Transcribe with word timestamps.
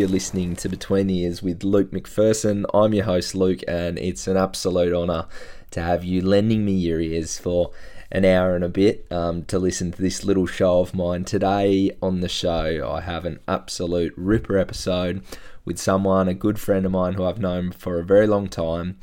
you're 0.00 0.08
listening 0.08 0.56
to 0.56 0.66
Between 0.66 1.08
the 1.08 1.18
Ears 1.18 1.42
with 1.42 1.62
Luke 1.62 1.90
McPherson. 1.90 2.64
I'm 2.72 2.94
your 2.94 3.04
host, 3.04 3.34
Luke, 3.34 3.60
and 3.68 3.98
it's 3.98 4.26
an 4.26 4.38
absolute 4.38 4.94
honour 4.94 5.26
to 5.72 5.82
have 5.82 6.04
you 6.04 6.22
lending 6.22 6.64
me 6.64 6.72
your 6.72 7.02
ears 7.02 7.38
for 7.38 7.70
an 8.10 8.24
hour 8.24 8.54
and 8.54 8.64
a 8.64 8.70
bit 8.70 9.06
um, 9.10 9.44
to 9.44 9.58
listen 9.58 9.92
to 9.92 10.00
this 10.00 10.24
little 10.24 10.46
show 10.46 10.80
of 10.80 10.94
mine. 10.94 11.24
Today 11.24 11.94
on 12.00 12.20
the 12.20 12.30
show, 12.30 12.90
I 12.90 13.02
have 13.02 13.26
an 13.26 13.40
absolute 13.46 14.14
ripper 14.16 14.56
episode 14.56 15.22
with 15.66 15.78
someone, 15.78 16.28
a 16.28 16.34
good 16.34 16.58
friend 16.58 16.86
of 16.86 16.92
mine 16.92 17.12
who 17.12 17.24
I've 17.24 17.38
known 17.38 17.70
for 17.70 17.98
a 17.98 18.04
very 18.04 18.26
long 18.26 18.48
time. 18.48 18.96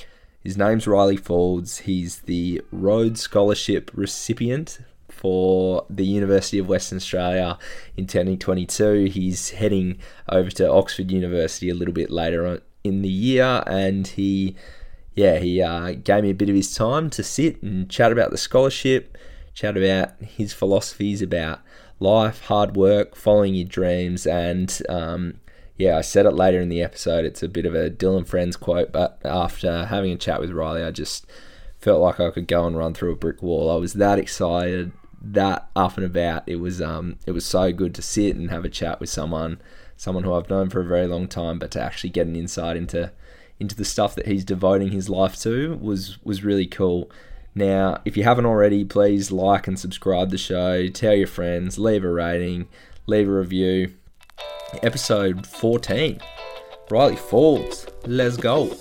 His 0.44 0.58
name's 0.58 0.88
Riley 0.88 1.20
Faulds. 1.20 1.82
He's 1.82 2.22
the 2.22 2.64
Rhodes 2.72 3.22
Scholarship 3.22 3.92
recipient 3.94 4.80
for 5.18 5.86
the 5.90 6.06
University 6.06 6.60
of 6.60 6.70
Western 6.70 6.98
Australia 6.98 7.58
in 7.96 8.06
2022. 8.06 9.06
He's 9.06 9.52
heading 9.52 9.98
over 10.30 10.50
to 10.52 10.72
Oxford 10.72 11.12
University 11.12 11.70
a 11.70 11.76
little 11.76 11.94
bit 11.94 12.12
later 12.12 12.46
on 12.46 12.62
in 12.84 13.02
the 13.02 13.10
year, 13.10 13.64
and 13.66 14.08
he, 14.08 14.56
yeah, 15.16 15.40
he 15.40 15.62
uh, 15.62 15.92
gave 15.92 16.24
me 16.24 16.30
a 16.30 16.36
bit 16.36 16.50
of 16.50 16.56
his 16.56 16.74
time 16.74 17.10
to 17.12 17.24
sit 17.24 17.62
and 17.64 17.90
chat 17.90 18.12
about 18.12 18.32
the 18.32 18.38
scholarship, 18.38 19.18
chat 19.54 19.76
about 19.76 20.12
his 20.22 20.54
philosophies 20.54 21.22
about 21.22 21.62
life, 22.00 22.46
hard 22.46 22.76
work, 22.76 23.16
following 23.16 23.56
your 23.56 23.68
dreams, 23.68 24.28
and 24.28 24.82
um, 24.88 25.40
yeah, 25.78 25.98
I 25.98 26.02
said 26.02 26.26
it 26.26 26.32
later 26.32 26.60
in 26.60 26.70
the 26.70 26.82
episode. 26.82 27.26
It's 27.26 27.44
a 27.44 27.48
bit 27.48 27.66
of 27.66 27.76
a 27.76 27.90
Dylan 27.90 28.28
Friends 28.28 28.56
quote, 28.56 28.92
but 28.92 29.20
after 29.24 29.86
having 29.86 30.12
a 30.12 30.18
chat 30.18 30.40
with 30.40 30.52
Riley, 30.52 30.84
I 30.84 30.92
just 30.92 31.26
felt 31.80 32.02
like 32.02 32.20
I 32.20 32.32
could 32.32 32.48
go 32.48 32.66
and 32.66 32.78
run 32.78 32.94
through 32.94 33.12
a 33.12 33.16
brick 33.16 33.44
wall. 33.44 33.72
I 33.72 33.76
was 33.76 33.94
that 33.94 34.18
excited 34.18 34.92
that 35.22 35.70
up 35.76 35.98
and 35.98 36.06
about. 36.06 36.44
It 36.48 36.58
was 36.58 36.82
um 36.82 37.18
it 37.26 37.32
was 37.32 37.46
so 37.46 37.72
good 37.72 37.94
to 37.96 38.02
sit 38.02 38.36
and 38.36 38.50
have 38.50 38.66
a 38.66 38.70
chat 38.70 39.00
with 39.00 39.10
someone, 39.10 39.60
someone 39.96 40.24
who 40.24 40.34
I've 40.34 40.50
known 40.50 40.70
for 40.70 40.82
a 40.82 40.86
very 40.86 41.08
long 41.08 41.28
time, 41.28 41.60
but 41.60 41.72
to 41.72 41.82
actually 41.82 42.12
get 42.12 42.28
an 42.28 42.36
insight 42.36 42.78
into 42.78 43.12
into 43.60 43.76
the 43.76 43.86
stuff 43.86 44.16
that 44.16 44.28
he's 44.28 44.46
devoting 44.46 44.92
his 44.92 45.10
life 45.10 45.40
to 45.42 45.76
was 45.78 46.24
was 46.24 46.44
really 46.44 46.68
cool. 46.68 47.10
Now, 47.56 48.02
if 48.06 48.16
you 48.16 48.24
haven't 48.24 48.46
already, 48.46 48.86
please 48.86 49.32
like 49.32 49.68
and 49.68 49.80
subscribe 49.80 50.30
the 50.30 50.38
show, 50.38 50.88
tell 50.90 51.16
your 51.16 51.26
friends, 51.26 51.80
leave 51.80 52.04
a 52.04 52.10
rating, 52.10 52.68
leave 53.08 53.28
a 53.28 53.32
review. 53.32 53.94
Episode 54.84 55.48
14. 55.48 56.20
Riley 56.92 57.16
Faulds. 57.16 57.90
Let's 58.06 58.38
go. 58.38 58.78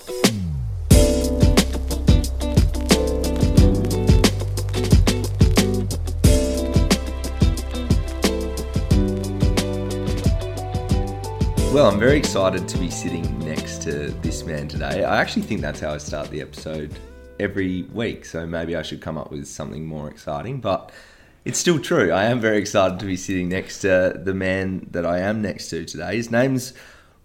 Well, 11.77 11.91
I'm 11.91 11.99
very 11.99 12.17
excited 12.17 12.67
to 12.69 12.77
be 12.79 12.89
sitting 12.89 13.37
next 13.37 13.83
to 13.83 14.09
this 14.23 14.43
man 14.43 14.67
today. 14.67 15.03
I 15.03 15.21
actually 15.21 15.43
think 15.43 15.61
that's 15.61 15.79
how 15.79 15.93
I 15.93 15.99
start 15.99 16.31
the 16.31 16.41
episode 16.41 16.91
every 17.39 17.83
week, 17.93 18.25
so 18.25 18.47
maybe 18.47 18.75
I 18.75 18.81
should 18.81 18.99
come 18.99 19.15
up 19.15 19.29
with 19.29 19.47
something 19.47 19.85
more 19.85 20.09
exciting, 20.09 20.59
but 20.59 20.91
it's 21.45 21.59
still 21.59 21.79
true. 21.79 22.11
I 22.11 22.23
am 22.23 22.39
very 22.39 22.57
excited 22.57 22.99
to 22.99 23.05
be 23.05 23.15
sitting 23.15 23.49
next 23.49 23.81
to 23.81 24.19
the 24.23 24.33
man 24.33 24.87
that 24.89 25.05
I 25.05 25.19
am 25.19 25.43
next 25.43 25.69
to 25.69 25.85
today. 25.85 26.15
His 26.15 26.31
name's 26.31 26.73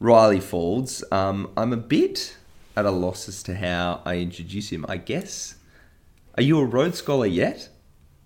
Riley 0.01 0.41
Faulds. 0.41 1.03
Um, 1.11 1.51
I'm 1.57 1.73
a 1.73 1.79
bit 1.79 2.37
at 2.77 2.85
a 2.85 2.91
loss 2.91 3.31
as 3.31 3.43
to 3.45 3.55
how 3.55 4.03
I 4.05 4.19
introduce 4.19 4.69
him. 4.69 4.85
I 4.87 4.99
guess. 4.99 5.55
Are 6.37 6.43
you 6.43 6.59
a 6.59 6.65
Rhodes 6.67 6.99
Scholar 6.99 7.25
yet? 7.25 7.71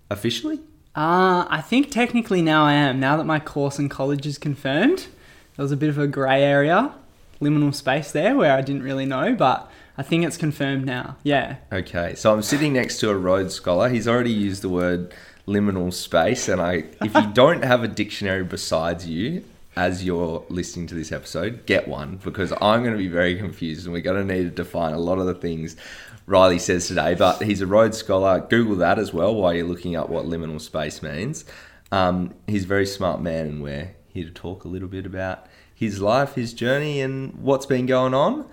Officially? 0.09 0.59
Uh, 0.93 1.47
I 1.49 1.63
think 1.65 1.89
technically 1.89 2.41
now 2.41 2.65
I 2.65 2.73
am, 2.73 2.99
now 2.99 3.15
that 3.15 3.23
my 3.23 3.39
course 3.39 3.79
in 3.79 3.87
college 3.87 4.25
is 4.25 4.37
confirmed 4.37 5.07
there 5.57 5.63
was 5.63 5.71
a 5.71 5.77
bit 5.77 5.89
of 5.89 5.97
a 5.97 6.07
grey 6.07 6.43
area, 6.43 6.93
liminal 7.41 7.73
space 7.73 8.11
there 8.11 8.35
where 8.35 8.55
I 8.55 8.61
didn't 8.61 8.83
really 8.83 9.05
know, 9.05 9.35
but 9.35 9.69
I 9.97 10.03
think 10.03 10.23
it's 10.23 10.37
confirmed 10.37 10.85
now. 10.85 11.17
Yeah. 11.23 11.57
Okay, 11.71 12.13
so 12.13 12.31
I'm 12.31 12.43
sitting 12.43 12.73
next 12.73 12.99
to 12.99 13.09
a 13.09 13.15
Rhodes 13.15 13.55
scholar. 13.55 13.89
He's 13.89 14.07
already 14.07 14.31
used 14.31 14.61
the 14.61 14.69
word 14.69 15.15
liminal 15.47 15.91
space, 15.91 16.47
and 16.47 16.61
I, 16.61 16.83
if 17.03 17.13
you 17.15 17.27
don't 17.33 17.63
have 17.63 17.83
a 17.83 17.87
dictionary 17.87 18.43
besides 18.43 19.07
you 19.07 19.43
as 19.75 20.03
you're 20.03 20.45
listening 20.49 20.85
to 20.87 20.95
this 20.95 21.11
episode, 21.11 21.65
get 21.65 21.87
one 21.87 22.19
because 22.23 22.51
I'm 22.61 22.83
going 22.83 22.93
to 22.93 22.97
be 22.97 23.07
very 23.07 23.35
confused, 23.35 23.85
and 23.85 23.93
we're 23.93 24.01
going 24.01 24.27
to 24.27 24.33
need 24.35 24.43
to 24.43 24.51
define 24.51 24.93
a 24.93 24.99
lot 24.99 25.17
of 25.17 25.25
the 25.25 25.33
things 25.33 25.75
Riley 26.27 26.59
says 26.59 26.87
today. 26.87 27.15
But 27.15 27.41
he's 27.41 27.61
a 27.61 27.67
Rhodes 27.67 27.97
scholar. 27.97 28.41
Google 28.41 28.75
that 28.75 28.99
as 28.99 29.11
well 29.11 29.33
while 29.33 29.55
you're 29.55 29.65
looking 29.65 29.95
up 29.95 30.09
what 30.09 30.25
liminal 30.25 30.61
space 30.61 31.01
means. 31.01 31.45
Um, 31.91 32.35
he's 32.45 32.65
a 32.65 32.67
very 32.67 32.85
smart 32.85 33.21
man, 33.21 33.47
and 33.47 33.63
we're 33.63 33.95
here 34.17 34.25
to 34.25 34.31
talk 34.31 34.65
a 34.65 34.67
little 34.67 34.87
bit 34.87 35.05
about 35.05 35.45
his 35.73 36.01
life, 36.01 36.33
his 36.33 36.53
journey, 36.53 37.01
and 37.01 37.35
what's 37.35 37.65
been 37.65 37.85
going 37.85 38.13
on. 38.13 38.49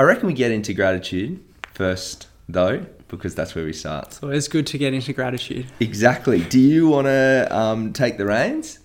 I 0.00 0.02
reckon 0.02 0.26
we 0.26 0.32
get 0.32 0.50
into 0.50 0.74
gratitude 0.74 1.44
first, 1.72 2.26
though, 2.48 2.84
because 3.06 3.34
that's 3.34 3.54
where 3.54 3.64
we 3.64 3.72
start. 3.72 4.12
So 4.12 4.30
it's 4.30 4.48
good 4.48 4.66
to 4.68 4.78
get 4.78 4.92
into 4.92 5.12
gratitude. 5.12 5.66
Exactly. 5.78 6.42
Do 6.42 6.58
you 6.58 6.88
want 6.88 7.06
to 7.06 7.48
um, 7.50 7.92
take 7.92 8.18
the 8.18 8.26
reins? 8.26 8.80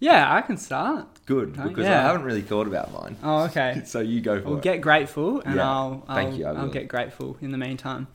Yeah, 0.00 0.34
I 0.34 0.40
can 0.40 0.56
start. 0.56 1.06
Good, 1.26 1.52
because 1.54 1.84
yeah. 1.84 2.00
I 2.00 2.02
haven't 2.02 2.24
really 2.24 2.42
thought 2.42 2.66
about 2.66 2.92
mine. 2.92 3.16
Oh, 3.22 3.44
okay. 3.44 3.82
so 3.86 4.00
you 4.00 4.20
go 4.20 4.40
for 4.40 4.48
we'll 4.48 4.58
it. 4.58 4.62
get 4.62 4.80
grateful, 4.80 5.40
and 5.40 5.56
yeah. 5.56 5.70
I'll, 5.70 6.04
I'll, 6.08 6.16
Thank 6.16 6.38
you. 6.38 6.46
I'll 6.46 6.68
get 6.68 6.88
grateful 6.88 7.36
in 7.40 7.50
the 7.50 7.58
meantime. 7.58 8.08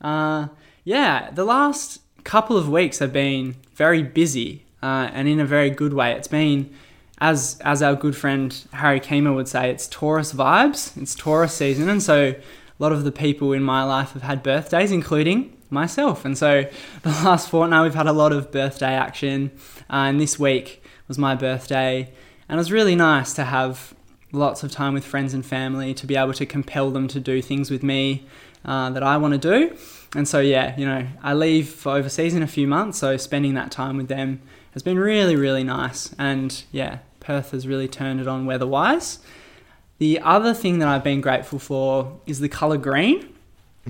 Uh, 0.00 0.48
yeah, 0.84 1.30
the 1.30 1.44
last 1.44 2.00
couple 2.24 2.56
of 2.56 2.68
weeks 2.68 2.98
have 2.98 3.12
been 3.12 3.56
very 3.74 4.02
busy 4.02 4.65
uh, 4.86 5.10
and 5.12 5.26
in 5.26 5.40
a 5.40 5.44
very 5.44 5.68
good 5.68 5.92
way. 5.92 6.12
It's 6.12 6.28
been, 6.28 6.72
as 7.18 7.58
as 7.64 7.82
our 7.82 7.96
good 7.96 8.16
friend 8.16 8.56
Harry 8.72 9.00
Keemer 9.00 9.34
would 9.34 9.48
say, 9.48 9.68
it's 9.70 9.88
Taurus 9.88 10.32
vibes. 10.32 10.96
It's 11.00 11.14
Taurus 11.14 11.54
season, 11.54 11.88
and 11.88 12.00
so 12.00 12.18
a 12.28 12.36
lot 12.78 12.92
of 12.92 13.02
the 13.02 13.10
people 13.10 13.52
in 13.52 13.64
my 13.64 13.82
life 13.82 14.12
have 14.12 14.22
had 14.22 14.44
birthdays, 14.44 14.92
including 14.92 15.56
myself. 15.70 16.24
And 16.24 16.38
so 16.38 16.66
the 17.02 17.08
last 17.08 17.50
fortnight 17.50 17.82
we've 17.82 17.94
had 17.94 18.06
a 18.06 18.12
lot 18.12 18.32
of 18.32 18.52
birthday 18.52 18.94
action, 18.94 19.50
uh, 19.90 20.06
and 20.08 20.20
this 20.20 20.38
week 20.38 20.84
was 21.08 21.18
my 21.18 21.34
birthday, 21.34 22.12
and 22.48 22.56
it 22.56 22.60
was 22.60 22.70
really 22.70 22.94
nice 22.94 23.34
to 23.34 23.44
have 23.44 23.92
lots 24.30 24.62
of 24.62 24.70
time 24.70 24.94
with 24.94 25.04
friends 25.04 25.34
and 25.34 25.44
family 25.44 25.94
to 25.94 26.06
be 26.06 26.14
able 26.14 26.34
to 26.34 26.46
compel 26.46 26.92
them 26.92 27.08
to 27.08 27.18
do 27.18 27.42
things 27.42 27.72
with 27.72 27.82
me 27.82 28.24
uh, 28.64 28.90
that 28.90 29.02
I 29.02 29.16
want 29.16 29.32
to 29.32 29.38
do. 29.38 29.76
And 30.14 30.28
so, 30.28 30.38
yeah, 30.38 30.78
you 30.78 30.86
know, 30.86 31.08
I 31.24 31.34
leave 31.34 31.70
for 31.70 31.92
overseas 31.92 32.34
in 32.34 32.42
a 32.44 32.46
few 32.46 32.68
months, 32.68 32.98
so 32.98 33.16
spending 33.16 33.54
that 33.54 33.72
time 33.72 33.96
with 33.96 34.06
them 34.06 34.40
has 34.76 34.82
been 34.82 34.98
really, 34.98 35.36
really 35.36 35.64
nice. 35.64 36.14
And 36.18 36.62
yeah, 36.70 36.98
Perth 37.18 37.52
has 37.52 37.66
really 37.66 37.88
turned 37.88 38.20
it 38.20 38.28
on 38.28 38.44
weather 38.44 38.66
wise. 38.66 39.20
The 39.96 40.20
other 40.20 40.52
thing 40.52 40.80
that 40.80 40.88
I've 40.88 41.02
been 41.02 41.22
grateful 41.22 41.58
for 41.58 42.20
is 42.26 42.40
the 42.40 42.50
colour 42.50 42.76
green. 42.76 43.32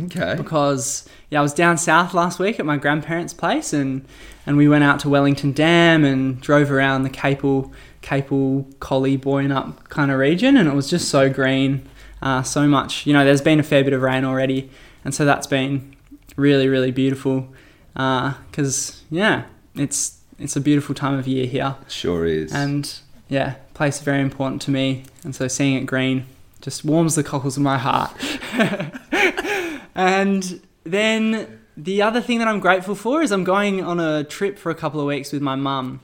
Okay. 0.01 0.37
Because 0.37 1.09
yeah, 1.29 1.41
I 1.41 1.43
was 1.43 1.53
down 1.53 1.77
south 1.77 2.15
last 2.15 2.39
week 2.39 2.61
at 2.61 2.67
my 2.67 2.77
grandparents' 2.77 3.35
place, 3.35 3.73
and 3.73 4.07
and 4.47 4.57
we 4.57 4.69
went 4.69 4.85
out 4.85 5.01
to 5.01 5.09
Wellington 5.09 5.51
Dam 5.51 6.05
and 6.05 6.41
drove 6.41 6.71
around 6.71 7.03
the 7.03 7.11
Capel 7.11 7.73
Capel 8.01 8.69
Collie 8.79 9.19
Boyup 9.19 9.89
kind 9.89 10.13
of 10.13 10.21
region, 10.21 10.57
and 10.57 10.69
it 10.69 10.75
was 10.75 10.89
just 10.89 11.09
so 11.09 11.29
green, 11.29 11.89
uh, 12.23 12.45
so 12.45 12.69
much. 12.69 13.07
You 13.07 13.13
know, 13.13 13.25
there's 13.25 13.41
been 13.41 13.59
a 13.59 13.65
fair 13.65 13.83
bit 13.83 13.93
of 13.93 14.03
rain 14.03 14.25
already, 14.25 14.71
and 15.05 15.13
so 15.13 15.25
that's 15.25 15.49
been 15.49 15.97
really 16.37 16.69
really 16.69 16.93
beautiful. 16.93 17.49
Because 17.95 18.91
uh, 18.91 19.05
yeah, 19.11 19.47
it's 19.75 20.16
it's 20.39 20.57
a 20.57 20.61
beautiful 20.61 20.95
time 20.95 21.19
of 21.19 21.27
year 21.27 21.47
here. 21.47 21.77
Sure 21.89 22.27
is. 22.27 22.53
And 22.53 22.99
yeah, 23.29 23.55
place 23.75 24.01
very 24.01 24.21
important 24.21 24.63
to 24.63 24.71
me. 24.71 25.05
And 25.25 25.35
so 25.35 25.49
seeing 25.49 25.75
it 25.75 25.87
green 25.87 26.27
just 26.61 26.85
warms 26.85 27.15
the 27.15 27.25
cockles 27.25 27.57
of 27.57 27.63
my 27.63 27.79
heart. 27.79 28.13
and 29.95 30.61
then 30.85 31.61
the 31.77 32.03
other 32.03 32.21
thing 32.21 32.39
that 32.39 32.49
I'm 32.49 32.61
grateful 32.61 32.95
for 32.95 33.23
is 33.23 33.33
I'm 33.33 33.45
going 33.45 33.83
on 33.83 34.01
a 34.01 34.25
trip 34.25 34.59
for 34.59 34.71
a 34.71 34.75
couple 34.75 35.01
of 35.01 35.07
weeks 35.07 35.33
with 35.33 35.43
my 35.43 35.55
mum 35.55 36.01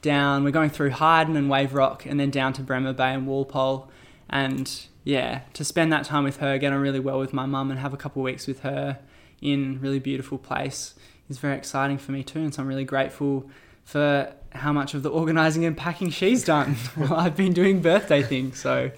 down. 0.00 0.44
We're 0.44 0.50
going 0.50 0.70
through 0.70 0.90
Hyden 0.90 1.36
and 1.36 1.48
Wave 1.48 1.74
Rock 1.74 2.06
and 2.06 2.18
then 2.18 2.30
down 2.30 2.52
to 2.54 2.62
Bremer 2.62 2.92
Bay 2.92 3.14
and 3.14 3.26
Walpole. 3.26 3.90
And 4.28 4.86
yeah, 5.04 5.42
to 5.54 5.64
spend 5.64 5.92
that 5.92 6.04
time 6.04 6.24
with 6.24 6.38
her, 6.38 6.58
get 6.58 6.72
on 6.72 6.80
really 6.80 7.00
well 7.00 7.18
with 7.18 7.32
my 7.32 7.46
mum 7.46 7.70
and 7.70 7.80
have 7.80 7.94
a 7.94 7.96
couple 7.96 8.22
of 8.22 8.24
weeks 8.24 8.46
with 8.46 8.60
her 8.60 8.98
in 9.40 9.80
really 9.80 9.98
beautiful 9.98 10.38
place 10.38 10.94
is 11.28 11.38
very 11.38 11.56
exciting 11.56 11.98
for 11.98 12.12
me 12.12 12.22
too. 12.22 12.40
And 12.40 12.54
so 12.54 12.62
I'm 12.62 12.68
really 12.68 12.84
grateful 12.84 13.48
for 13.84 14.32
how 14.52 14.72
much 14.72 14.94
of 14.94 15.02
the 15.02 15.10
organising 15.10 15.64
and 15.64 15.76
packing 15.76 16.10
she's 16.10 16.44
done 16.44 16.74
while 16.94 17.14
I've 17.14 17.36
been 17.36 17.52
doing 17.52 17.80
birthday 17.80 18.22
things. 18.22 18.58
So 18.58 18.90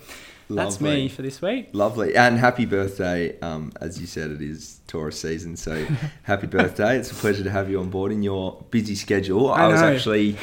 that's 0.51 0.81
Lovely. 0.81 1.03
me 1.03 1.09
for 1.09 1.23
this 1.23 1.41
week. 1.41 1.71
Lovely. 1.73 2.17
And 2.17 2.39
happy 2.39 2.67
birthday. 2.67 3.39
Um, 3.41 3.73
as 3.81 4.01
you 4.01 4.07
said, 4.07 4.31
it 4.31 4.43
is 4.43 4.81
Taurus 4.87 5.21
season. 5.21 5.57
So 5.57 5.87
happy 6.25 6.47
birthday. 6.47 6.99
It's 6.99 7.11
a 7.11 7.15
pleasure 7.15 7.45
to 7.45 7.51
have 7.51 7.71
you 7.71 7.81
on 7.81 7.91
board 7.91 8.13
in 8.13 8.23
your 8.23 8.65
busy 8.71 8.95
schedule. 8.95 9.51
I, 9.51 9.65
I 9.65 9.69
was 9.69 9.83
actually 9.83 10.37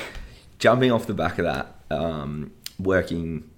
jumping 0.60 0.92
off 0.92 1.08
the 1.08 1.14
back 1.14 1.40
of 1.40 1.46
that, 1.46 1.76
um, 1.90 2.52
working 2.80 3.50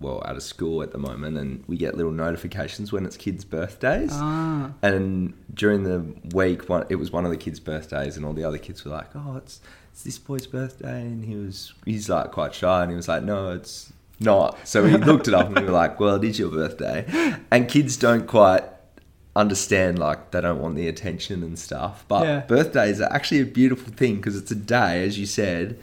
well 0.00 0.22
out 0.24 0.36
of 0.36 0.42
school 0.42 0.82
at 0.82 0.92
the 0.92 0.98
moment 0.98 1.36
and 1.36 1.64
we 1.66 1.76
get 1.76 1.96
little 1.96 2.12
notifications 2.12 2.92
when 2.92 3.04
it's 3.04 3.16
kids 3.16 3.44
birthdays 3.44 4.12
ah. 4.12 4.70
and 4.80 5.34
during 5.52 5.82
the 5.82 6.14
week 6.36 6.68
one, 6.68 6.86
it 6.88 6.94
was 6.94 7.10
one 7.10 7.24
of 7.24 7.32
the 7.32 7.36
kids 7.36 7.58
birthdays 7.58 8.16
and 8.16 8.24
all 8.24 8.32
the 8.32 8.44
other 8.44 8.58
kids 8.58 8.84
were 8.84 8.92
like 8.92 9.08
oh 9.16 9.36
it's 9.36 9.60
it's 9.98 10.04
this 10.04 10.18
boy's 10.18 10.46
birthday 10.46 11.00
and 11.00 11.24
he 11.24 11.34
was 11.34 11.74
he's 11.84 12.08
like 12.08 12.30
quite 12.30 12.54
shy 12.54 12.82
and 12.82 12.90
he 12.92 12.96
was 12.96 13.08
like 13.08 13.24
no 13.24 13.50
it's 13.50 13.92
not. 14.20 14.66
So 14.66 14.84
we 14.84 14.96
looked 14.96 15.28
it 15.28 15.34
up 15.34 15.46
and 15.46 15.58
we 15.58 15.64
were 15.64 15.70
like, 15.70 16.00
well, 16.00 16.16
it 16.16 16.24
is 16.24 16.38
your 16.38 16.50
birthday. 16.50 17.06
And 17.50 17.68
kids 17.68 17.96
don't 17.96 18.26
quite 18.26 18.64
understand, 19.36 19.98
like, 19.98 20.32
they 20.32 20.40
don't 20.40 20.60
want 20.60 20.76
the 20.76 20.88
attention 20.88 21.42
and 21.42 21.58
stuff. 21.58 22.04
But 22.08 22.24
yeah. 22.24 22.40
birthdays 22.40 23.00
are 23.00 23.12
actually 23.12 23.40
a 23.40 23.46
beautiful 23.46 23.92
thing 23.92 24.16
because 24.16 24.36
it's 24.36 24.50
a 24.50 24.56
day, 24.56 25.04
as 25.04 25.18
you 25.18 25.26
said, 25.26 25.78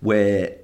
where 0.00 0.56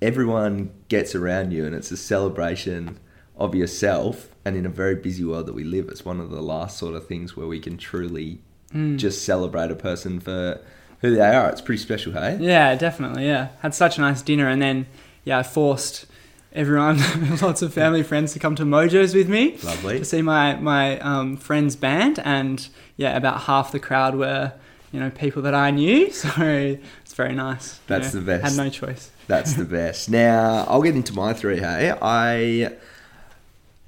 everyone 0.00 0.70
gets 0.88 1.14
around 1.14 1.52
you 1.52 1.64
and 1.64 1.74
it's 1.74 1.90
a 1.90 1.96
celebration 1.96 3.00
of 3.36 3.54
yourself. 3.54 4.28
And 4.44 4.56
in 4.56 4.64
a 4.64 4.70
very 4.70 4.94
busy 4.94 5.24
world 5.24 5.46
that 5.46 5.54
we 5.54 5.64
live, 5.64 5.88
it's 5.88 6.04
one 6.04 6.20
of 6.20 6.30
the 6.30 6.42
last 6.42 6.78
sort 6.78 6.94
of 6.94 7.06
things 7.06 7.36
where 7.36 7.46
we 7.46 7.60
can 7.60 7.76
truly 7.76 8.40
mm. 8.72 8.96
just 8.96 9.24
celebrate 9.24 9.70
a 9.70 9.76
person 9.76 10.20
for 10.20 10.60
who 11.00 11.14
they 11.14 11.34
are. 11.34 11.48
It's 11.50 11.60
pretty 11.60 11.82
special, 11.82 12.12
hey? 12.12 12.38
Yeah, 12.40 12.74
definitely. 12.74 13.26
Yeah, 13.26 13.48
had 13.60 13.74
such 13.74 13.98
a 13.98 14.00
nice 14.00 14.22
dinner, 14.22 14.48
and 14.48 14.60
then 14.60 14.86
yeah, 15.24 15.38
I 15.38 15.42
forced 15.42 16.06
everyone, 16.52 16.98
lots 17.42 17.62
of 17.62 17.72
family 17.72 18.02
friends, 18.02 18.32
to 18.32 18.38
come 18.38 18.56
to 18.56 18.64
Mojo's 18.64 19.14
with 19.14 19.28
me. 19.28 19.56
Lovely 19.62 19.98
to 19.98 20.04
see 20.04 20.22
my 20.22 20.56
my 20.56 20.98
um, 21.00 21.36
friend's 21.36 21.76
band, 21.76 22.18
and 22.24 22.68
yeah, 22.96 23.16
about 23.16 23.42
half 23.42 23.72
the 23.72 23.80
crowd 23.80 24.14
were 24.14 24.52
you 24.92 25.00
know 25.00 25.10
people 25.10 25.42
that 25.42 25.54
I 25.54 25.70
knew, 25.70 26.10
so 26.12 26.30
it's 26.40 27.14
very 27.14 27.34
nice. 27.34 27.78
That's 27.86 28.12
the 28.12 28.20
best. 28.20 28.44
Had 28.44 28.64
no 28.64 28.70
choice. 28.70 29.10
That's 29.26 29.54
the 29.54 29.64
best. 29.78 30.10
Now 30.10 30.64
I'll 30.68 30.82
get 30.82 30.96
into 30.96 31.14
my 31.14 31.32
three. 31.32 31.58
Hey, 31.58 31.94
I 32.00 32.74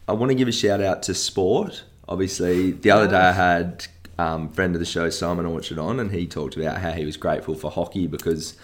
I 0.08 0.12
want 0.12 0.30
to 0.30 0.34
give 0.34 0.48
a 0.48 0.52
shout 0.52 0.80
out 0.80 1.02
to 1.04 1.14
sport. 1.14 1.84
Obviously, 2.08 2.72
the 2.72 2.90
other 2.90 3.08
day 3.08 3.16
I 3.16 3.32
had 3.32 3.86
um, 4.20 4.50
friend 4.50 4.74
of 4.74 4.80
the 4.80 4.86
show 4.86 5.08
Simon 5.08 5.46
Orchard 5.46 5.78
on, 5.78 5.98
and 5.98 6.12
he 6.12 6.26
talked 6.26 6.56
about 6.56 6.78
how 6.78 6.92
he 6.92 7.06
was 7.06 7.16
grateful 7.16 7.54
for 7.54 7.70
hockey 7.70 8.06
because 8.06 8.54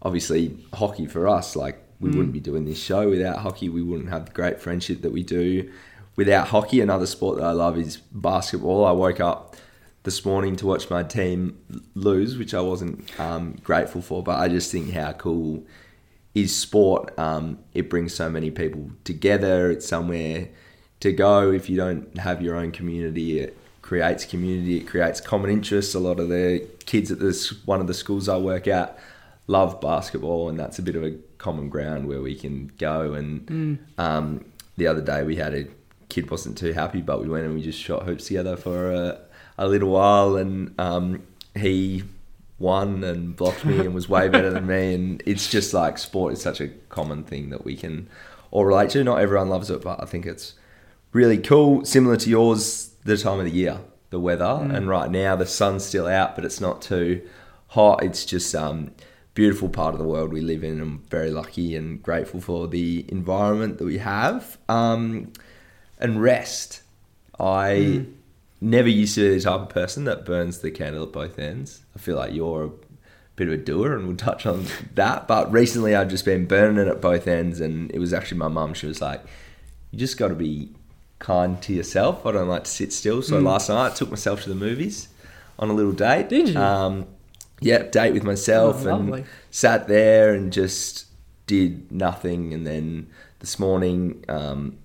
obviously 0.00 0.56
hockey 0.72 1.06
for 1.06 1.28
us, 1.28 1.54
like 1.54 1.82
we 2.00 2.08
mm. 2.08 2.14
wouldn't 2.14 2.32
be 2.32 2.40
doing 2.40 2.64
this 2.64 2.82
show 2.82 3.10
without 3.10 3.38
hockey. 3.38 3.68
We 3.68 3.82
wouldn't 3.82 4.08
have 4.08 4.26
the 4.26 4.32
great 4.32 4.58
friendship 4.58 5.02
that 5.02 5.12
we 5.12 5.22
do 5.22 5.70
without 6.16 6.48
hockey. 6.48 6.80
Another 6.80 7.06
sport 7.06 7.38
that 7.38 7.44
I 7.44 7.52
love 7.52 7.76
is 7.76 7.98
basketball. 7.98 8.86
I 8.86 8.92
woke 8.92 9.20
up 9.20 9.56
this 10.04 10.24
morning 10.24 10.56
to 10.56 10.66
watch 10.66 10.88
my 10.88 11.02
team 11.02 11.58
lose, 11.94 12.38
which 12.38 12.54
I 12.54 12.62
wasn't 12.62 13.20
um, 13.20 13.58
grateful 13.62 14.00
for, 14.00 14.22
but 14.22 14.38
I 14.40 14.48
just 14.48 14.72
think 14.72 14.92
how 14.92 15.12
cool 15.12 15.62
is 16.34 16.56
sport. 16.56 17.18
Um, 17.18 17.58
it 17.74 17.90
brings 17.90 18.14
so 18.14 18.30
many 18.30 18.50
people 18.50 18.92
together. 19.04 19.70
It's 19.70 19.86
somewhere 19.86 20.48
to 21.00 21.12
go 21.12 21.50
if 21.50 21.68
you 21.68 21.76
don't 21.76 22.16
have 22.16 22.40
your 22.40 22.56
own 22.56 22.72
community. 22.72 23.40
It 23.40 23.58
creates 23.86 24.24
community. 24.24 24.78
It 24.78 24.88
creates 24.88 25.20
common 25.20 25.48
interests. 25.48 25.94
A 25.94 26.00
lot 26.00 26.18
of 26.18 26.28
the 26.28 26.66
kids 26.86 27.12
at 27.12 27.20
this 27.20 27.64
one 27.64 27.80
of 27.80 27.86
the 27.86 27.94
schools 27.94 28.28
I 28.28 28.36
work 28.36 28.66
at 28.66 28.98
love 29.46 29.80
basketball, 29.80 30.48
and 30.48 30.58
that's 30.58 30.80
a 30.80 30.82
bit 30.82 30.96
of 30.96 31.04
a 31.04 31.12
common 31.38 31.68
ground 31.68 32.08
where 32.08 32.20
we 32.20 32.34
can 32.34 32.72
go. 32.78 33.14
And 33.14 33.46
mm. 33.46 33.78
um, 33.96 34.44
the 34.76 34.88
other 34.88 35.00
day 35.00 35.22
we 35.22 35.36
had 35.36 35.54
a 35.54 35.68
kid 36.08 36.30
wasn't 36.30 36.58
too 36.58 36.72
happy, 36.72 37.00
but 37.00 37.20
we 37.20 37.28
went 37.28 37.44
and 37.44 37.54
we 37.54 37.62
just 37.62 37.80
shot 37.80 38.02
hoops 38.02 38.26
together 38.26 38.56
for 38.56 38.92
a, 38.92 39.20
a 39.56 39.68
little 39.68 39.90
while, 39.90 40.36
and 40.36 40.74
um, 40.80 41.22
he 41.54 42.02
won 42.58 43.04
and 43.04 43.36
blocked 43.36 43.64
me 43.64 43.78
and 43.80 43.94
was 43.94 44.08
way 44.08 44.28
better 44.28 44.50
than 44.50 44.66
me. 44.66 44.94
And 44.94 45.22
it's 45.26 45.48
just 45.48 45.72
like 45.72 45.96
sport 45.96 46.32
is 46.32 46.42
such 46.42 46.60
a 46.60 46.68
common 46.88 47.22
thing 47.22 47.50
that 47.50 47.64
we 47.64 47.76
can 47.76 48.08
all 48.50 48.64
relate 48.64 48.90
to. 48.90 49.04
Not 49.04 49.20
everyone 49.20 49.48
loves 49.48 49.70
it, 49.70 49.82
but 49.82 50.02
I 50.02 50.06
think 50.06 50.26
it's 50.26 50.54
really 51.12 51.38
cool. 51.38 51.84
Similar 51.84 52.16
to 52.16 52.30
yours, 52.30 52.85
the 53.06 53.16
time 53.16 53.38
of 53.38 53.44
the 53.44 53.50
year, 53.50 53.80
the 54.10 54.20
weather, 54.20 54.44
mm. 54.44 54.74
and 54.74 54.88
right 54.88 55.10
now 55.10 55.36
the 55.36 55.46
sun's 55.46 55.84
still 55.84 56.06
out, 56.06 56.34
but 56.34 56.44
it's 56.44 56.60
not 56.60 56.82
too 56.82 57.26
hot. 57.68 58.02
It's 58.02 58.24
just 58.24 58.54
um, 58.54 58.92
beautiful 59.34 59.68
part 59.68 59.94
of 59.94 60.00
the 60.00 60.06
world 60.06 60.32
we 60.32 60.40
live 60.40 60.64
in. 60.64 60.80
I'm 60.80 60.98
very 61.08 61.30
lucky 61.30 61.76
and 61.76 62.02
grateful 62.02 62.40
for 62.40 62.68
the 62.68 63.04
environment 63.08 63.78
that 63.78 63.84
we 63.84 63.98
have. 63.98 64.58
Um, 64.68 65.32
and 65.98 66.20
rest. 66.20 66.82
I 67.38 67.70
mm. 67.70 68.12
never 68.60 68.88
used 68.88 69.14
to 69.16 69.28
be 69.28 69.38
the 69.38 69.44
type 69.44 69.60
of 69.60 69.68
person 69.68 70.04
that 70.04 70.24
burns 70.24 70.60
the 70.60 70.70
candle 70.70 71.04
at 71.04 71.12
both 71.12 71.38
ends. 71.38 71.82
I 71.94 71.98
feel 71.98 72.16
like 72.16 72.32
you're 72.32 72.66
a 72.66 72.70
bit 73.36 73.48
of 73.48 73.54
a 73.54 73.58
doer, 73.58 73.94
and 73.96 74.06
we'll 74.06 74.16
touch 74.16 74.46
on 74.46 74.66
that. 74.94 75.28
But 75.28 75.52
recently, 75.52 75.94
I've 75.94 76.08
just 76.08 76.24
been 76.24 76.46
burning 76.46 76.86
it 76.86 76.88
at 76.88 77.00
both 77.00 77.26
ends, 77.26 77.60
and 77.60 77.90
it 77.92 77.98
was 77.98 78.12
actually 78.12 78.38
my 78.38 78.48
mum. 78.48 78.74
She 78.74 78.86
was 78.86 79.00
like, 79.00 79.22
"You 79.90 79.98
just 79.98 80.18
got 80.18 80.28
to 80.28 80.34
be 80.34 80.70
kind 81.18 81.60
to 81.62 81.72
yourself. 81.72 82.24
I 82.26 82.32
don't 82.32 82.48
like 82.48 82.64
to 82.64 82.70
sit 82.70 82.92
still." 82.92 83.22
So 83.22 83.40
mm. 83.40 83.44
last 83.44 83.68
night, 83.68 83.92
I 83.92 83.94
took 83.94 84.10
myself 84.10 84.42
to 84.42 84.48
the 84.48 84.54
movies 84.54 85.08
on 85.58 85.70
a 85.70 85.72
little 85.72 85.92
date. 85.92 86.28
Did 86.28 86.50
you? 86.50 86.58
Um, 86.58 87.06
yeah, 87.60 87.84
date 87.84 88.12
with 88.12 88.24
myself 88.24 88.84
oh, 88.84 88.96
and 88.96 89.24
sat 89.50 89.88
there 89.88 90.34
and 90.34 90.52
just 90.52 91.06
did 91.46 91.90
nothing. 91.90 92.52
And 92.52 92.66
then 92.66 93.08
this 93.40 93.58
morning, 93.58 94.24
um, 94.28 94.78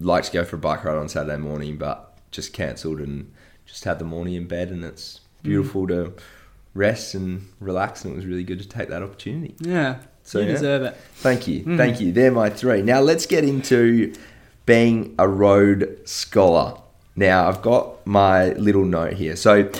like 0.00 0.24
to 0.24 0.32
go 0.32 0.44
for 0.44 0.56
a 0.56 0.58
bike 0.58 0.84
ride 0.84 0.96
on 0.96 1.08
Saturday 1.08 1.36
morning, 1.36 1.76
but 1.76 2.18
just 2.30 2.52
cancelled 2.52 3.00
and 3.00 3.32
just 3.66 3.84
had 3.84 3.98
the 3.98 4.04
morning 4.04 4.34
in 4.34 4.46
bed. 4.46 4.70
And 4.70 4.84
it's 4.84 5.20
beautiful 5.42 5.86
mm. 5.86 5.88
to 5.88 6.12
rest 6.74 7.14
and 7.14 7.48
relax. 7.60 8.04
And 8.04 8.14
it 8.14 8.16
was 8.16 8.26
really 8.26 8.44
good 8.44 8.58
to 8.60 8.68
take 8.68 8.88
that 8.88 9.02
opportunity. 9.02 9.54
Yeah. 9.60 9.98
So, 10.24 10.40
you 10.40 10.46
yeah. 10.46 10.52
deserve 10.52 10.82
it. 10.82 10.96
Thank 11.14 11.46
you. 11.46 11.64
Mm. 11.64 11.76
Thank 11.76 12.00
you. 12.00 12.12
They're 12.12 12.32
my 12.32 12.50
three. 12.50 12.82
Now 12.82 13.00
let's 13.00 13.26
get 13.26 13.44
into 13.44 14.12
being 14.68 15.14
a 15.18 15.26
Rhodes 15.26 16.10
scholar. 16.10 16.78
Now 17.16 17.48
I've 17.48 17.62
got 17.62 18.06
my 18.06 18.50
little 18.50 18.84
note 18.84 19.14
here. 19.14 19.34
So 19.34 19.72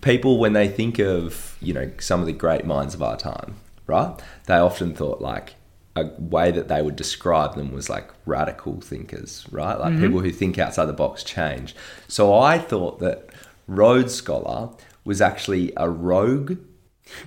people 0.00 0.38
when 0.38 0.54
they 0.54 0.66
think 0.66 0.98
of 0.98 1.58
you 1.60 1.74
know 1.74 1.90
some 1.98 2.20
of 2.20 2.26
the 2.26 2.32
great 2.32 2.64
minds 2.64 2.94
of 2.94 3.02
our 3.02 3.18
time, 3.18 3.56
right? 3.86 4.18
They 4.46 4.54
often 4.54 4.94
thought 4.94 5.20
like 5.20 5.56
a 5.94 6.06
way 6.18 6.50
that 6.50 6.68
they 6.68 6.80
would 6.80 6.96
describe 6.96 7.54
them 7.54 7.70
was 7.70 7.90
like 7.90 8.08
radical 8.24 8.80
thinkers, 8.80 9.46
right? 9.50 9.78
Like 9.78 9.92
mm-hmm. 9.92 10.02
people 10.02 10.20
who 10.20 10.30
think 10.30 10.58
outside 10.58 10.86
the 10.86 10.94
box 10.94 11.22
change. 11.22 11.76
So 12.08 12.34
I 12.34 12.58
thought 12.58 13.00
that 13.00 13.28
Rhodes 13.68 14.14
Scholar 14.14 14.70
was 15.04 15.20
actually 15.20 15.74
a 15.76 15.90
rogue 15.90 16.56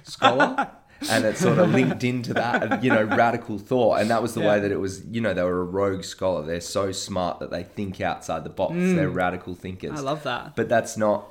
scholar. 0.04 0.72
and 1.10 1.26
it 1.26 1.38
sort 1.38 1.60
of 1.60 1.70
linked 1.72 2.04
into 2.04 2.34
that, 2.34 2.84
you 2.84 2.90
know, 2.90 3.04
radical 3.04 3.58
thought. 3.58 4.00
And 4.00 4.10
that 4.10 4.22
was 4.22 4.34
the 4.34 4.42
yeah. 4.42 4.50
way 4.50 4.60
that 4.60 4.72
it 4.72 4.80
was, 4.80 5.06
you 5.06 5.22
know, 5.22 5.34
they 5.34 5.44
were 5.44 5.62
a 5.62 5.66
rogue 5.66 6.04
scholar. 6.04 6.46
They're 6.46 6.62
so 6.62 6.92
smart 6.92 7.40
that 7.40 7.52
they 7.52 7.64
think 7.64 8.02
outside 8.02 8.44
the 8.44 8.50
box. 8.50 8.74
Mm. 8.74 8.96
They're 8.96 9.10
radical 9.10 9.56
thinkers. 9.56 10.00
I 10.00 10.02
love 10.02 10.24
that. 10.24 10.56
But 10.56 10.70
that's 10.70 10.98
not 10.98 11.28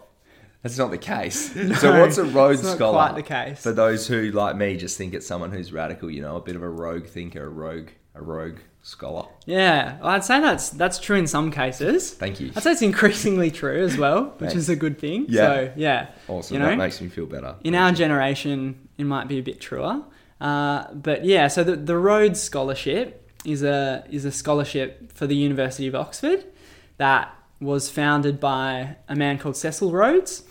that's 0.62 0.78
not 0.78 0.90
the 0.90 0.98
case. 0.98 1.54
no, 1.56 1.74
so 1.74 2.00
what's 2.00 2.18
a 2.18 2.24
Rhodes 2.24 2.68
Scholar? 2.68 2.92
Quite 2.92 3.14
the 3.14 3.22
case. 3.22 3.62
For 3.62 3.72
those 3.72 4.08
who, 4.08 4.32
like 4.32 4.56
me, 4.56 4.76
just 4.76 4.98
think 4.98 5.14
it's 5.14 5.26
someone 5.26 5.52
who's 5.52 5.72
radical, 5.72 6.10
you 6.10 6.22
know, 6.22 6.36
a 6.36 6.40
bit 6.40 6.56
of 6.56 6.62
a 6.62 6.68
rogue 6.68 7.06
thinker, 7.06 7.44
a 7.44 7.48
rogue, 7.48 7.90
a 8.14 8.22
rogue 8.22 8.58
scholar. 8.86 9.26
Yeah, 9.46 9.98
well, 9.98 10.10
I'd 10.10 10.22
say 10.22 10.40
that's 10.40 10.70
that's 10.70 11.00
true 11.00 11.16
in 11.16 11.26
some 11.26 11.50
cases. 11.50 12.12
Thank 12.12 12.40
you. 12.40 12.52
I'd 12.54 12.62
say 12.62 12.70
it's 12.70 12.82
increasingly 12.82 13.50
true 13.50 13.82
as 13.82 13.98
well, 13.98 14.34
which 14.38 14.54
is 14.54 14.68
a 14.68 14.76
good 14.76 14.98
thing. 14.98 15.26
Yeah. 15.28 15.40
So 15.40 15.72
yeah. 15.76 16.06
Awesome. 16.28 16.54
You 16.54 16.60
know, 16.60 16.68
that 16.68 16.78
makes 16.78 17.00
me 17.00 17.08
feel 17.08 17.26
better. 17.26 17.56
In 17.64 17.74
our 17.74 17.90
generation, 17.90 18.88
it 18.96 19.04
might 19.04 19.26
be 19.26 19.38
a 19.38 19.42
bit 19.42 19.60
truer. 19.60 20.02
Uh, 20.40 20.92
but 20.94 21.24
yeah, 21.24 21.48
so 21.48 21.64
the, 21.64 21.74
the 21.74 21.98
Rhodes 21.98 22.40
Scholarship 22.40 23.28
is 23.44 23.64
a 23.64 24.04
is 24.08 24.24
a 24.24 24.30
scholarship 24.30 25.12
for 25.12 25.26
the 25.26 25.36
University 25.36 25.88
of 25.88 25.96
Oxford 25.96 26.44
that 26.98 27.34
was 27.60 27.90
founded 27.90 28.38
by 28.38 28.96
a 29.08 29.16
man 29.16 29.38
called 29.38 29.56
Cecil 29.56 29.90
Rhodes 29.90 30.44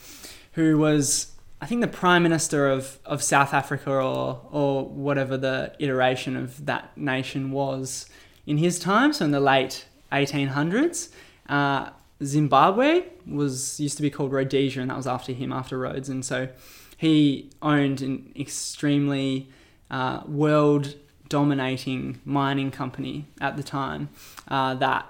who 0.54 0.78
was 0.78 1.32
I 1.62 1.68
think 1.68 1.82
the 1.82 1.88
Prime 1.88 2.24
Minister 2.24 2.68
of, 2.68 3.00
of 3.06 3.24
South 3.24 3.54
Africa 3.54 3.92
or 3.92 4.42
or 4.52 4.86
whatever 4.90 5.38
the 5.38 5.74
iteration 5.80 6.36
of 6.36 6.66
that 6.66 6.98
nation 6.98 7.52
was 7.52 8.10
in 8.46 8.58
his 8.58 8.80
time, 8.80 9.14
so 9.14 9.26
in 9.26 9.32
the 9.32 9.40
late 9.40 9.86
1800s. 10.12 11.10
Uh, 11.48 11.90
Zimbabwe 12.24 13.04
was 13.28 13.80
used 13.80 13.98
to 13.98 14.02
be 14.02 14.10
called 14.10 14.32
Rhodesia, 14.32 14.82
and 14.82 14.90
that 14.90 14.98
was 14.98 15.08
after 15.08 15.34
him, 15.34 15.52
after 15.52 15.78
Rhodes. 15.78 16.10
And 16.10 16.24
so 16.24 16.50
he 16.98 17.50
owned 17.62 18.02
an 18.02 18.32
extremely 18.36 19.50
uh, 19.92 20.22
world 20.28 20.96
dominating 21.28 22.22
mining 22.24 22.72
company 22.72 23.26
at 23.42 23.58
the 23.58 23.64
time 23.64 24.10
uh, 24.48 24.76
that 24.76 25.10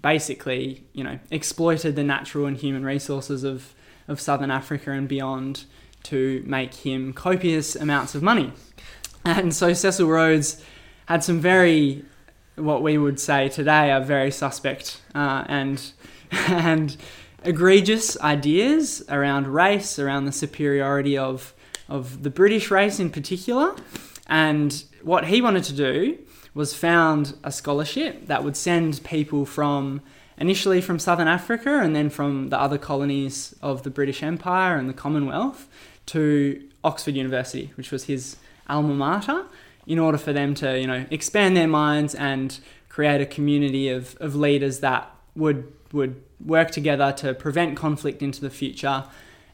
basically, 0.00 0.84
you 0.92 1.04
know, 1.04 1.18
exploited 1.30 1.96
the 1.96 2.04
natural 2.04 2.46
and 2.46 2.56
human 2.56 2.84
resources 2.84 3.44
of 3.44 3.74
of 4.08 4.20
southern 4.20 4.50
Africa 4.50 4.90
and 4.92 5.08
beyond 5.08 5.64
to 6.04 6.42
make 6.46 6.74
him 6.74 7.12
copious 7.12 7.74
amounts 7.74 8.14
of 8.14 8.22
money. 8.22 8.52
And 9.24 9.54
so 9.54 9.72
Cecil 9.72 10.06
Rhodes 10.06 10.62
had 11.06 11.24
some 11.24 11.40
very, 11.40 12.04
what 12.56 12.82
we 12.82 12.98
would 12.98 13.18
say 13.18 13.48
today, 13.48 13.90
are 13.90 14.00
very 14.00 14.30
suspect 14.30 15.00
uh, 15.14 15.44
and 15.48 15.92
and 16.30 16.96
egregious 17.44 18.18
ideas 18.20 19.04
around 19.08 19.48
race, 19.48 19.98
around 19.98 20.24
the 20.24 20.32
superiority 20.32 21.16
of 21.16 21.54
of 21.88 22.22
the 22.22 22.30
British 22.30 22.70
race 22.70 22.98
in 22.98 23.10
particular. 23.10 23.74
And 24.26 24.84
what 25.02 25.26
he 25.26 25.42
wanted 25.42 25.64
to 25.64 25.74
do 25.74 26.18
was 26.54 26.74
found 26.74 27.36
a 27.42 27.50
scholarship 27.50 28.26
that 28.26 28.44
would 28.44 28.56
send 28.56 29.02
people 29.04 29.44
from 29.44 30.00
initially 30.38 30.80
from 30.80 30.98
southern 30.98 31.28
Africa 31.28 31.80
and 31.80 31.94
then 31.94 32.10
from 32.10 32.48
the 32.48 32.60
other 32.60 32.78
colonies 32.78 33.54
of 33.60 33.82
the 33.82 33.90
British 33.90 34.22
Empire 34.22 34.76
and 34.76 34.88
the 34.88 34.94
Commonwealth 34.94 35.68
to 36.06 36.62
Oxford 36.82 37.14
University, 37.14 37.72
which 37.76 37.90
was 37.90 38.04
his 38.04 38.36
alma 38.68 38.94
mater. 38.94 39.44
In 39.86 39.98
order 39.98 40.18
for 40.18 40.32
them 40.32 40.54
to, 40.54 40.78
you 40.78 40.86
know, 40.86 41.06
expand 41.10 41.56
their 41.56 41.68
minds 41.68 42.14
and 42.14 42.58
create 42.88 43.20
a 43.20 43.26
community 43.26 43.88
of, 43.88 44.16
of 44.20 44.34
leaders 44.34 44.80
that 44.80 45.10
would 45.34 45.72
would 45.92 46.20
work 46.44 46.70
together 46.70 47.12
to 47.12 47.32
prevent 47.34 47.76
conflict 47.76 48.20
into 48.22 48.40
the 48.40 48.50
future. 48.50 49.04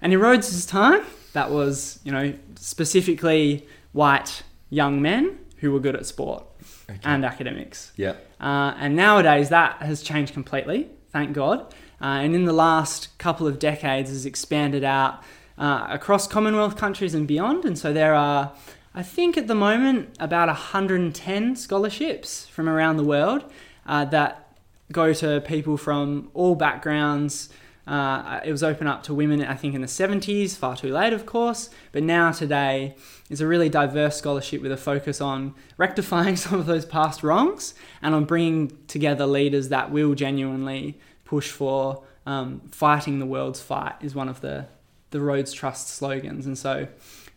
And 0.00 0.12
in 0.12 0.18
Rhodes' 0.18 0.64
time, 0.64 1.02
that 1.34 1.50
was, 1.50 2.00
you 2.02 2.10
know, 2.10 2.32
specifically 2.56 3.66
white 3.92 4.42
young 4.70 5.02
men 5.02 5.38
who 5.58 5.70
were 5.70 5.80
good 5.80 5.94
at 5.94 6.06
sport 6.06 6.44
okay. 6.88 6.98
and 7.04 7.24
academics. 7.24 7.92
Yeah. 7.96 8.14
Uh, 8.40 8.74
and 8.78 8.96
nowadays 8.96 9.50
that 9.50 9.82
has 9.82 10.02
changed 10.02 10.32
completely, 10.32 10.88
thank 11.10 11.34
God. 11.34 11.74
Uh, 12.00 12.24
and 12.24 12.34
in 12.34 12.46
the 12.46 12.54
last 12.54 13.18
couple 13.18 13.46
of 13.46 13.58
decades 13.58 14.08
has 14.08 14.24
expanded 14.24 14.82
out 14.84 15.22
uh, 15.58 15.86
across 15.90 16.26
Commonwealth 16.26 16.76
countries 16.76 17.12
and 17.12 17.28
beyond. 17.28 17.66
And 17.66 17.78
so 17.78 17.92
there 17.92 18.14
are, 18.14 18.52
I 18.94 19.04
think 19.04 19.36
at 19.36 19.46
the 19.46 19.54
moment, 19.54 20.16
about 20.18 20.48
110 20.48 21.56
scholarships 21.56 22.46
from 22.46 22.68
around 22.68 22.96
the 22.96 23.04
world 23.04 23.44
uh, 23.86 24.04
that 24.06 24.56
go 24.90 25.12
to 25.12 25.40
people 25.42 25.76
from 25.76 26.30
all 26.34 26.56
backgrounds. 26.56 27.50
Uh, 27.86 28.40
it 28.44 28.50
was 28.50 28.64
open 28.64 28.88
up 28.88 29.04
to 29.04 29.14
women, 29.14 29.42
I 29.44 29.54
think, 29.54 29.76
in 29.76 29.80
the 29.80 29.86
70s, 29.86 30.56
far 30.56 30.76
too 30.76 30.92
late, 30.92 31.12
of 31.12 31.24
course. 31.24 31.70
But 31.92 32.02
now, 32.02 32.32
today, 32.32 32.96
is 33.28 33.40
a 33.40 33.46
really 33.46 33.68
diverse 33.68 34.16
scholarship 34.16 34.60
with 34.60 34.72
a 34.72 34.76
focus 34.76 35.20
on 35.20 35.54
rectifying 35.76 36.34
some 36.44 36.58
of 36.58 36.66
those 36.66 36.84
past 36.84 37.22
wrongs 37.22 37.74
and 38.02 38.12
on 38.12 38.24
bringing 38.24 38.76
together 38.88 39.24
leaders 39.24 39.68
that 39.68 39.92
will 39.92 40.14
genuinely 40.14 40.98
push 41.24 41.50
for 41.50 42.02
um, 42.26 42.60
fighting 42.72 43.20
the 43.20 43.26
world's 43.26 43.60
fight, 43.60 43.94
is 44.00 44.16
one 44.16 44.28
of 44.28 44.40
the, 44.40 44.66
the 45.10 45.20
Rhodes 45.20 45.52
Trust 45.52 45.88
slogans. 45.90 46.44
And 46.44 46.58
so, 46.58 46.88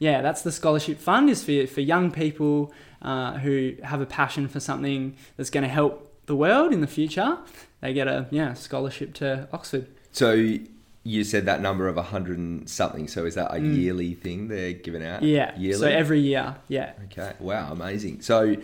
yeah, 0.03 0.21
that's 0.21 0.41
the 0.41 0.51
scholarship 0.51 0.99
fund 0.99 1.29
is 1.29 1.45
for, 1.45 1.65
for 1.65 1.79
young 1.79 2.11
people 2.11 2.73
uh, 3.01 3.37
who 3.37 3.75
have 3.83 4.01
a 4.01 4.05
passion 4.05 4.49
for 4.49 4.59
something 4.59 5.15
that's 5.37 5.49
going 5.49 5.63
to 5.63 5.69
help 5.69 6.25
the 6.25 6.35
world 6.35 6.73
in 6.73 6.81
the 6.81 6.87
future. 6.87 7.37
They 7.79 7.93
get 7.93 8.09
a 8.09 8.27
yeah 8.29 8.53
scholarship 8.53 9.13
to 9.15 9.47
Oxford. 9.53 9.87
So 10.11 10.57
you 11.03 11.23
said 11.23 11.45
that 11.45 11.61
number 11.61 11.87
of 11.87 11.95
a 11.95 12.01
hundred 12.01 12.37
and 12.37 12.69
something. 12.69 13.07
So 13.07 13.25
is 13.25 13.35
that 13.35 13.51
a 13.51 13.59
mm. 13.59 13.77
yearly 13.77 14.13
thing 14.13 14.49
they're 14.49 14.73
giving 14.73 15.05
out? 15.05 15.23
Yeah, 15.23 15.57
yearly. 15.57 15.79
So 15.79 15.87
every 15.87 16.19
year, 16.19 16.57
yeah. 16.67 16.91
Okay. 17.05 17.31
Wow, 17.39 17.71
amazing. 17.71 18.21
So, 18.21 18.57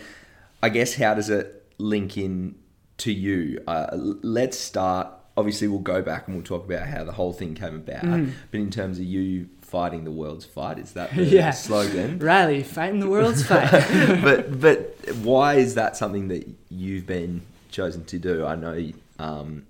I 0.61 0.67
guess 0.67 0.93
how 0.95 1.13
does 1.13 1.29
it 1.29 1.65
link 1.77 2.17
in 2.17 2.55
to 2.97 3.13
you? 3.13 3.63
Uh, 3.65 3.87
let's 3.93 4.59
start 4.59 5.13
obviously 5.37 5.69
we'll 5.69 5.79
go 5.79 6.01
back 6.01 6.27
and 6.27 6.35
we'll 6.35 6.43
talk 6.43 6.65
about 6.65 6.85
how 6.85 7.05
the 7.05 7.13
whole 7.13 7.31
thing 7.31 7.55
came 7.55 7.75
about. 7.75 8.03
Mm. 8.03 8.33
But 8.51 8.59
in 8.59 8.69
terms 8.69 8.99
of 8.99 9.05
you 9.05 9.47
fighting 9.69 10.03
the 10.03 10.11
world's 10.11 10.45
fight, 10.45 10.79
is 10.79 10.93
that 10.93 11.15
the 11.15 11.23
yeah. 11.25 11.51
slogan? 11.51 12.19
Rally, 12.21 12.63
fighting 12.63 12.99
the 12.99 13.09
world's 13.09 13.45
fight. 13.45 13.71
but 14.23 14.59
but 14.59 14.95
why 15.17 15.55
is 15.55 15.75
that 15.75 15.95
something 15.95 16.27
that 16.29 16.47
you've 16.69 17.05
been 17.05 17.41
chosen 17.69 18.03
to 18.05 18.17
do? 18.17 18.45
I 18.45 18.55
know 18.55 18.91
um, 19.19 19.67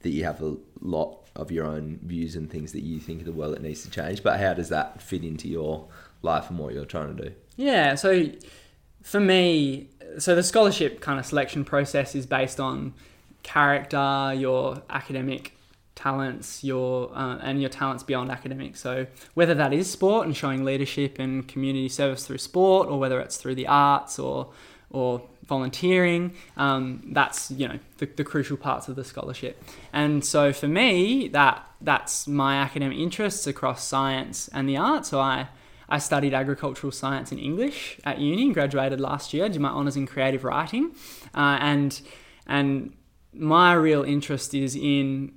that 0.00 0.10
you 0.10 0.24
have 0.24 0.40
a 0.40 0.56
lot 0.80 1.18
of 1.36 1.50
your 1.50 1.66
own 1.66 1.98
views 2.02 2.36
and 2.36 2.50
things 2.50 2.72
that 2.72 2.82
you 2.82 3.00
think 3.00 3.20
of 3.20 3.26
the 3.26 3.32
world 3.32 3.54
that 3.54 3.62
needs 3.62 3.82
to 3.82 3.90
change. 3.90 4.22
But 4.22 4.38
how 4.40 4.54
does 4.54 4.68
that 4.68 5.02
fit 5.02 5.24
into 5.24 5.48
your 5.48 5.86
life 6.22 6.50
and 6.50 6.58
what 6.58 6.74
you're 6.74 6.84
trying 6.84 7.16
to 7.16 7.24
do? 7.28 7.34
Yeah, 7.56 7.94
so 7.94 8.26
for 9.02 9.20
me, 9.20 9.88
so 10.18 10.34
the 10.34 10.42
scholarship 10.42 11.00
kind 11.00 11.18
of 11.18 11.26
selection 11.26 11.64
process 11.64 12.14
is 12.14 12.26
based 12.26 12.60
on 12.60 12.94
character, 13.42 14.32
your 14.36 14.82
academic 14.90 15.54
talents, 16.00 16.64
your 16.64 17.10
uh, 17.14 17.38
and 17.42 17.60
your 17.60 17.70
talents 17.70 18.02
beyond 18.02 18.30
academics. 18.30 18.80
So 18.80 19.06
whether 19.34 19.54
that 19.54 19.72
is 19.72 19.90
sport 19.90 20.26
and 20.26 20.36
showing 20.36 20.64
leadership 20.64 21.18
and 21.18 21.46
community 21.46 21.88
service 21.88 22.26
through 22.26 22.38
sport, 22.38 22.88
or 22.88 22.98
whether 22.98 23.20
it's 23.20 23.36
through 23.36 23.56
the 23.56 23.66
arts 23.66 24.18
or 24.18 24.52
or 24.90 25.22
volunteering, 25.46 26.34
um, 26.56 27.02
that's 27.12 27.50
you 27.50 27.68
know 27.68 27.78
the, 27.98 28.06
the 28.06 28.24
crucial 28.24 28.56
parts 28.56 28.88
of 28.88 28.96
the 28.96 29.04
scholarship. 29.04 29.62
And 29.92 30.24
so 30.24 30.52
for 30.52 30.68
me, 30.68 31.28
that 31.28 31.66
that's 31.80 32.26
my 32.26 32.56
academic 32.56 32.98
interests 32.98 33.46
across 33.46 33.84
science 33.84 34.48
and 34.52 34.68
the 34.68 34.76
arts. 34.76 35.10
So 35.10 35.20
I 35.20 35.48
I 35.88 35.98
studied 35.98 36.34
agricultural 36.34 36.92
science 36.92 37.32
and 37.32 37.40
English 37.40 37.98
at 38.04 38.18
uni, 38.18 38.52
graduated 38.52 39.00
last 39.00 39.34
year, 39.34 39.48
did 39.48 39.60
my 39.60 39.70
honours 39.70 39.96
in 39.96 40.06
creative 40.06 40.44
writing, 40.44 40.92
uh, 41.34 41.58
and 41.60 42.00
and 42.46 42.94
my 43.32 43.72
real 43.74 44.02
interest 44.02 44.54
is 44.54 44.74
in 44.74 45.32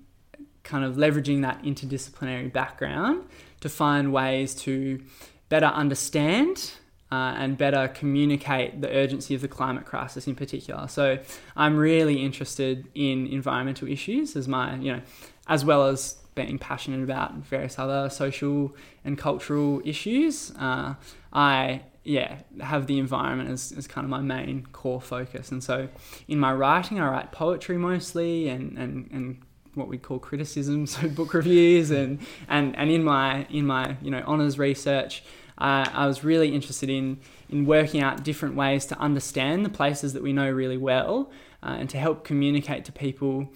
kind 0.64 0.86
of 0.86 0.96
leveraging 0.96 1.42
that 1.42 1.62
interdisciplinary 1.64 2.52
background 2.52 3.24
to 3.62 3.70
find 3.70 4.14
ways 4.14 4.56
to 4.56 5.04
better 5.50 5.68
understand 5.68 6.74
uh, 7.12 7.36
and 7.38 7.58
better 7.58 7.88
communicate 7.90 8.82
the 8.82 8.90
urgency 8.90 9.36
of 9.36 9.42
the 9.42 9.48
climate 9.48 9.86
crisis 9.86 10.26
in 10.26 10.36
particular. 10.36 10.88
So 10.88 11.20
I'm 11.56 11.78
really 11.78 12.24
interested 12.24 12.88
in 12.96 13.28
environmental 13.28 13.88
issues 13.88 14.36
as 14.36 14.48
my, 14.48 14.76
you 14.78 14.94
know, 14.94 15.02
as 15.48 15.64
well 15.64 15.86
as 15.86 16.18
being 16.34 16.58
passionate 16.58 17.04
about 17.04 17.36
various 17.36 17.78
other 17.78 18.10
social 18.10 18.76
and 19.06 19.18
cultural 19.18 19.82
issues. 19.86 20.52
Uh, 20.58 20.96
I 21.32 21.84
yeah, 22.04 22.40
have 22.60 22.88
the 22.88 23.00
environment 23.00 23.50
as, 23.50 23.72
as 23.78 23.88
kind 23.88 24.04
of 24.04 24.10
my 24.10 24.22
main 24.22 24.66
core 24.72 25.00
focus. 25.02 25.52
And 25.52 25.64
so 25.64 25.90
in 26.28 26.40
my 26.40 26.54
writing, 26.54 27.00
I 27.00 27.10
write 27.10 27.32
poetry 27.32 27.78
mostly 27.78 28.50
and, 28.50 28.78
and, 28.78 29.10
and 29.12 29.42
what 29.76 29.88
we 29.88 29.98
call 29.98 30.20
criticism, 30.20 30.86
so 30.88 31.08
book 31.08 31.34
reviews 31.34 31.92
and, 31.92 32.20
and, 32.48 32.76
and 32.76 32.90
in 32.90 33.04
my 33.04 33.46
in 33.50 33.66
my 33.66 33.98
you 34.02 34.12
know 34.12 34.24
honors 34.26 34.58
research, 34.60 35.24
uh, 35.58 35.88
I 35.92 36.08
was 36.08 36.24
really 36.24 36.54
interested 36.54 36.90
in 36.90 37.20
in 37.50 37.66
working 37.66 38.02
out 38.02 38.24
different 38.24 38.56
ways 38.56 38.86
to 38.88 38.98
understand 38.98 39.66
the 39.66 39.70
places 39.70 40.14
that 40.14 40.24
we 40.24 40.34
know 40.34 40.50
really 40.50 40.78
well 40.78 41.32
uh, 41.62 41.76
and 41.80 41.90
to 41.90 41.98
help 41.98 42.24
communicate 42.24 42.86
to 42.86 42.92
people 42.92 43.50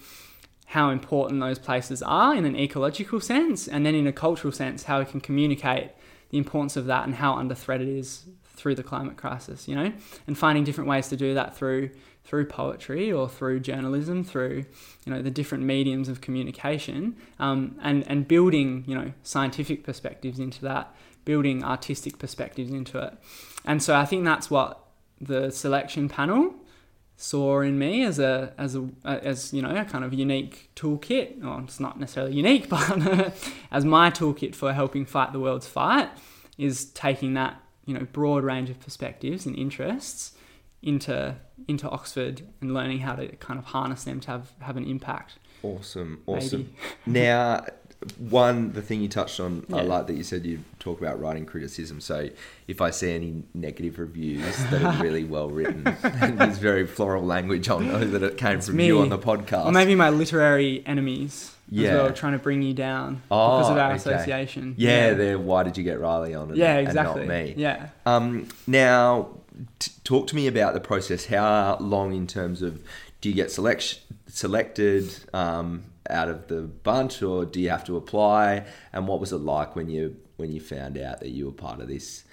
how 0.66 0.90
important 0.90 1.40
those 1.40 1.58
places 1.58 2.02
are 2.02 2.34
in 2.34 2.44
an 2.44 2.54
ecological 2.54 3.20
sense 3.20 3.66
and 3.66 3.86
then 3.86 3.94
in 3.94 4.06
a 4.06 4.12
cultural 4.12 4.52
sense 4.52 4.84
how 4.84 4.98
we 4.98 5.04
can 5.06 5.20
communicate 5.20 5.90
the 6.30 6.36
importance 6.36 6.76
of 6.76 6.84
that 6.86 7.06
and 7.06 7.14
how 7.14 7.34
under 7.34 7.54
threat 7.54 7.80
it 7.80 7.88
is 7.88 8.26
through 8.58 8.74
the 8.74 8.82
climate 8.82 9.16
crisis, 9.16 9.68
you 9.68 9.74
know, 9.74 9.92
and 10.26 10.36
finding 10.36 10.64
different 10.64 10.90
ways 10.90 11.08
to 11.08 11.16
do 11.16 11.32
that 11.34 11.56
through 11.56 11.90
through 12.28 12.44
poetry 12.44 13.10
or 13.10 13.26
through 13.26 13.58
journalism, 13.58 14.22
through 14.22 14.66
you 15.06 15.12
know 15.12 15.22
the 15.22 15.30
different 15.30 15.64
mediums 15.64 16.10
of 16.10 16.20
communication, 16.20 17.16
um, 17.38 17.74
and 17.82 18.06
and 18.06 18.28
building 18.28 18.84
you 18.86 18.94
know 18.94 19.12
scientific 19.22 19.82
perspectives 19.82 20.38
into 20.38 20.60
that, 20.60 20.94
building 21.24 21.64
artistic 21.64 22.18
perspectives 22.18 22.70
into 22.70 22.98
it, 22.98 23.14
and 23.64 23.82
so 23.82 23.96
I 23.96 24.04
think 24.04 24.26
that's 24.26 24.50
what 24.50 24.84
the 25.18 25.50
selection 25.50 26.10
panel 26.10 26.54
saw 27.16 27.60
in 27.60 27.78
me 27.78 28.04
as 28.04 28.18
a 28.18 28.52
as 28.58 28.76
a 28.76 28.86
as 29.04 29.54
you 29.54 29.62
know 29.62 29.74
a 29.74 29.86
kind 29.86 30.04
of 30.04 30.12
unique 30.12 30.70
toolkit. 30.76 31.42
Well, 31.42 31.62
it's 31.64 31.80
not 31.80 31.98
necessarily 31.98 32.34
unique, 32.34 32.68
but 32.74 33.32
as 33.70 33.86
my 33.86 34.10
toolkit 34.10 34.54
for 34.54 34.74
helping 34.74 35.06
fight 35.06 35.32
the 35.32 35.40
world's 35.40 35.66
fight 35.66 36.10
is 36.58 36.84
taking 36.90 37.32
that 37.34 37.58
you 37.86 37.94
know 37.94 38.06
broad 38.12 38.44
range 38.44 38.68
of 38.68 38.78
perspectives 38.80 39.46
and 39.46 39.56
interests 39.56 40.34
into 40.82 41.36
into 41.66 41.88
Oxford 41.88 42.42
and 42.60 42.72
learning 42.72 43.00
how 43.00 43.14
to 43.14 43.28
kind 43.36 43.58
of 43.58 43.66
harness 43.66 44.04
them 44.04 44.20
to 44.20 44.30
have 44.30 44.52
have 44.60 44.76
an 44.76 44.84
impact. 44.84 45.38
Awesome, 45.62 46.22
awesome. 46.26 46.72
now, 47.06 47.66
one 48.18 48.72
the 48.72 48.82
thing 48.82 49.02
you 49.02 49.08
touched 49.08 49.40
on, 49.40 49.66
yeah. 49.68 49.78
I 49.78 49.82
like 49.82 50.06
that 50.06 50.14
you 50.14 50.22
said 50.22 50.46
you 50.46 50.60
talk 50.78 51.00
about 51.00 51.20
writing 51.20 51.44
criticism. 51.44 52.00
So 52.00 52.28
if 52.68 52.80
I 52.80 52.90
see 52.90 53.12
any 53.12 53.42
negative 53.54 53.98
reviews 53.98 54.56
that 54.70 54.82
are 54.82 55.02
really 55.02 55.24
well 55.36 55.50
written 55.50 55.86
and 56.02 56.38
there's 56.38 56.58
very 56.58 56.86
floral 56.86 57.24
language, 57.24 57.68
I'll 57.68 57.80
know 57.80 58.04
that 58.04 58.22
it 58.22 58.38
came 58.38 58.58
it's 58.58 58.68
from 58.68 58.76
me. 58.76 58.86
you 58.86 59.00
on 59.00 59.08
the 59.08 59.18
podcast. 59.18 59.66
Or 59.66 59.72
maybe 59.72 59.96
my 59.96 60.10
literary 60.10 60.84
enemies 60.86 61.56
yeah. 61.70 61.94
well, 61.94 62.12
trying 62.12 62.32
to 62.32 62.38
bring 62.38 62.62
you 62.62 62.74
down 62.74 63.22
oh, 63.30 63.58
because 63.58 63.70
of 63.70 63.78
our 63.78 63.92
okay. 63.92 63.96
association. 63.96 64.74
Yeah, 64.76 65.08
yeah. 65.08 65.14
There. 65.14 65.38
Why 65.38 65.62
did 65.62 65.76
you 65.76 65.84
get 65.84 66.00
Riley 66.00 66.34
on? 66.34 66.48
And, 66.50 66.56
yeah, 66.56 66.76
exactly. 66.76 67.22
And 67.22 67.28
not 67.28 67.36
me. 67.36 67.54
Yeah. 67.56 67.88
Um. 68.06 68.48
Now, 68.66 69.28
t- 69.78 69.92
talk 70.04 70.26
to 70.28 70.36
me 70.36 70.46
about 70.46 70.74
the 70.74 70.80
process. 70.80 71.26
How 71.26 71.76
long, 71.80 72.14
in 72.14 72.26
terms 72.26 72.62
of, 72.62 72.82
do 73.20 73.28
you 73.28 73.34
get 73.34 73.50
selection 73.50 74.02
selected 74.26 75.14
um, 75.32 75.84
out 76.08 76.28
of 76.28 76.48
the 76.48 76.62
bunch, 76.62 77.22
or 77.22 77.44
do 77.44 77.60
you 77.60 77.70
have 77.70 77.84
to 77.84 77.96
apply? 77.96 78.64
And 78.92 79.08
what 79.08 79.20
was 79.20 79.32
it 79.32 79.38
like 79.38 79.76
when 79.76 79.88
you 79.88 80.16
when 80.36 80.52
you 80.52 80.60
found 80.60 80.96
out 80.96 81.20
that 81.20 81.30
you 81.30 81.46
were 81.46 81.52
part 81.52 81.80
of 81.80 81.88
this 81.88 82.24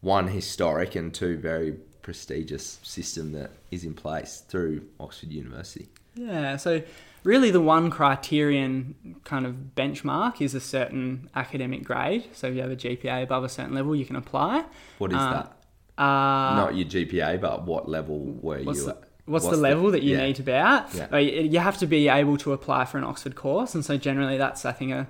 one 0.00 0.28
historic 0.28 0.94
and 0.94 1.14
two 1.14 1.38
very 1.38 1.72
prestigious 2.02 2.78
system 2.82 3.32
that 3.32 3.50
is 3.70 3.84
in 3.84 3.94
place 3.94 4.42
through 4.46 4.86
Oxford 5.00 5.32
University? 5.32 5.88
Yeah. 6.14 6.56
So 6.56 6.82
really 7.24 7.50
the 7.50 7.60
one 7.60 7.90
criterion 7.90 9.16
kind 9.24 9.46
of 9.46 9.54
benchmark 9.74 10.40
is 10.40 10.54
a 10.54 10.60
certain 10.60 11.30
academic 11.34 11.82
grade. 11.82 12.28
So 12.32 12.48
if 12.48 12.54
you 12.54 12.60
have 12.60 12.70
a 12.70 12.76
GPA 12.76 13.22
above 13.22 13.44
a 13.44 13.48
certain 13.48 13.74
level, 13.74 13.96
you 13.96 14.04
can 14.04 14.16
apply. 14.16 14.64
What 14.98 15.10
is 15.10 15.18
uh, 15.18 15.32
that? 15.32 15.56
Uh, 15.96 16.02
Not 16.02 16.76
your 16.76 16.86
GPA, 16.86 17.40
but 17.40 17.64
what 17.64 17.88
level 17.88 18.20
were 18.40 18.58
you 18.58 18.64
the, 18.64 18.90
at? 18.90 19.04
What's, 19.26 19.44
what's 19.44 19.56
the 19.56 19.62
level 19.62 19.90
that 19.92 20.02
you 20.02 20.16
yeah. 20.16 20.26
need 20.26 20.36
to 20.36 20.42
be 20.42 20.52
at? 20.52 20.92
Yeah. 20.94 21.18
You 21.18 21.58
have 21.60 21.78
to 21.78 21.86
be 21.86 22.08
able 22.08 22.36
to 22.38 22.52
apply 22.52 22.84
for 22.84 22.98
an 22.98 23.04
Oxford 23.04 23.36
course, 23.36 23.74
and 23.74 23.84
so 23.84 23.96
generally 23.96 24.36
that's 24.36 24.64
I 24.64 24.72
think 24.72 24.92
a, 24.92 25.06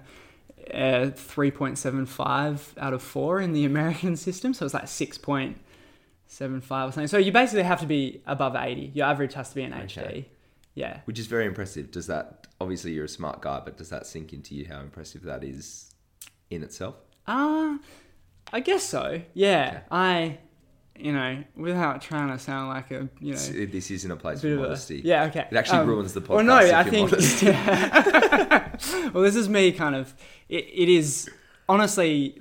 a 0.71 1.11
three 1.11 1.51
point 1.51 1.79
seven 1.79 2.07
five 2.07 2.75
out 2.79 2.93
of 2.93 3.03
four 3.03 3.41
in 3.41 3.53
the 3.53 3.65
American 3.73 4.17
system. 4.17 4.55
So 4.55 4.65
it's 4.67 4.75
like 4.75 4.89
six 4.89 5.19
point 5.19 5.59
seven 6.27 6.61
five 6.61 6.91
or 6.91 6.93
something. 6.93 7.09
So 7.09 7.19
you 7.19 7.33
basically 7.33 7.65
have 7.65 7.81
to 7.81 7.87
be 7.87 8.23
above 8.27 8.55
eighty. 8.55 8.93
Your 8.95 9.07
average 9.07 9.35
has 9.35 9.49
to 9.49 9.55
be 9.55 9.63
an 9.63 9.73
okay. 9.75 9.87
HD. 9.87 10.25
Yeah. 10.75 11.01
Which 11.07 11.19
is 11.19 11.27
very 11.27 11.47
impressive. 11.47 11.91
Does 11.91 12.07
that 12.09 12.47
obviously 12.61 12.93
you're 12.93 13.05
a 13.05 13.09
smart 13.09 13.41
guy, 13.41 13.63
but 13.65 13.77
does 13.77 13.89
that 13.91 14.07
sink 14.07 14.33
into 14.33 14.55
you 14.55 14.67
how 14.67 14.81
impressive 14.81 15.23
that 15.23 15.43
is 15.43 15.93
in 16.51 16.63
itself? 16.63 16.97
Uh 17.27 17.79
I 18.53 18.61
guess 18.61 18.85
so. 18.85 19.23
Yeah. 19.33 19.69
Okay. 19.69 19.83
I 19.91 20.39
you 20.97 21.13
know, 21.13 21.43
without 21.57 22.01
trying 22.01 22.29
to 22.29 22.39
sound 22.39 22.69
like 22.69 22.91
a, 22.91 23.09
you 23.21 23.33
know, 23.33 23.67
this 23.67 23.91
isn't 23.91 24.11
a 24.11 24.17
place 24.17 24.41
for 24.41 24.49
modesty. 24.49 25.01
A, 25.01 25.03
yeah, 25.03 25.25
okay. 25.25 25.47
It 25.51 25.57
actually 25.57 25.79
um, 25.79 25.89
ruins 25.89 26.13
the 26.13 26.21
podcast. 26.21 26.29
Well, 26.29 26.45
no, 26.45 26.57
I 26.57 26.83
think. 26.85 27.11
Yeah. 27.43 29.11
well, 29.13 29.23
this 29.23 29.37
is 29.37 29.49
me 29.49 29.73
kind 29.73 29.95
of. 29.95 30.15
It, 30.49 30.67
it 30.73 30.89
is 30.89 31.29
honestly 31.69 32.39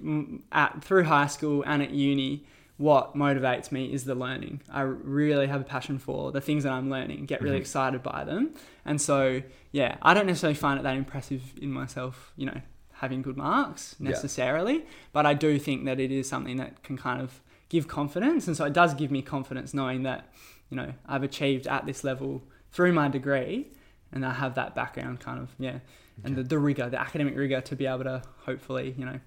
at 0.51 0.83
through 0.83 1.05
high 1.05 1.27
school 1.27 1.63
and 1.65 1.81
at 1.81 1.91
uni 1.91 2.45
what 2.77 3.15
motivates 3.15 3.72
me 3.72 3.93
is 3.93 4.03
the 4.03 4.15
learning. 4.15 4.62
I 4.69 4.81
really 4.81 5.48
have 5.48 5.62
a 5.62 5.63
passion 5.63 6.00
for 6.00 6.31
the 6.31 6.41
things 6.41 6.63
that 6.63 6.74
I'm 6.74 6.89
learning, 6.89 7.25
get 7.25 7.41
really 7.41 7.55
mm-hmm. 7.55 7.62
excited 7.62 8.03
by 8.03 8.24
them. 8.24 8.53
And 8.83 9.00
so, 9.00 9.41
yeah, 9.72 9.98
I 10.01 10.13
don't 10.13 10.25
necessarily 10.25 10.55
find 10.55 10.79
it 10.79 10.83
that 10.83 10.98
impressive 10.98 11.53
in 11.62 11.72
myself, 11.72 12.33
you 12.36 12.48
know, 12.48 12.60
having 12.93 13.22
good 13.22 13.38
marks 13.38 13.95
necessarily, 14.00 14.77
yeah. 14.77 14.86
but 15.12 15.25
I 15.25 15.33
do 15.33 15.60
think 15.60 15.86
that 15.86 16.00
it 16.00 16.12
is 16.12 16.27
something 16.27 16.57
that 16.57 16.83
can 16.83 16.98
kind 16.98 17.22
of 17.22 17.41
give 17.74 17.88
confidence. 17.88 18.48
And 18.48 18.56
so 18.56 18.65
it 18.65 18.74
does 18.74 18.94
give 18.94 19.10
me 19.10 19.24
confidence 19.24 19.74
knowing 19.74 20.03
that, 20.03 20.32
you 20.70 20.77
know, 20.77 20.94
I've 21.08 21.24
achieved 21.24 21.65
at 21.65 21.88
this 21.88 22.03
level 22.03 22.44
through 22.72 22.94
my 22.94 23.08
degree 23.08 23.72
and 24.12 24.24
I 24.24 24.34
have 24.34 24.53
that 24.56 24.75
background 24.75 25.20
kind 25.20 25.39
of, 25.39 25.50
yeah, 25.58 25.80
and 26.24 26.36
the, 26.36 26.44
the 26.44 26.60
rigor, 26.60 26.88
the 26.92 27.01
academic 27.01 27.36
rigor 27.36 27.62
to 27.62 27.75
be 27.75 27.88
able 27.88 28.03
to 28.03 28.22
hopefully, 28.46 28.94
you 28.96 29.06
know, 29.06 29.20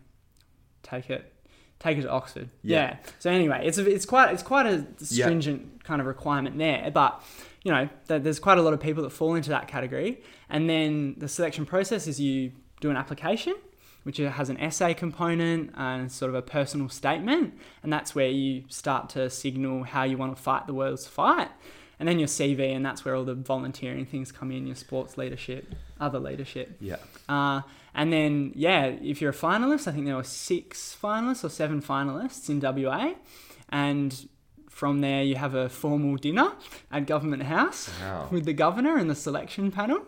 take 0.85 1.11
it 1.11 1.33
take 1.81 1.99
it 1.99 2.03
to 2.03 2.11
Oxford. 2.11 2.49
Yeah. 2.63 2.77
yeah. 2.77 2.97
So 3.19 3.31
anyway, 3.31 3.63
it's 3.67 3.79
a, 3.79 3.91
it's 3.91 4.07
quite 4.07 4.33
it's 4.33 4.45
quite 4.45 4.67
a 4.67 4.87
stringent 5.05 5.63
yeah. 5.63 5.83
kind 5.83 6.01
of 6.01 6.07
requirement 6.07 6.57
there, 6.57 6.89
but 6.95 7.21
you 7.65 7.73
know, 7.73 7.89
there's 8.07 8.39
quite 8.39 8.59
a 8.59 8.63
lot 8.63 8.75
of 8.75 8.81
people 8.81 9.03
that 9.03 9.11
fall 9.11 9.35
into 9.35 9.51
that 9.51 9.67
category. 9.67 10.23
And 10.49 10.71
then 10.71 11.17
the 11.19 11.27
selection 11.27 11.67
process 11.67 12.07
is 12.07 12.21
you 12.21 12.53
do 12.81 12.91
an 12.91 12.97
application, 12.97 13.57
which 14.07 14.19
has 14.19 14.49
an 14.49 14.57
essay 14.61 14.95
component 14.95 15.73
and 15.77 16.13
sort 16.13 16.29
of 16.29 16.37
a 16.37 16.41
personal 16.41 16.89
statement, 16.89 17.59
and 17.83 17.93
that's 17.93 18.15
where 18.15 18.29
you 18.29 18.63
start 18.69 19.11
to 19.11 19.29
signal 19.29 19.83
how 19.83 20.05
you 20.05 20.17
want 20.17 20.37
to 20.37 20.41
fight 20.41 20.69
the 20.69 20.75
world's 20.75 21.09
fight. 21.09 21.49
And 21.99 22.09
then 22.09 22.21
your 22.21 22.29
CV, 22.29 22.73
and 22.73 22.87
that's 22.87 23.05
where 23.05 23.17
all 23.17 23.25
the 23.25 23.35
volunteering 23.35 24.07
things 24.07 24.31
come 24.31 24.53
in, 24.53 24.65
your 24.65 24.77
sports 24.77 25.19
leadership, 25.19 25.75
other 25.99 26.21
leadership. 26.21 26.77
Yeah. 26.81 26.99
Uh, 27.29 27.63
and 27.97 28.13
then, 28.13 28.53
yeah, 28.55 28.85
if 28.85 29.21
you're 29.21 29.33
a 29.33 29.35
finalist, 29.35 29.89
I 29.89 29.91
think 29.91 30.07
there 30.07 30.15
were 30.15 30.23
six 30.23 30.97
finalists 31.03 31.43
or 31.43 31.49
seven 31.49 31.83
finalists 31.83 32.49
in 32.49 32.61
WA. 32.61 33.15
And 33.71 34.29
from 34.71 35.01
there, 35.01 35.25
you 35.25 35.35
have 35.35 35.57
a 35.57 35.69
formal 35.69 36.15
dinner 36.15 36.53
at 36.93 37.07
Government 37.07 37.43
House 37.43 37.91
wow. 38.01 38.29
with 38.31 38.45
the 38.45 38.53
governor 38.53 38.99
and 38.99 39.11
the 39.11 39.17
selection 39.17 39.73
panel, 39.73 40.03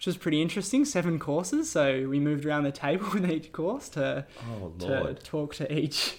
which 0.00 0.06
was 0.06 0.16
pretty 0.16 0.40
interesting. 0.40 0.86
Seven 0.86 1.18
courses. 1.18 1.70
So 1.70 2.08
we 2.08 2.18
moved 2.18 2.46
around 2.46 2.64
the 2.64 2.72
table 2.72 3.06
with 3.12 3.30
each 3.30 3.52
course 3.52 3.90
to, 3.90 4.24
oh, 4.50 4.72
to 4.78 5.12
talk 5.22 5.54
to 5.56 5.70
each 5.70 6.16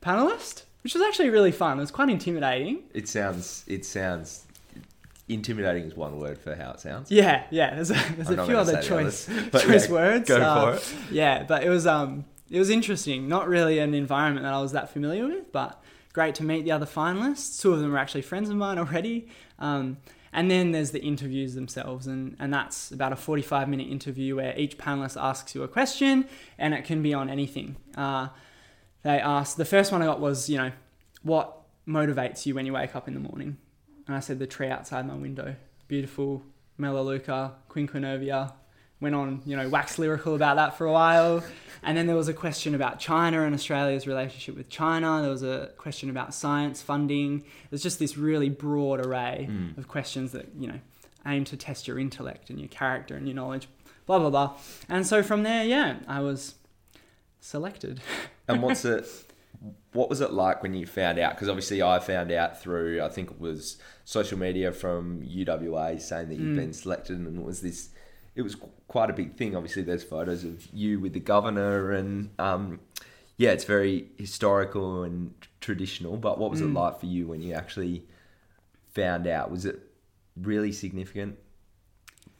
panelist, 0.00 0.62
which 0.82 0.94
was 0.94 1.02
actually 1.02 1.28
really 1.28 1.52
fun. 1.52 1.76
It 1.76 1.82
was 1.82 1.90
quite 1.90 2.08
intimidating. 2.08 2.84
It 2.94 3.06
sounds, 3.06 3.64
it 3.66 3.84
sounds 3.84 4.46
intimidating 5.28 5.84
is 5.84 5.94
one 5.94 6.18
word 6.18 6.38
for 6.38 6.54
how 6.54 6.70
it 6.70 6.80
sounds. 6.80 7.10
Yeah, 7.10 7.44
yeah. 7.50 7.74
There's 7.74 7.90
a, 7.90 8.02
there's 8.16 8.30
a 8.30 8.46
few 8.46 8.56
other 8.56 8.80
choice 8.80 9.26
choice 9.26 9.88
yeah, 9.88 9.92
words. 9.92 10.26
Go 10.26 10.40
uh, 10.40 10.78
for 10.78 10.78
it. 10.78 10.94
Yeah, 11.12 11.42
but 11.42 11.62
it 11.62 11.68
was 11.68 11.86
um 11.86 12.24
it 12.50 12.58
was 12.58 12.70
interesting. 12.70 13.28
Not 13.28 13.46
really 13.46 13.78
an 13.78 13.92
environment 13.92 14.44
that 14.44 14.54
I 14.54 14.60
was 14.62 14.72
that 14.72 14.88
familiar 14.88 15.26
with, 15.26 15.52
but 15.52 15.84
great 16.14 16.34
to 16.36 16.44
meet 16.44 16.64
the 16.64 16.72
other 16.72 16.86
finalists. 16.86 17.60
Two 17.60 17.74
of 17.74 17.80
them 17.80 17.94
are 17.94 17.98
actually 17.98 18.22
friends 18.22 18.48
of 18.48 18.56
mine 18.56 18.78
already. 18.78 19.28
Um, 19.58 19.98
and 20.38 20.50
then 20.50 20.70
there's 20.70 20.92
the 20.92 21.02
interviews 21.02 21.54
themselves, 21.54 22.06
and, 22.06 22.36
and 22.38 22.52
that's 22.54 22.92
about 22.92 23.12
a 23.12 23.16
45 23.16 23.68
minute 23.68 23.88
interview 23.88 24.36
where 24.36 24.56
each 24.56 24.78
panelist 24.78 25.20
asks 25.20 25.54
you 25.54 25.62
a 25.64 25.68
question, 25.68 26.28
and 26.58 26.74
it 26.74 26.84
can 26.84 27.02
be 27.02 27.12
on 27.12 27.28
anything. 27.28 27.76
Uh, 27.96 28.28
they 29.02 29.18
asked, 29.18 29.56
the 29.56 29.64
first 29.64 29.90
one 29.92 30.00
I 30.00 30.06
got 30.06 30.20
was, 30.20 30.48
you 30.48 30.58
know, 30.58 30.72
what 31.22 31.62
motivates 31.86 32.46
you 32.46 32.54
when 32.54 32.66
you 32.66 32.72
wake 32.72 32.94
up 32.94 33.08
in 33.08 33.14
the 33.14 33.20
morning? 33.20 33.56
and 34.08 34.16
I 34.16 34.20
said 34.20 34.38
the 34.38 34.46
tree 34.46 34.68
outside 34.68 35.06
my 35.06 35.14
window, 35.14 35.54
beautiful 35.86 36.42
Melaleuca, 36.78 37.52
quinquenervia. 37.68 38.52
Went 39.00 39.14
on, 39.14 39.42
you 39.46 39.56
know, 39.56 39.68
wax 39.68 39.98
lyrical 39.98 40.34
about 40.34 40.56
that 40.56 40.76
for 40.76 40.86
a 40.86 40.92
while. 40.92 41.44
And 41.82 41.96
then 41.96 42.06
there 42.06 42.16
was 42.16 42.28
a 42.28 42.34
question 42.34 42.74
about 42.74 42.98
China 42.98 43.42
and 43.42 43.54
Australia's 43.54 44.06
relationship 44.06 44.56
with 44.56 44.68
China. 44.68 45.20
There 45.22 45.30
was 45.30 45.44
a 45.44 45.70
question 45.78 46.10
about 46.10 46.34
science 46.34 46.82
funding. 46.82 47.44
There's 47.70 47.82
just 47.82 48.00
this 48.00 48.16
really 48.16 48.48
broad 48.48 49.04
array 49.04 49.48
mm. 49.48 49.78
of 49.78 49.86
questions 49.86 50.32
that, 50.32 50.48
you 50.58 50.66
know, 50.66 50.80
aim 51.26 51.44
to 51.44 51.56
test 51.56 51.86
your 51.86 51.98
intellect 51.98 52.50
and 52.50 52.58
your 52.58 52.68
character 52.68 53.14
and 53.14 53.28
your 53.28 53.36
knowledge, 53.36 53.68
blah, 54.06 54.18
blah, 54.18 54.30
blah. 54.30 54.56
And 54.88 55.06
so 55.06 55.22
from 55.22 55.44
there, 55.44 55.64
yeah, 55.64 55.98
I 56.08 56.20
was 56.20 56.56
selected. 57.40 58.00
and 58.48 58.62
what's 58.62 58.84
it? 58.84 59.06
what 59.92 60.08
was 60.08 60.20
it 60.20 60.32
like 60.32 60.62
when 60.62 60.74
you 60.74 60.86
found 60.86 61.18
out? 61.18 61.34
Because 61.34 61.48
obviously 61.48 61.82
I 61.82 61.98
found 61.98 62.30
out 62.30 62.60
through 62.60 63.02
I 63.02 63.08
think 63.08 63.30
it 63.30 63.40
was 63.40 63.78
social 64.04 64.38
media 64.38 64.72
from 64.72 65.22
UWA 65.22 66.00
saying 66.00 66.28
that 66.28 66.36
you've 66.36 66.54
mm. 66.54 66.56
been 66.56 66.72
selected, 66.72 67.18
and 67.18 67.38
it 67.38 67.44
was 67.44 67.60
this. 67.60 67.90
It 68.38 68.42
was 68.42 68.56
quite 68.86 69.10
a 69.10 69.12
big 69.12 69.36
thing. 69.36 69.56
Obviously, 69.56 69.82
there's 69.82 70.04
photos 70.04 70.44
of 70.44 70.66
you 70.72 71.00
with 71.00 71.12
the 71.12 71.20
governor, 71.20 71.90
and 71.90 72.30
um, 72.38 72.78
yeah, 73.36 73.50
it's 73.50 73.64
very 73.64 74.06
historical 74.16 75.02
and 75.02 75.34
traditional. 75.60 76.16
But 76.16 76.38
what 76.38 76.50
was 76.50 76.60
mm. 76.60 76.70
it 76.70 76.72
like 76.72 77.00
for 77.00 77.06
you 77.06 77.26
when 77.26 77.42
you 77.42 77.54
actually 77.54 78.04
found 78.94 79.26
out? 79.26 79.50
Was 79.50 79.64
it 79.64 79.80
really 80.40 80.70
significant 80.70 81.36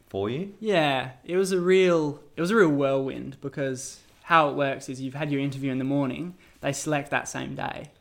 for 0.07 0.29
you? 0.29 0.53
Yeah, 0.59 1.11
it 1.23 1.37
was 1.37 1.51
a 1.51 1.59
real 1.59 2.21
it 2.35 2.41
was 2.41 2.51
a 2.51 2.55
real 2.55 2.69
whirlwind 2.69 3.37
because 3.41 3.99
how 4.23 4.49
it 4.49 4.55
works 4.55 4.89
is 4.89 5.01
you've 5.01 5.15
had 5.15 5.31
your 5.31 5.41
interview 5.41 5.71
in 5.71 5.79
the 5.79 5.83
morning 5.83 6.35
they 6.61 6.73
select 6.73 7.09
that 7.11 7.27
same 7.27 7.55
day. 7.55 7.91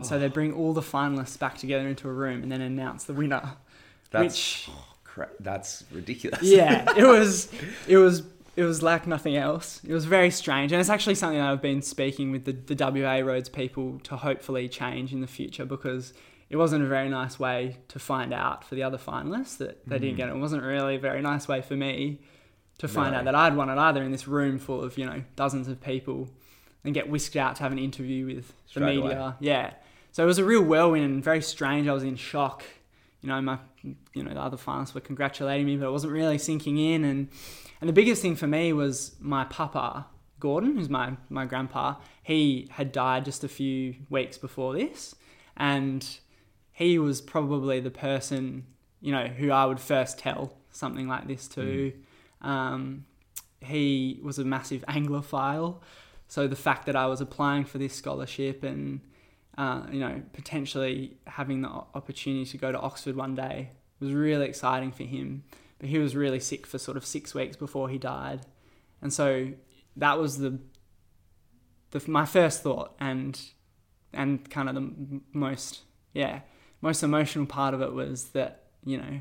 Oh. 0.00 0.04
So 0.04 0.18
they 0.18 0.26
oh. 0.26 0.30
bring 0.30 0.52
all 0.52 0.72
the 0.72 0.82
finalists 0.82 1.38
back 1.38 1.58
together 1.58 1.88
into 1.88 2.08
a 2.08 2.12
room 2.12 2.42
and 2.42 2.50
then 2.50 2.60
announce 2.60 3.04
the 3.04 3.14
winner. 3.14 3.52
That's, 4.10 4.24
which 4.24 4.70
oh, 5.22 5.24
cra- 5.24 5.34
that's 5.40 5.84
ridiculous. 5.90 6.42
yeah, 6.42 6.84
it 6.96 7.04
was 7.06 7.48
it 7.86 7.96
was 7.96 8.22
it 8.56 8.64
was 8.64 8.82
like 8.82 9.06
nothing 9.06 9.36
else. 9.36 9.80
It 9.86 9.92
was 9.92 10.04
very 10.04 10.30
strange, 10.30 10.72
and 10.72 10.80
it's 10.80 10.90
actually 10.90 11.14
something 11.14 11.38
that 11.38 11.48
I've 11.48 11.62
been 11.62 11.82
speaking 11.82 12.32
with 12.32 12.44
the, 12.44 12.52
the 12.52 12.74
WA 12.74 13.18
Rhodes 13.18 13.48
people 13.48 14.00
to 14.00 14.16
hopefully 14.16 14.68
change 14.68 15.12
in 15.12 15.20
the 15.20 15.26
future 15.26 15.64
because 15.64 16.12
it 16.50 16.56
wasn't 16.56 16.82
a 16.82 16.88
very 16.88 17.08
nice 17.08 17.38
way 17.38 17.76
to 17.88 17.98
find 17.98 18.32
out 18.32 18.64
for 18.64 18.74
the 18.74 18.82
other 18.82 18.98
finalists 18.98 19.58
that 19.58 19.86
they 19.86 19.98
mm. 19.98 20.00
didn't 20.00 20.16
get 20.16 20.28
it. 20.28 20.32
It 20.32 20.38
wasn't 20.38 20.64
really 20.64 20.96
a 20.96 20.98
very 20.98 21.22
nice 21.22 21.46
way 21.46 21.60
for 21.60 21.76
me 21.76 22.20
to 22.78 22.88
find 22.88 23.12
no. 23.12 23.18
out 23.18 23.24
that 23.26 23.34
I'd 23.34 23.54
won 23.54 23.68
it 23.68 23.78
either 23.78 24.02
in 24.02 24.12
this 24.12 24.26
room 24.26 24.58
full 24.58 24.82
of 24.82 24.96
you 24.96 25.06
know 25.06 25.22
dozens 25.36 25.68
of 25.68 25.80
people 25.80 26.28
and 26.84 26.94
get 26.94 27.08
whisked 27.08 27.36
out 27.36 27.56
to 27.56 27.62
have 27.62 27.72
an 27.72 27.78
interview 27.78 28.26
with 28.26 28.52
Straight 28.66 28.80
the 28.80 29.02
media. 29.02 29.20
Away. 29.20 29.34
Yeah. 29.40 29.74
So 30.10 30.24
it 30.24 30.26
was 30.26 30.38
a 30.38 30.44
real 30.44 30.62
whirlwind 30.62 31.04
and 31.04 31.22
very 31.22 31.42
strange. 31.42 31.86
I 31.86 31.92
was 31.92 32.02
in 32.02 32.16
shock. 32.16 32.64
You 33.20 33.28
know, 33.28 33.40
my 33.40 33.58
you 34.14 34.22
know, 34.22 34.34
the 34.34 34.40
other 34.40 34.56
finalists 34.56 34.94
were 34.94 35.00
congratulating 35.00 35.66
me, 35.66 35.76
but 35.76 35.86
it 35.86 35.92
wasn't 35.92 36.12
really 36.12 36.38
sinking 36.38 36.78
in 36.78 37.04
and 37.04 37.28
and 37.80 37.88
the 37.88 37.92
biggest 37.92 38.22
thing 38.22 38.36
for 38.36 38.46
me 38.46 38.72
was 38.72 39.14
my 39.20 39.44
papa, 39.44 40.06
Gordon, 40.40 40.76
who's 40.76 40.88
my, 40.88 41.16
my 41.28 41.44
grandpa, 41.44 41.96
he 42.22 42.68
had 42.72 42.92
died 42.92 43.24
just 43.24 43.44
a 43.44 43.48
few 43.48 43.94
weeks 44.10 44.36
before 44.36 44.74
this. 44.74 45.14
And 45.56 46.06
he 46.72 46.98
was 46.98 47.20
probably 47.20 47.80
the 47.80 47.90
person, 47.90 48.64
you 49.00 49.12
know, 49.12 49.26
who 49.26 49.50
I 49.50 49.64
would 49.64 49.80
first 49.80 50.18
tell 50.18 50.56
something 50.70 51.08
like 51.08 51.26
this 51.26 51.46
to. 51.48 51.92
Mm. 52.42 52.46
Um, 52.46 53.04
he 53.60 54.20
was 54.22 54.38
a 54.38 54.44
massive 54.44 54.84
Anglophile. 54.88 55.80
So 56.28 56.46
the 56.46 56.56
fact 56.56 56.86
that 56.86 56.96
I 56.96 57.06
was 57.06 57.20
applying 57.20 57.64
for 57.64 57.78
this 57.78 57.94
scholarship 57.94 58.62
and 58.62 59.00
uh, 59.56 59.82
you 59.90 59.98
know 59.98 60.22
potentially 60.34 61.16
having 61.26 61.62
the 61.62 61.68
opportunity 61.68 62.44
to 62.44 62.56
go 62.56 62.70
to 62.70 62.78
Oxford 62.78 63.16
one 63.16 63.34
day 63.34 63.70
was 64.00 64.12
really 64.12 64.46
exciting 64.46 64.92
for 64.92 65.04
him. 65.04 65.44
But 65.78 65.88
he 65.88 65.98
was 65.98 66.16
really 66.16 66.40
sick 66.40 66.66
for 66.66 66.78
sort 66.78 66.96
of 66.96 67.06
six 67.06 67.34
weeks 67.34 67.56
before 67.56 67.88
he 67.88 67.98
died, 67.98 68.46
and 69.00 69.12
so 69.12 69.52
that 69.96 70.18
was 70.18 70.38
the, 70.38 70.58
the 71.90 72.02
my 72.10 72.24
first 72.24 72.62
thought 72.62 72.94
and 72.98 73.40
and 74.12 74.48
kind 74.50 74.68
of 74.68 74.74
the 74.74 75.20
most 75.32 75.82
yeah 76.14 76.40
most 76.80 77.02
emotional 77.02 77.46
part 77.46 77.74
of 77.74 77.82
it 77.82 77.92
was 77.92 78.30
that 78.30 78.64
you 78.84 78.96
know 78.96 79.20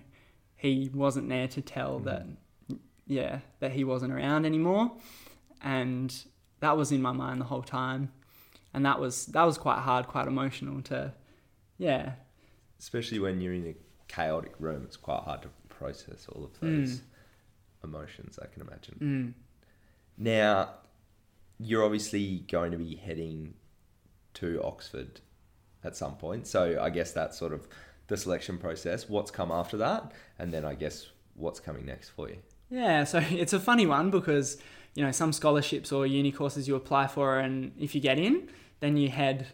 he 0.55 0.89
wasn't 0.93 1.29
there 1.29 1.47
to 1.47 1.61
tell 1.61 1.99
mm. 1.99 2.05
that 2.05 2.25
yeah 3.05 3.39
that 3.59 3.71
he 3.71 3.83
wasn't 3.83 4.11
around 4.11 4.45
anymore 4.45 4.91
and 5.61 6.23
that 6.59 6.77
was 6.77 6.91
in 6.91 7.01
my 7.01 7.11
mind 7.11 7.39
the 7.41 7.45
whole 7.45 7.61
time, 7.61 8.11
and 8.73 8.85
that 8.85 8.99
was 8.99 9.27
that 9.27 9.43
was 9.43 9.57
quite 9.57 9.79
hard, 9.79 10.07
quite 10.07 10.27
emotional 10.27 10.81
to, 10.83 11.13
yeah. 11.77 12.13
Especially 12.79 13.19
when 13.19 13.41
you're 13.41 13.53
in 13.53 13.67
a 13.67 13.75
chaotic 14.07 14.53
room, 14.59 14.83
it's 14.83 14.97
quite 14.97 15.23
hard 15.23 15.41
to 15.43 15.49
process 15.69 16.27
all 16.31 16.43
of 16.43 16.59
those 16.59 16.97
mm. 16.97 17.01
emotions. 17.83 18.39
I 18.41 18.47
can 18.47 18.61
imagine. 18.61 18.95
Mm. 19.01 19.33
Now, 20.17 20.69
you're 21.59 21.83
obviously 21.83 22.45
going 22.49 22.71
to 22.71 22.77
be 22.77 22.95
heading 22.95 23.53
to 24.35 24.61
Oxford 24.63 25.21
at 25.83 25.95
some 25.95 26.15
point. 26.15 26.47
So 26.47 26.79
I 26.81 26.89
guess 26.89 27.11
that's 27.11 27.37
sort 27.37 27.53
of 27.53 27.67
the 28.07 28.17
selection 28.17 28.57
process. 28.57 29.09
What's 29.09 29.31
come 29.31 29.51
after 29.51 29.77
that, 29.77 30.11
and 30.39 30.53
then 30.53 30.65
I 30.65 30.75
guess 30.75 31.07
what's 31.35 31.59
coming 31.59 31.85
next 31.85 32.09
for 32.09 32.29
you. 32.29 32.37
Yeah, 32.69 33.03
so 33.03 33.19
it's 33.29 33.53
a 33.53 33.59
funny 33.59 33.85
one 33.85 34.09
because 34.11 34.57
you 34.95 35.03
know 35.03 35.11
some 35.11 35.33
scholarships 35.33 35.91
or 35.91 36.05
uni 36.05 36.31
courses 36.31 36.67
you 36.67 36.75
apply 36.75 37.07
for, 37.07 37.39
and 37.39 37.71
if 37.79 37.95
you 37.95 38.01
get 38.01 38.19
in, 38.19 38.49
then 38.79 38.97
you 38.97 39.09
head 39.09 39.47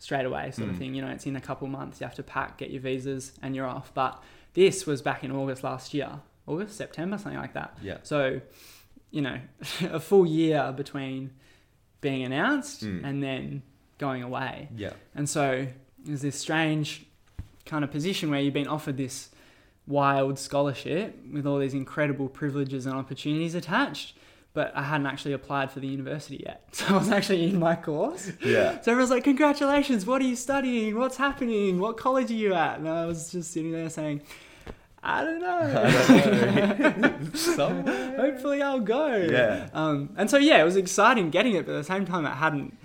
straight 0.00 0.24
away, 0.24 0.50
sort 0.50 0.68
mm. 0.68 0.72
of 0.72 0.78
thing. 0.78 0.94
You 0.94 1.02
know, 1.02 1.08
it's 1.08 1.26
in 1.26 1.36
a 1.36 1.40
couple 1.40 1.68
months. 1.68 2.00
You 2.00 2.06
have 2.06 2.16
to 2.16 2.22
pack, 2.24 2.58
get 2.58 2.70
your 2.70 2.80
visas, 2.80 3.32
and 3.42 3.54
you're 3.54 3.66
off. 3.66 3.94
But 3.94 4.20
this 4.54 4.86
was 4.86 5.00
back 5.00 5.22
in 5.22 5.30
August 5.30 5.62
last 5.62 5.94
year, 5.94 6.10
August, 6.46 6.76
September, 6.76 7.18
something 7.18 7.40
like 7.40 7.52
that. 7.52 7.78
Yeah. 7.82 7.98
So, 8.02 8.40
you 9.10 9.22
know, 9.22 9.38
a 9.82 10.00
full 10.00 10.26
year 10.26 10.72
between 10.76 11.30
being 12.00 12.24
announced 12.24 12.84
mm. 12.84 13.04
and 13.04 13.22
then 13.22 13.62
going 13.98 14.22
away. 14.22 14.68
Yeah. 14.74 14.94
And 15.14 15.28
so 15.28 15.66
there's 16.02 16.22
this 16.22 16.36
strange 16.38 17.06
kind 17.66 17.84
of 17.84 17.90
position 17.90 18.30
where 18.30 18.40
you've 18.40 18.54
been 18.54 18.66
offered 18.66 18.96
this 18.96 19.28
wild 19.86 20.38
scholarship 20.38 21.18
with 21.30 21.46
all 21.46 21.58
these 21.58 21.74
incredible 21.74 22.28
privileges 22.28 22.86
and 22.86 22.94
opportunities 22.94 23.54
attached 23.54 24.16
but 24.52 24.72
I 24.74 24.82
hadn't 24.82 25.06
actually 25.06 25.32
applied 25.32 25.70
for 25.70 25.80
the 25.80 25.86
university 25.86 26.42
yet. 26.44 26.66
So 26.72 26.94
I 26.94 26.98
was 26.98 27.10
actually 27.10 27.44
in 27.44 27.58
my 27.58 27.76
course. 27.76 28.32
Yeah. 28.44 28.80
So 28.80 28.92
everyone's 28.92 29.10
like, 29.10 29.24
Congratulations, 29.24 30.06
what 30.06 30.22
are 30.22 30.24
you 30.24 30.36
studying? 30.36 30.98
What's 30.98 31.16
happening? 31.16 31.78
What 31.78 31.96
college 31.96 32.30
are 32.30 32.34
you 32.34 32.54
at? 32.54 32.78
And 32.78 32.88
I 32.88 33.06
was 33.06 33.30
just 33.30 33.52
sitting 33.52 33.72
there 33.72 33.90
saying, 33.90 34.22
I 35.02 35.24
don't 35.24 35.40
know. 35.40 35.60
I 36.08 37.56
don't 37.56 37.84
know. 37.86 38.16
Hopefully 38.16 38.62
I'll 38.62 38.80
go. 38.80 39.16
Yeah. 39.16 39.68
Um, 39.72 40.10
and 40.16 40.30
so 40.30 40.36
yeah, 40.36 40.60
it 40.60 40.64
was 40.64 40.76
exciting 40.76 41.30
getting 41.30 41.54
it, 41.54 41.64
but 41.64 41.72
at 41.72 41.78
the 41.78 41.84
same 41.84 42.04
time 42.04 42.26
it 42.26 42.34
hadn't 42.34 42.76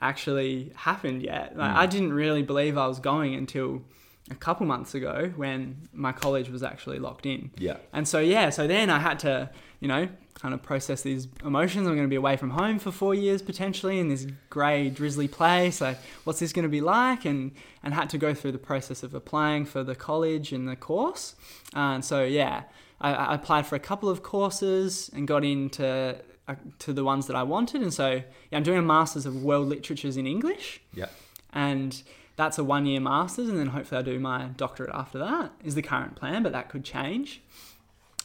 actually 0.00 0.72
happened 0.76 1.22
yet. 1.22 1.56
Like, 1.56 1.72
mm. 1.72 1.76
I 1.76 1.86
didn't 1.86 2.12
really 2.12 2.42
believe 2.42 2.76
I 2.78 2.86
was 2.86 3.00
going 3.00 3.34
until 3.34 3.82
a 4.30 4.34
couple 4.34 4.66
months 4.66 4.94
ago 4.94 5.32
when 5.36 5.88
my 5.92 6.12
college 6.12 6.50
was 6.50 6.62
actually 6.62 6.98
locked 6.98 7.26
in. 7.26 7.50
Yeah. 7.58 7.78
And 7.92 8.06
so 8.06 8.20
yeah, 8.20 8.50
so 8.50 8.66
then 8.66 8.90
I 8.90 8.98
had 8.98 9.18
to, 9.20 9.50
you 9.80 9.88
know, 9.88 10.08
kind 10.40 10.52
of 10.52 10.62
process 10.62 11.02
these 11.02 11.28
emotions. 11.44 11.86
I'm 11.86 11.94
going 11.94 12.06
to 12.06 12.10
be 12.10 12.16
away 12.16 12.36
from 12.36 12.50
home 12.50 12.78
for 12.78 12.92
four 12.92 13.14
years 13.14 13.42
potentially 13.42 13.98
in 13.98 14.08
this 14.08 14.26
grey, 14.50 14.90
drizzly 14.90 15.28
place. 15.28 15.80
Like, 15.80 15.98
what's 16.24 16.40
this 16.40 16.52
going 16.52 16.64
to 16.64 16.68
be 16.68 16.80
like? 16.80 17.24
And 17.24 17.52
and 17.82 17.94
had 17.94 18.10
to 18.10 18.18
go 18.18 18.34
through 18.34 18.52
the 18.52 18.58
process 18.58 19.02
of 19.02 19.14
applying 19.14 19.64
for 19.64 19.82
the 19.82 19.94
college 19.94 20.52
and 20.52 20.68
the 20.68 20.76
course. 20.76 21.34
and 21.74 22.04
so 22.04 22.24
yeah, 22.24 22.64
I, 23.00 23.12
I, 23.12 23.34
applied 23.34 23.66
for 23.66 23.76
a 23.76 23.80
couple 23.80 24.08
of 24.08 24.22
courses 24.22 25.10
and 25.14 25.26
got 25.26 25.44
into 25.44 26.16
uh, 26.48 26.54
to 26.80 26.92
the 26.92 27.04
ones 27.04 27.26
that 27.26 27.36
I 27.36 27.42
wanted. 27.42 27.82
And 27.82 27.92
so 27.92 28.22
yeah, 28.50 28.58
I'm 28.58 28.62
doing 28.62 28.78
a 28.78 28.82
masters 28.82 29.26
of 29.26 29.42
world 29.42 29.68
literatures 29.68 30.16
in 30.16 30.26
English. 30.26 30.80
Yeah. 30.94 31.06
And 31.52 32.02
that's 32.36 32.58
a 32.58 32.64
one 32.64 32.84
year 32.86 33.00
master's, 33.00 33.48
and 33.48 33.58
then 33.58 33.68
hopefully 33.68 33.98
I'll 33.98 34.04
do 34.04 34.20
my 34.20 34.48
doctorate 34.56 34.90
after 34.92 35.18
that, 35.18 35.52
is 35.64 35.74
the 35.74 35.82
current 35.82 36.14
plan, 36.16 36.42
but 36.42 36.52
that 36.52 36.68
could 36.68 36.84
change. 36.84 37.40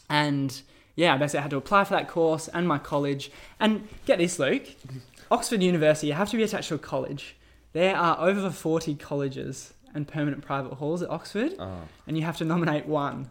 And 0.09 0.61
yeah, 0.95 1.13
I 1.13 1.17
basically 1.17 1.39
I 1.39 1.41
had 1.43 1.51
to 1.51 1.57
apply 1.57 1.83
for 1.83 1.93
that 1.93 2.07
course 2.07 2.47
and 2.47 2.67
my 2.67 2.77
college. 2.77 3.31
And 3.59 3.87
get 4.05 4.19
this, 4.19 4.39
Luke 4.39 4.67
Oxford 5.31 5.63
University, 5.63 6.07
you 6.07 6.13
have 6.13 6.29
to 6.29 6.37
be 6.37 6.43
attached 6.43 6.69
to 6.69 6.75
a 6.75 6.79
college. 6.79 7.37
There 7.73 7.95
are 7.95 8.19
over 8.19 8.49
40 8.49 8.95
colleges 8.95 9.73
and 9.93 10.07
permanent 10.07 10.43
private 10.43 10.73
halls 10.73 11.01
at 11.01 11.09
Oxford, 11.09 11.53
oh. 11.59 11.81
and 12.05 12.17
you 12.17 12.23
have 12.23 12.37
to 12.37 12.45
nominate 12.45 12.85
one. 12.85 13.29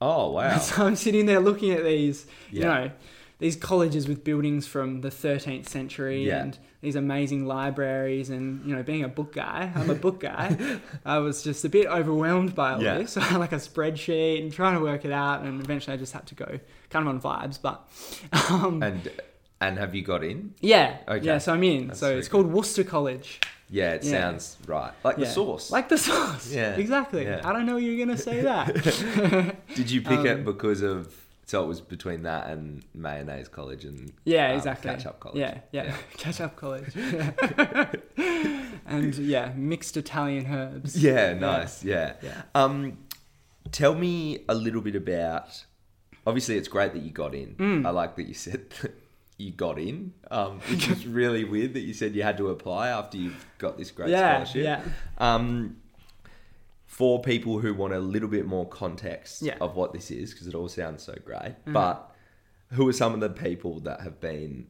Oh, 0.00 0.32
wow. 0.32 0.58
So 0.58 0.86
I'm 0.86 0.96
sitting 0.96 1.26
there 1.26 1.40
looking 1.40 1.72
at 1.72 1.84
these, 1.84 2.26
yeah. 2.50 2.60
you 2.60 2.64
know, 2.64 2.90
these 3.38 3.56
colleges 3.56 4.08
with 4.08 4.24
buildings 4.24 4.66
from 4.66 5.02
the 5.02 5.10
13th 5.10 5.68
century 5.68 6.26
yeah. 6.26 6.42
and 6.42 6.58
these 6.80 6.96
amazing 6.96 7.46
libraries 7.46 8.30
and 8.30 8.64
you 8.64 8.74
know 8.74 8.82
being 8.82 9.04
a 9.04 9.08
book 9.08 9.34
guy 9.34 9.70
i'm 9.74 9.90
a 9.90 9.94
book 9.94 10.20
guy 10.20 10.78
i 11.04 11.18
was 11.18 11.42
just 11.42 11.64
a 11.64 11.68
bit 11.68 11.86
overwhelmed 11.86 12.54
by 12.54 12.72
all 12.72 12.82
yeah. 12.82 12.98
this 12.98 13.12
so 13.12 13.20
i 13.20 13.24
had 13.24 13.38
like 13.38 13.52
a 13.52 13.56
spreadsheet 13.56 14.40
and 14.40 14.52
trying 14.52 14.74
to 14.74 14.80
work 14.80 15.04
it 15.04 15.12
out 15.12 15.42
and 15.42 15.60
eventually 15.60 15.92
i 15.92 15.96
just 15.96 16.12
had 16.12 16.26
to 16.26 16.34
go 16.34 16.58
kind 16.90 17.08
of 17.08 17.14
on 17.14 17.20
vibes 17.20 17.60
but 17.60 17.88
um, 18.50 18.82
and 18.82 19.10
and 19.60 19.78
have 19.78 19.94
you 19.94 20.02
got 20.02 20.22
in 20.22 20.54
yeah 20.60 20.98
okay. 21.08 21.24
yeah 21.24 21.38
so 21.38 21.54
i'm 21.54 21.62
in 21.62 21.88
That's 21.88 22.00
so 22.00 22.16
it's 22.16 22.28
called 22.28 22.46
worcester 22.46 22.84
college 22.84 23.40
yeah, 23.68 23.94
it 23.94 24.04
yeah. 24.04 24.10
sounds 24.12 24.56
right. 24.68 24.92
Like 25.02 25.18
yeah. 25.18 25.24
the 25.24 25.30
sauce. 25.32 25.72
Like 25.72 25.88
the 25.88 25.98
sauce. 25.98 26.52
Yeah. 26.52 26.76
Exactly. 26.76 27.24
Yeah. 27.24 27.40
I 27.42 27.52
don't 27.52 27.66
know 27.66 27.78
you're 27.78 27.96
going 27.96 28.16
to 28.16 28.22
say 28.22 28.40
that. 28.42 29.56
Did 29.74 29.90
you 29.90 30.02
pick 30.02 30.20
um, 30.20 30.26
it 30.26 30.44
because 30.44 30.82
of 30.82 31.12
so 31.46 31.62
it 31.62 31.68
was 31.68 31.80
between 31.80 32.24
that 32.24 32.48
and 32.48 32.82
mayonnaise 32.92 33.46
college 33.46 33.84
and 33.84 34.12
yeah, 34.24 34.50
um, 34.50 34.56
exactly 34.56 34.90
catch-up 34.90 35.20
college. 35.20 35.38
Yeah, 35.38 35.58
yeah, 35.70 35.84
yeah. 35.84 35.96
catch-up 36.16 36.56
college. 36.56 36.92
and 38.86 39.14
yeah, 39.14 39.52
mixed 39.54 39.96
Italian 39.96 40.52
herbs. 40.52 41.00
Yeah, 41.00 41.34
nice. 41.34 41.84
Yeah. 41.84 42.14
yeah. 42.20 42.42
Um, 42.56 42.98
tell 43.70 43.94
me 43.94 44.40
a 44.48 44.56
little 44.56 44.80
bit 44.80 44.96
about. 44.96 45.64
Obviously, 46.26 46.56
it's 46.56 46.68
great 46.68 46.92
that 46.92 47.02
you 47.02 47.10
got 47.10 47.34
in. 47.34 47.54
Mm. 47.54 47.86
I 47.86 47.90
like 47.90 48.16
that 48.16 48.26
you 48.26 48.34
said 48.34 48.66
you 49.38 49.52
got 49.52 49.78
in, 49.78 50.12
um, 50.30 50.60
which 50.70 50.88
is 50.88 51.06
really 51.06 51.44
weird 51.44 51.74
that 51.74 51.80
you 51.80 51.94
said 51.94 52.14
you 52.14 52.22
had 52.22 52.36
to 52.38 52.50
apply 52.50 52.88
after 52.88 53.16
you've 53.16 53.46
got 53.58 53.78
this 53.78 53.90
great 53.90 54.10
yeah, 54.10 54.44
scholarship. 54.44 54.64
Yeah. 54.64 54.82
Um, 55.18 55.76
for 56.86 57.20
people 57.20 57.58
who 57.58 57.74
want 57.74 57.92
a 57.92 57.98
little 57.98 58.28
bit 58.28 58.46
more 58.46 58.66
context 58.66 59.42
yeah. 59.42 59.56
of 59.60 59.76
what 59.76 59.92
this 59.92 60.10
is, 60.10 60.32
because 60.32 60.46
it 60.46 60.54
all 60.54 60.68
sounds 60.68 61.02
so 61.02 61.14
great. 61.24 61.54
Mm. 61.66 61.72
But 61.72 62.14
who 62.72 62.88
are 62.88 62.92
some 62.92 63.14
of 63.14 63.20
the 63.20 63.30
people 63.30 63.80
that 63.80 64.00
have 64.00 64.20
been 64.20 64.66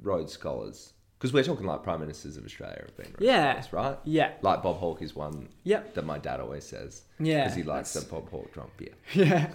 Rhodes 0.00 0.32
Scholars? 0.32 0.93
Because 1.24 1.32
we're 1.32 1.42
talking 1.42 1.64
like 1.64 1.82
Prime 1.82 2.00
Ministers 2.00 2.36
of 2.36 2.44
Australia 2.44 2.84
have 2.84 2.96
been 2.98 3.14
yeah. 3.18 3.58
Scholars, 3.62 3.72
right? 3.72 3.98
Yeah. 4.04 4.32
Like 4.42 4.62
Bob 4.62 4.76
Hawke 4.76 5.00
is 5.00 5.16
one 5.16 5.48
yep. 5.62 5.94
that 5.94 6.04
my 6.04 6.18
dad 6.18 6.38
always 6.38 6.64
says. 6.64 7.04
Yeah. 7.18 7.44
Because 7.44 7.56
he 7.56 7.62
likes 7.62 7.94
that's... 7.94 8.04
the 8.04 8.12
Bob 8.12 8.28
Hawke 8.28 8.52
drunk 8.52 8.72
beer. 8.76 8.92
Yeah. 9.14 9.46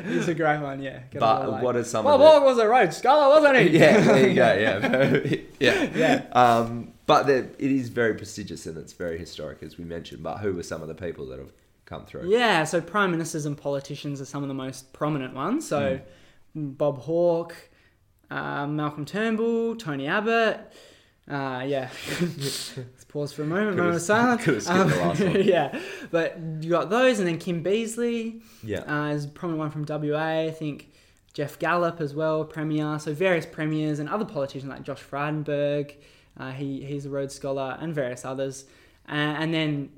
He's 0.08 0.28
a 0.28 0.34
great 0.34 0.62
one, 0.62 0.80
yeah. 0.80 1.00
Get 1.10 1.20
but 1.20 1.50
like, 1.50 1.62
what 1.62 1.76
are 1.76 1.84
some 1.84 2.06
Bob 2.06 2.22
Hawke 2.22 2.42
was 2.42 2.56
a 2.56 2.66
Rhodes 2.66 2.96
Scholar, 2.96 3.38
wasn't 3.38 3.68
he? 3.68 3.78
yeah, 3.78 4.00
there 4.00 4.28
you 4.28 4.34
go, 4.34 4.54
yeah. 5.60 5.82
yeah. 5.84 5.90
Yeah. 5.94 6.26
Um, 6.32 6.94
but 7.04 7.28
it 7.28 7.54
is 7.58 7.90
very 7.90 8.14
prestigious 8.14 8.64
and 8.64 8.78
it's 8.78 8.94
very 8.94 9.18
historic, 9.18 9.62
as 9.62 9.76
we 9.76 9.84
mentioned. 9.84 10.22
But 10.22 10.38
who 10.38 10.54
were 10.54 10.62
some 10.62 10.80
of 10.80 10.88
the 10.88 10.94
people 10.94 11.26
that 11.26 11.38
have 11.38 11.52
come 11.84 12.06
through? 12.06 12.30
Yeah, 12.30 12.64
so 12.64 12.80
prime 12.80 13.10
ministers 13.10 13.44
and 13.44 13.58
politicians 13.58 14.22
are 14.22 14.24
some 14.24 14.42
of 14.42 14.48
the 14.48 14.54
most 14.54 14.94
prominent 14.94 15.34
ones. 15.34 15.68
So 15.68 16.00
mm. 16.56 16.78
Bob 16.78 17.00
Hawke, 17.00 17.68
uh, 18.30 18.66
Malcolm 18.66 19.04
Turnbull, 19.04 19.76
Tony 19.76 20.06
Abbott. 20.06 20.72
Uh, 21.28 21.64
yeah, 21.66 21.90
let's 22.20 22.78
pause 23.08 23.32
for 23.32 23.42
a 23.42 23.46
moment. 23.46 23.76
Moment 23.76 23.96
of 23.96 24.02
silence. 24.02 24.68
Um, 24.68 24.90
yeah, 25.42 25.76
but 26.12 26.38
you 26.60 26.70
got 26.70 26.88
those, 26.88 27.18
and 27.18 27.26
then 27.26 27.38
Kim 27.38 27.64
Beazley. 27.64 28.42
Yeah, 28.62 28.80
uh, 28.82 29.08
is 29.08 29.26
prominent 29.26 29.58
one 29.58 29.70
from 29.70 29.84
WA. 29.88 30.46
I 30.46 30.52
think 30.52 30.92
Geoff 31.34 31.58
Gallop 31.58 32.00
as 32.00 32.14
well, 32.14 32.44
premier. 32.44 32.98
So 33.00 33.12
various 33.12 33.44
premiers 33.44 33.98
and 33.98 34.08
other 34.08 34.24
politicians 34.24 34.70
like 34.70 34.84
Josh 34.84 35.02
Frydenberg. 35.02 35.96
Uh, 36.38 36.52
he 36.52 36.84
he's 36.84 37.06
a 37.06 37.10
Rhodes 37.10 37.34
Scholar 37.34 37.76
and 37.80 37.92
various 37.92 38.24
others. 38.24 38.66
Uh, 39.08 39.12
and 39.12 39.54
then 39.54 39.90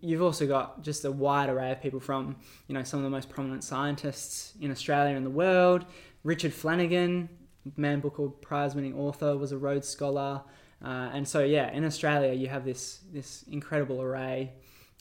you've 0.00 0.22
also 0.22 0.46
got 0.46 0.82
just 0.82 1.04
a 1.04 1.12
wide 1.12 1.48
array 1.48 1.70
of 1.70 1.80
people 1.80 2.00
from 2.00 2.36
you 2.66 2.74
know 2.74 2.82
some 2.82 2.98
of 2.98 3.04
the 3.04 3.10
most 3.10 3.28
prominent 3.28 3.62
scientists 3.62 4.54
in 4.60 4.70
Australia 4.70 5.16
and 5.16 5.26
the 5.26 5.30
world. 5.30 5.84
Richard 6.24 6.52
Flanagan, 6.52 7.28
Man 7.76 8.00
Booker 8.00 8.28
prize-winning 8.28 8.94
author, 8.94 9.36
was 9.36 9.52
a 9.52 9.58
Rhodes 9.58 9.88
Scholar. 9.88 10.42
Uh, 10.84 11.10
and 11.12 11.26
so 11.26 11.42
yeah, 11.42 11.72
in 11.72 11.84
Australia 11.84 12.32
you 12.32 12.48
have 12.48 12.64
this 12.64 13.00
this 13.12 13.44
incredible 13.50 14.02
array 14.02 14.52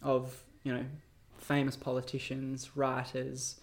of 0.01 0.43
you 0.63 0.73
know 0.73 0.85
famous 1.37 1.75
politicians, 1.75 2.71
writers, 2.75 3.59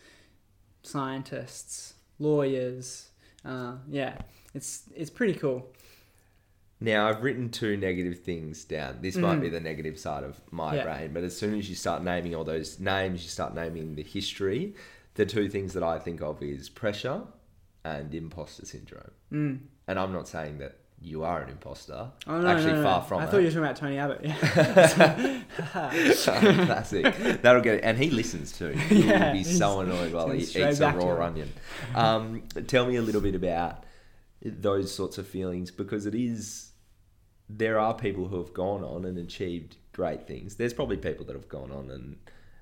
scientists, 0.82 1.94
lawyers. 2.18 3.08
Uh, 3.44 3.76
yeah, 3.88 4.18
it's 4.54 4.84
it's 4.94 5.10
pretty 5.10 5.34
cool. 5.34 5.72
Now, 6.80 7.08
I've 7.08 7.22
written 7.22 7.48
two 7.48 7.76
negative 7.76 8.24
things 8.24 8.64
down. 8.64 8.98
This 9.02 9.14
might 9.14 9.40
be 9.40 9.48
mm. 9.48 9.52
the 9.52 9.60
negative 9.60 9.96
side 9.96 10.24
of 10.24 10.40
my 10.50 10.74
yeah. 10.74 10.82
brain, 10.82 11.12
but 11.12 11.22
as 11.22 11.36
soon 11.36 11.56
as 11.56 11.68
you 11.68 11.76
start 11.76 12.02
naming 12.02 12.34
all 12.34 12.42
those 12.42 12.80
names, 12.80 13.22
you 13.22 13.28
start 13.28 13.54
naming 13.54 13.94
the 13.94 14.02
history. 14.02 14.74
The 15.14 15.24
two 15.24 15.48
things 15.48 15.74
that 15.74 15.84
I 15.84 16.00
think 16.00 16.20
of 16.22 16.42
is 16.42 16.68
pressure 16.68 17.22
and 17.84 18.14
imposter 18.14 18.66
syndrome. 18.66 19.10
Mm. 19.32 19.60
And 19.88 19.98
I'm 19.98 20.12
not 20.12 20.28
saying 20.28 20.58
that 20.58 20.78
you 21.00 21.24
are 21.24 21.42
an 21.42 21.48
imposter. 21.50 22.10
Oh, 22.26 22.40
no, 22.40 22.46
Actually, 22.46 22.74
no, 22.74 22.82
no, 22.82 22.84
far 22.84 23.02
from 23.02 23.20
I 23.20 23.24
it. 23.24 23.30
thought 23.30 23.38
you 23.38 23.44
were 23.44 23.50
talking 23.50 23.64
about 23.64 23.76
Tony 23.76 23.98
Abbott. 23.98 24.20
Yeah. 24.24 25.42
Classic. 26.66 27.42
That'll 27.42 27.60
get 27.60 27.74
it. 27.76 27.80
And 27.84 27.98
he 27.98 28.10
listens 28.10 28.52
too. 28.52 28.70
He 28.88 29.02
yeah, 29.08 29.26
will 29.26 29.32
be 29.32 29.44
so 29.44 29.80
annoyed 29.80 30.12
while 30.12 30.30
he 30.30 30.42
eats 30.42 30.80
a 30.80 30.92
raw 30.92 31.26
onion. 31.26 31.52
Um, 31.94 32.44
tell 32.66 32.86
me 32.86 32.96
a 32.96 33.02
little 33.02 33.20
bit 33.20 33.34
about 33.34 33.84
those 34.44 34.94
sorts 34.94 35.18
of 35.18 35.26
feelings 35.26 35.70
because 35.70 36.06
it 36.06 36.14
is 36.14 36.72
there 37.48 37.78
are 37.78 37.94
people 37.94 38.28
who 38.28 38.38
have 38.38 38.54
gone 38.54 38.82
on 38.82 39.04
and 39.04 39.18
achieved 39.18 39.76
great 39.92 40.26
things. 40.26 40.56
There's 40.56 40.72
probably 40.72 40.96
people 40.96 41.24
that 41.26 41.34
have 41.34 41.48
gone 41.48 41.70
on 41.70 41.90
and 41.90 42.16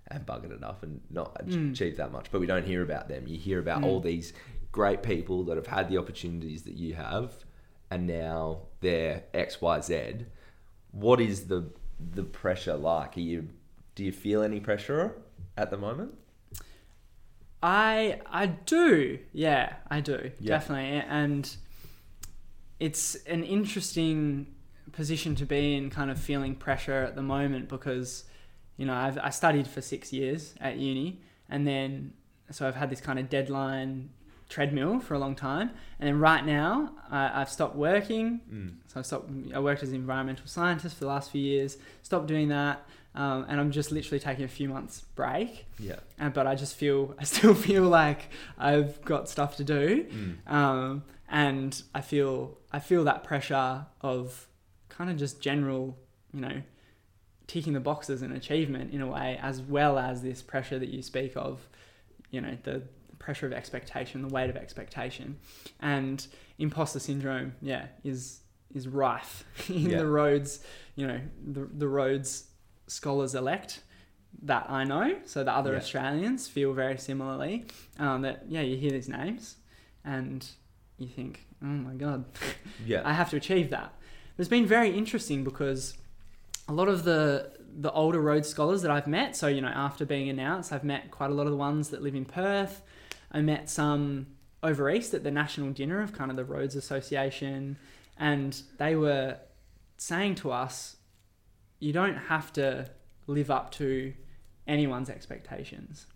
and 0.09 0.27
buggered 0.27 0.63
up 0.65 0.83
and 0.83 1.01
not 1.09 1.47
mm. 1.47 1.71
achieved 1.71 1.99
that 1.99 2.11
much, 2.11 2.27
but 2.33 2.41
we 2.41 2.47
don't 2.47 2.67
hear 2.67 2.83
about 2.83 3.09
them. 3.09 3.29
You 3.29 3.39
hear 3.39 3.61
about 3.61 3.83
mm. 3.83 3.87
all 3.87 4.01
these 4.01 4.33
great 4.73 5.03
people 5.03 5.45
that 5.45 5.57
have 5.57 5.67
had 5.67 5.89
the 5.89 5.99
opportunities 5.99 6.63
that 6.63 6.75
you 6.75 6.95
have, 6.95 7.45
and 7.91 8.07
now 8.07 8.63
they're 8.81 9.25
X, 9.35 9.61
Y, 9.61 9.81
Z. 9.81 10.27
What 10.93 11.21
is 11.21 11.47
the 11.47 11.71
the 12.15 12.25
pressure 12.25 12.77
like? 12.77 13.17
Are 13.17 13.21
you 13.21 13.49
do 13.95 14.05
you 14.05 14.13
feel 14.13 14.43
any 14.43 14.61
pressure 14.61 15.17
at 15.57 15.71
the 15.71 15.77
moment? 15.77 16.15
I 17.63 18.21
I 18.27 18.47
do. 18.47 19.19
Yeah, 19.33 19.75
I 19.91 20.01
do. 20.01 20.31
Yeah. 20.41 20.59
Definitely. 20.59 21.03
And 21.07 21.55
it's 22.79 23.17
an 23.27 23.45
interesting 23.45 24.55
position 24.93 25.35
to 25.37 25.45
be 25.45 25.77
in 25.77 25.91
kind 25.91 26.11
of 26.11 26.19
feeling 26.19 26.55
pressure 26.55 27.05
at 27.05 27.15
the 27.15 27.23
moment 27.23 27.69
because 27.69 28.25
you 28.77 28.87
know, 28.87 28.95
I've 28.95 29.19
I 29.19 29.29
studied 29.29 29.67
for 29.67 29.83
6 29.83 30.13
years 30.13 30.55
at 30.61 30.79
uni 30.79 31.21
and 31.51 31.67
then 31.67 32.15
so 32.51 32.67
I've 32.67 32.77
had 32.77 32.89
this 32.91 33.01
kind 33.01 33.19
of 33.19 33.29
deadline 33.29 34.11
treadmill 34.51 35.01
for 35.01 35.15
a 35.15 35.19
long 35.19 35.35
time, 35.35 35.71
and 35.99 36.07
then 36.09 36.19
right 36.19 36.45
now 36.45 36.93
I've 37.11 37.49
stopped 37.49 37.77
working. 37.77 38.41
Mm. 38.53 38.75
So 38.89 39.01
I 39.01 39.03
stopped. 39.03 39.31
I 39.55 39.61
worked 39.61 39.83
as 39.83 39.91
an 39.91 39.95
environmental 39.95 40.47
scientist 40.47 40.97
for 40.97 41.05
the 41.05 41.07
last 41.07 41.31
few 41.31 41.41
years. 41.41 41.79
Stopped 42.03 42.27
doing 42.27 42.49
that, 42.49 42.87
um, 43.15 43.47
and 43.49 43.59
I'm 43.59 43.71
just 43.71 43.91
literally 43.91 44.21
taking 44.21 44.45
a 44.45 44.49
few 44.49 44.69
months 44.69 45.03
break. 45.15 45.67
Yeah. 45.79 45.97
Uh, 46.21 46.29
but 46.29 46.47
I 46.47 46.55
just 46.55 46.77
feel 46.77 47.15
I 47.19 47.25
still 47.25 47.55
feel 47.55 47.85
like 47.85 48.29
I've 48.59 49.03
got 49.05 49.31
stuff 49.31 49.57
to 49.57 49.65
do, 49.65 50.05
mm. 50.05 50.53
um, 50.53 51.05
and 51.29 51.83
I 51.95 52.03
feel 52.03 52.59
I 52.73 52.81
feel 52.81 53.05
that 53.05 53.25
pressure 53.25 53.87
of 54.03 54.49
kind 54.89 55.09
of 55.09 55.17
just 55.17 55.41
general, 55.41 55.97
you 56.35 56.41
know, 56.41 56.63
ticking 57.47 57.73
the 57.73 57.81
boxes 57.81 58.21
and 58.21 58.37
achievement 58.37 58.93
in 58.93 59.01
a 59.01 59.07
way, 59.07 59.39
as 59.41 59.63
well 59.63 59.99
as 59.99 60.23
this 60.23 60.43
pressure 60.43 60.79
that 60.79 60.89
you 60.89 61.03
speak 61.03 61.33
of, 61.37 61.69
you 62.31 62.41
know, 62.41 62.57
the 62.65 62.83
pressure 63.21 63.47
of 63.47 63.53
expectation, 63.53 64.23
the 64.23 64.29
weight 64.29 64.51
of 64.51 64.57
expectation, 64.57 65.39
and 65.79 66.27
imposter 66.59 66.99
syndrome, 66.99 67.55
yeah, 67.63 67.87
is 68.03 68.41
is 68.75 68.89
rife 68.89 69.45
in 69.69 69.91
yeah. 69.91 69.99
the 69.99 70.07
Rhodes. 70.07 70.65
you 70.97 71.07
know, 71.07 71.21
the 71.47 71.69
the 71.73 71.87
Rhodes 71.87 72.49
scholars 72.89 73.37
elect 73.37 73.83
that 74.43 74.69
I 74.69 74.83
know. 74.83 75.19
So 75.25 75.45
the 75.45 75.53
other 75.53 75.73
yeah. 75.73 75.79
Australians 75.79 76.49
feel 76.49 76.73
very 76.73 76.99
similarly. 76.99 77.67
Um, 77.99 78.23
that 78.23 78.45
yeah, 78.49 78.63
you 78.63 78.77
hear 78.77 78.91
these 78.91 79.09
names, 79.09 79.57
and 80.05 80.45
you 80.99 81.07
think, 81.07 81.47
oh 81.63 81.67
my 81.67 81.95
god, 81.95 82.25
yeah, 82.87 83.03
I 83.05 83.13
have 83.13 83.31
to 83.31 83.37
achieve 83.37 83.71
that. 83.71 83.95
It's 84.39 84.49
been 84.49 84.67
very 84.67 84.97
interesting 84.97 85.45
because 85.45 85.99
a 86.69 86.73
lot 86.73 86.89
of 86.89 87.05
the 87.05 87.53
the 87.73 87.93
older 87.93 88.21
Rhodes 88.21 88.49
scholars 88.49 88.83
that 88.83 88.91
I've 88.91 89.07
met, 89.07 89.37
so 89.37 89.47
you 89.47 89.61
know, 89.61 89.69
after 89.69 90.05
being 90.05 90.29
announced, 90.29 90.73
I've 90.73 90.85
met 90.85 91.11
quite 91.11 91.31
a 91.31 91.35
lot 91.35 91.47
of 91.47 91.51
the 91.51 91.57
ones 91.57 91.91
that 91.91 92.03
live 92.03 92.15
in 92.15 92.25
Perth. 92.25 92.83
I 93.31 93.41
met 93.41 93.69
some 93.71 94.27
over 94.63 94.91
east 94.91 95.15
at 95.15 95.25
the 95.25 95.31
national 95.31 95.71
dinner 95.73 96.03
of 96.03 96.13
kind 96.13 96.31
of 96.31 96.37
the 96.37 96.45
Rhodes 96.45 96.77
Association, 96.77 97.77
and 98.19 98.61
they 98.79 98.97
were 98.97 99.39
saying 99.97 100.35
to 100.37 100.51
us, 100.51 100.97
you 101.79 101.93
don't 101.93 102.17
have 102.17 102.53
to 102.55 102.91
live 103.27 103.51
up 103.51 103.71
to 103.73 104.13
anyone's 104.67 105.09
expectations. 105.09 106.07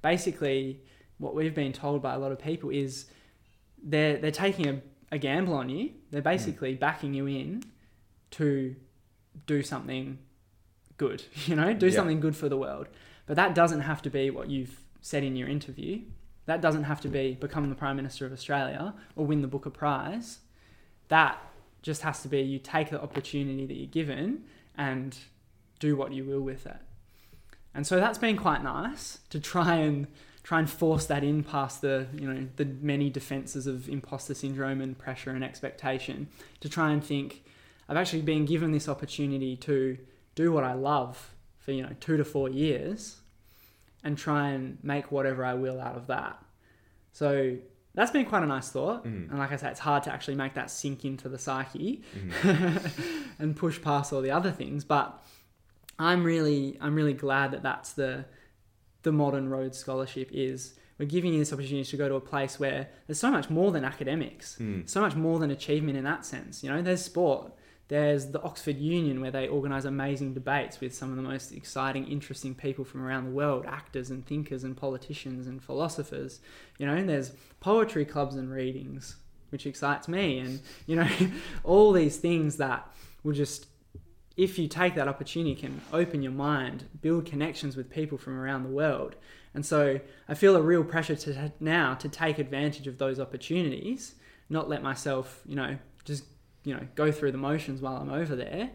Basically, 0.00 0.80
what 1.18 1.34
we've 1.34 1.54
been 1.54 1.72
told 1.72 2.02
by 2.02 2.14
a 2.14 2.18
lot 2.18 2.32
of 2.32 2.38
people 2.38 2.70
is 2.70 3.06
they're 3.82 4.16
they're 4.16 4.30
taking 4.30 4.68
a, 4.68 4.80
a 5.10 5.18
gamble 5.18 5.54
on 5.54 5.68
you. 5.68 5.90
They're 6.10 6.22
basically 6.22 6.74
mm. 6.74 6.80
backing 6.80 7.14
you 7.14 7.26
in 7.26 7.64
to 8.32 8.74
do 9.46 9.62
something 9.62 10.18
good, 10.96 11.24
you 11.46 11.56
know, 11.56 11.72
do 11.72 11.86
yeah. 11.86 11.94
something 11.94 12.20
good 12.20 12.36
for 12.36 12.48
the 12.48 12.56
world. 12.56 12.88
But 13.26 13.36
that 13.36 13.54
doesn't 13.54 13.82
have 13.82 14.02
to 14.02 14.10
be 14.10 14.30
what 14.30 14.50
you've 14.50 14.80
said 15.00 15.22
in 15.24 15.36
your 15.36 15.48
interview. 15.48 16.02
That 16.46 16.60
doesn't 16.60 16.84
have 16.84 17.00
to 17.02 17.08
be 17.08 17.34
become 17.34 17.68
the 17.68 17.74
Prime 17.74 17.96
Minister 17.96 18.26
of 18.26 18.32
Australia 18.32 18.94
or 19.16 19.26
win 19.26 19.42
the 19.42 19.48
Booker 19.48 19.70
Prize. 19.70 20.40
That 21.08 21.38
just 21.82 22.02
has 22.02 22.22
to 22.22 22.28
be 22.28 22.40
you 22.40 22.58
take 22.58 22.90
the 22.90 23.00
opportunity 23.00 23.66
that 23.66 23.74
you're 23.74 23.86
given 23.86 24.44
and 24.76 25.16
do 25.78 25.96
what 25.96 26.12
you 26.12 26.24
will 26.24 26.40
with 26.40 26.66
it. 26.66 26.78
And 27.74 27.86
so 27.86 27.98
that's 27.98 28.18
been 28.18 28.36
quite 28.36 28.62
nice 28.62 29.18
to 29.30 29.40
try 29.40 29.76
and 29.76 30.06
try 30.42 30.58
and 30.58 30.68
force 30.68 31.06
that 31.06 31.22
in 31.22 31.44
past 31.44 31.80
the 31.80 32.06
you 32.12 32.26
know 32.26 32.48
the 32.56 32.64
many 32.64 33.08
defenses 33.08 33.66
of 33.66 33.88
imposter 33.88 34.34
syndrome 34.34 34.80
and 34.80 34.98
pressure 34.98 35.30
and 35.30 35.44
expectation 35.44 36.28
to 36.60 36.68
try 36.68 36.90
and 36.90 37.04
think 37.04 37.44
I've 37.88 37.96
actually 37.96 38.22
been 38.22 38.44
given 38.44 38.72
this 38.72 38.88
opportunity 38.88 39.56
to 39.58 39.98
do 40.34 40.50
what 40.52 40.64
I 40.64 40.74
love 40.74 41.34
for 41.58 41.72
you 41.72 41.82
know 41.82 41.94
2 42.00 42.16
to 42.16 42.24
4 42.24 42.48
years 42.48 43.21
and 44.04 44.18
try 44.18 44.50
and 44.50 44.78
make 44.82 45.12
whatever 45.12 45.44
I 45.44 45.54
will 45.54 45.80
out 45.80 45.96
of 45.96 46.08
that. 46.08 46.42
So 47.12 47.56
that's 47.94 48.10
been 48.10 48.24
quite 48.24 48.42
a 48.42 48.46
nice 48.46 48.70
thought. 48.70 49.04
Mm. 49.04 49.30
And 49.30 49.38
like 49.38 49.52
I 49.52 49.56
said, 49.56 49.72
it's 49.72 49.80
hard 49.80 50.02
to 50.04 50.12
actually 50.12 50.34
make 50.34 50.54
that 50.54 50.70
sink 50.70 51.04
into 51.04 51.28
the 51.28 51.38
psyche 51.38 52.02
mm. 52.16 52.92
and 53.38 53.54
push 53.54 53.80
past 53.80 54.12
all 54.12 54.22
the 54.22 54.30
other 54.30 54.50
things. 54.50 54.84
But 54.84 55.22
I'm 55.98 56.24
really, 56.24 56.78
I'm 56.80 56.94
really 56.94 57.14
glad 57.14 57.52
that 57.52 57.62
that's 57.62 57.92
the, 57.92 58.24
the 59.02 59.12
modern 59.12 59.48
Rhodes 59.48 59.78
Scholarship 59.78 60.30
is. 60.32 60.74
We're 60.98 61.06
giving 61.06 61.32
you 61.32 61.38
this 61.38 61.52
opportunity 61.52 61.84
to 61.84 61.96
go 61.96 62.08
to 62.08 62.14
a 62.14 62.20
place 62.20 62.60
where 62.60 62.88
there's 63.06 63.18
so 63.18 63.30
much 63.30 63.50
more 63.50 63.72
than 63.72 63.84
academics, 63.84 64.56
mm. 64.60 64.88
so 64.88 65.00
much 65.00 65.16
more 65.16 65.38
than 65.38 65.50
achievement 65.50 65.98
in 65.98 66.04
that 66.04 66.24
sense. 66.24 66.62
You 66.62 66.70
know, 66.70 66.80
there's 66.80 67.02
sport, 67.02 67.52
there's 67.92 68.28
the 68.28 68.40
Oxford 68.40 68.78
Union, 68.78 69.20
where 69.20 69.30
they 69.30 69.48
organise 69.48 69.84
amazing 69.84 70.32
debates 70.32 70.80
with 70.80 70.94
some 70.94 71.10
of 71.10 71.16
the 71.16 71.22
most 71.22 71.52
exciting, 71.52 72.06
interesting 72.06 72.54
people 72.54 72.86
from 72.86 73.02
around 73.04 73.26
the 73.26 73.30
world 73.30 73.66
actors 73.68 74.08
and 74.08 74.24
thinkers 74.24 74.64
and 74.64 74.74
politicians 74.74 75.46
and 75.46 75.62
philosophers. 75.62 76.40
You 76.78 76.86
know, 76.86 76.94
and 76.94 77.06
there's 77.06 77.32
poetry 77.60 78.06
clubs 78.06 78.34
and 78.34 78.50
readings, 78.50 79.16
which 79.50 79.66
excites 79.66 80.08
me. 80.08 80.38
And, 80.38 80.62
you 80.86 80.96
know, 80.96 81.06
all 81.64 81.92
these 81.92 82.16
things 82.16 82.56
that 82.56 82.90
will 83.24 83.34
just, 83.34 83.66
if 84.38 84.58
you 84.58 84.68
take 84.68 84.94
that 84.94 85.06
opportunity, 85.06 85.54
can 85.54 85.82
open 85.92 86.22
your 86.22 86.32
mind, 86.32 86.84
build 87.02 87.26
connections 87.26 87.76
with 87.76 87.90
people 87.90 88.16
from 88.16 88.38
around 88.38 88.62
the 88.62 88.70
world. 88.70 89.16
And 89.52 89.66
so 89.66 90.00
I 90.30 90.32
feel 90.32 90.56
a 90.56 90.62
real 90.62 90.82
pressure 90.82 91.16
to 91.16 91.52
now 91.60 91.92
to 91.96 92.08
take 92.08 92.38
advantage 92.38 92.86
of 92.86 92.96
those 92.96 93.20
opportunities, 93.20 94.14
not 94.48 94.66
let 94.66 94.82
myself, 94.82 95.42
you 95.44 95.56
know, 95.56 95.76
just 96.06 96.24
you 96.64 96.74
know 96.74 96.86
go 96.94 97.12
through 97.12 97.32
the 97.32 97.38
motions 97.38 97.80
while 97.80 97.96
I'm 97.96 98.10
over 98.10 98.36
there 98.36 98.70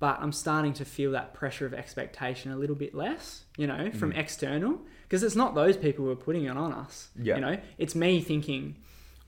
but 0.00 0.18
I'm 0.20 0.32
starting 0.32 0.72
to 0.74 0.84
feel 0.84 1.12
that 1.12 1.34
pressure 1.34 1.66
of 1.66 1.74
expectation 1.74 2.50
a 2.50 2.56
little 2.56 2.74
bit 2.74 2.94
less, 2.94 3.44
you 3.58 3.66
know, 3.66 3.90
from 3.92 4.12
mm. 4.12 4.18
external 4.18 4.80
because 5.02 5.22
it's 5.22 5.36
not 5.36 5.54
those 5.54 5.76
people 5.76 6.06
who 6.06 6.10
are 6.10 6.16
putting 6.16 6.44
it 6.44 6.56
on 6.56 6.72
us. 6.72 7.10
Yeah. 7.20 7.34
You 7.34 7.40
know, 7.42 7.58
it's 7.76 7.94
me 7.94 8.22
thinking 8.22 8.76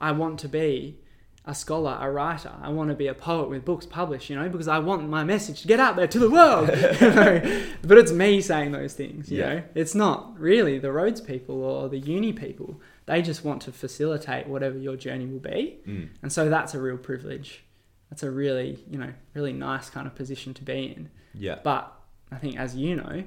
I 0.00 0.12
want 0.12 0.40
to 0.40 0.48
be 0.48 0.98
a 1.44 1.54
scholar, 1.54 1.98
a 2.00 2.10
writer. 2.10 2.52
I 2.62 2.70
want 2.70 2.88
to 2.88 2.96
be 2.96 3.06
a 3.06 3.14
poet 3.14 3.50
with 3.50 3.66
books 3.66 3.84
published, 3.84 4.30
you 4.30 4.36
know, 4.36 4.48
because 4.48 4.66
I 4.66 4.78
want 4.78 5.06
my 5.10 5.24
message 5.24 5.60
to 5.60 5.68
get 5.68 5.78
out 5.78 5.96
there 5.96 6.06
to 6.06 6.18
the 6.18 6.30
world. 6.30 6.68
you 7.00 7.10
know? 7.10 7.62
But 7.82 7.98
it's 7.98 8.12
me 8.12 8.40
saying 8.40 8.72
those 8.72 8.94
things, 8.94 9.30
you 9.30 9.40
yeah. 9.40 9.54
know. 9.54 9.62
It's 9.74 9.94
not 9.94 10.38
really 10.40 10.78
the 10.78 10.90
Rhodes 10.90 11.20
people 11.20 11.62
or 11.62 11.90
the 11.90 11.98
uni 11.98 12.32
people. 12.32 12.80
They 13.04 13.20
just 13.20 13.44
want 13.44 13.60
to 13.62 13.72
facilitate 13.72 14.46
whatever 14.46 14.78
your 14.78 14.96
journey 14.96 15.26
will 15.26 15.40
be. 15.40 15.80
Mm. 15.86 16.08
And 16.22 16.32
so 16.32 16.48
that's 16.48 16.72
a 16.72 16.80
real 16.80 16.96
privilege 16.96 17.64
that's 18.12 18.22
a 18.22 18.30
really 18.30 18.78
you 18.90 18.98
know 18.98 19.10
really 19.32 19.54
nice 19.54 19.88
kind 19.88 20.06
of 20.06 20.14
position 20.14 20.52
to 20.52 20.62
be 20.62 20.94
in. 20.94 21.08
Yeah. 21.32 21.60
But 21.64 21.90
I 22.30 22.36
think 22.36 22.58
as 22.58 22.76
you 22.76 22.94
know, 22.94 23.24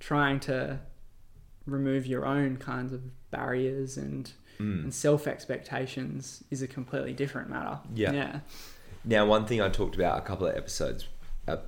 trying 0.00 0.40
to 0.40 0.80
remove 1.64 2.06
your 2.06 2.26
own 2.26 2.56
kinds 2.56 2.92
of 2.92 3.02
barriers 3.30 3.96
and 3.96 4.32
mm. 4.58 4.82
and 4.82 4.92
self 4.92 5.28
expectations 5.28 6.42
is 6.50 6.60
a 6.60 6.66
completely 6.66 7.12
different 7.12 7.50
matter. 7.50 7.78
Yeah. 7.94 8.10
Yeah. 8.10 8.40
Now, 9.04 9.26
one 9.26 9.46
thing 9.46 9.62
I 9.62 9.68
talked 9.68 9.94
about 9.94 10.18
a 10.18 10.22
couple 10.22 10.48
of 10.48 10.56
episodes 10.56 11.06
uh, 11.46 11.58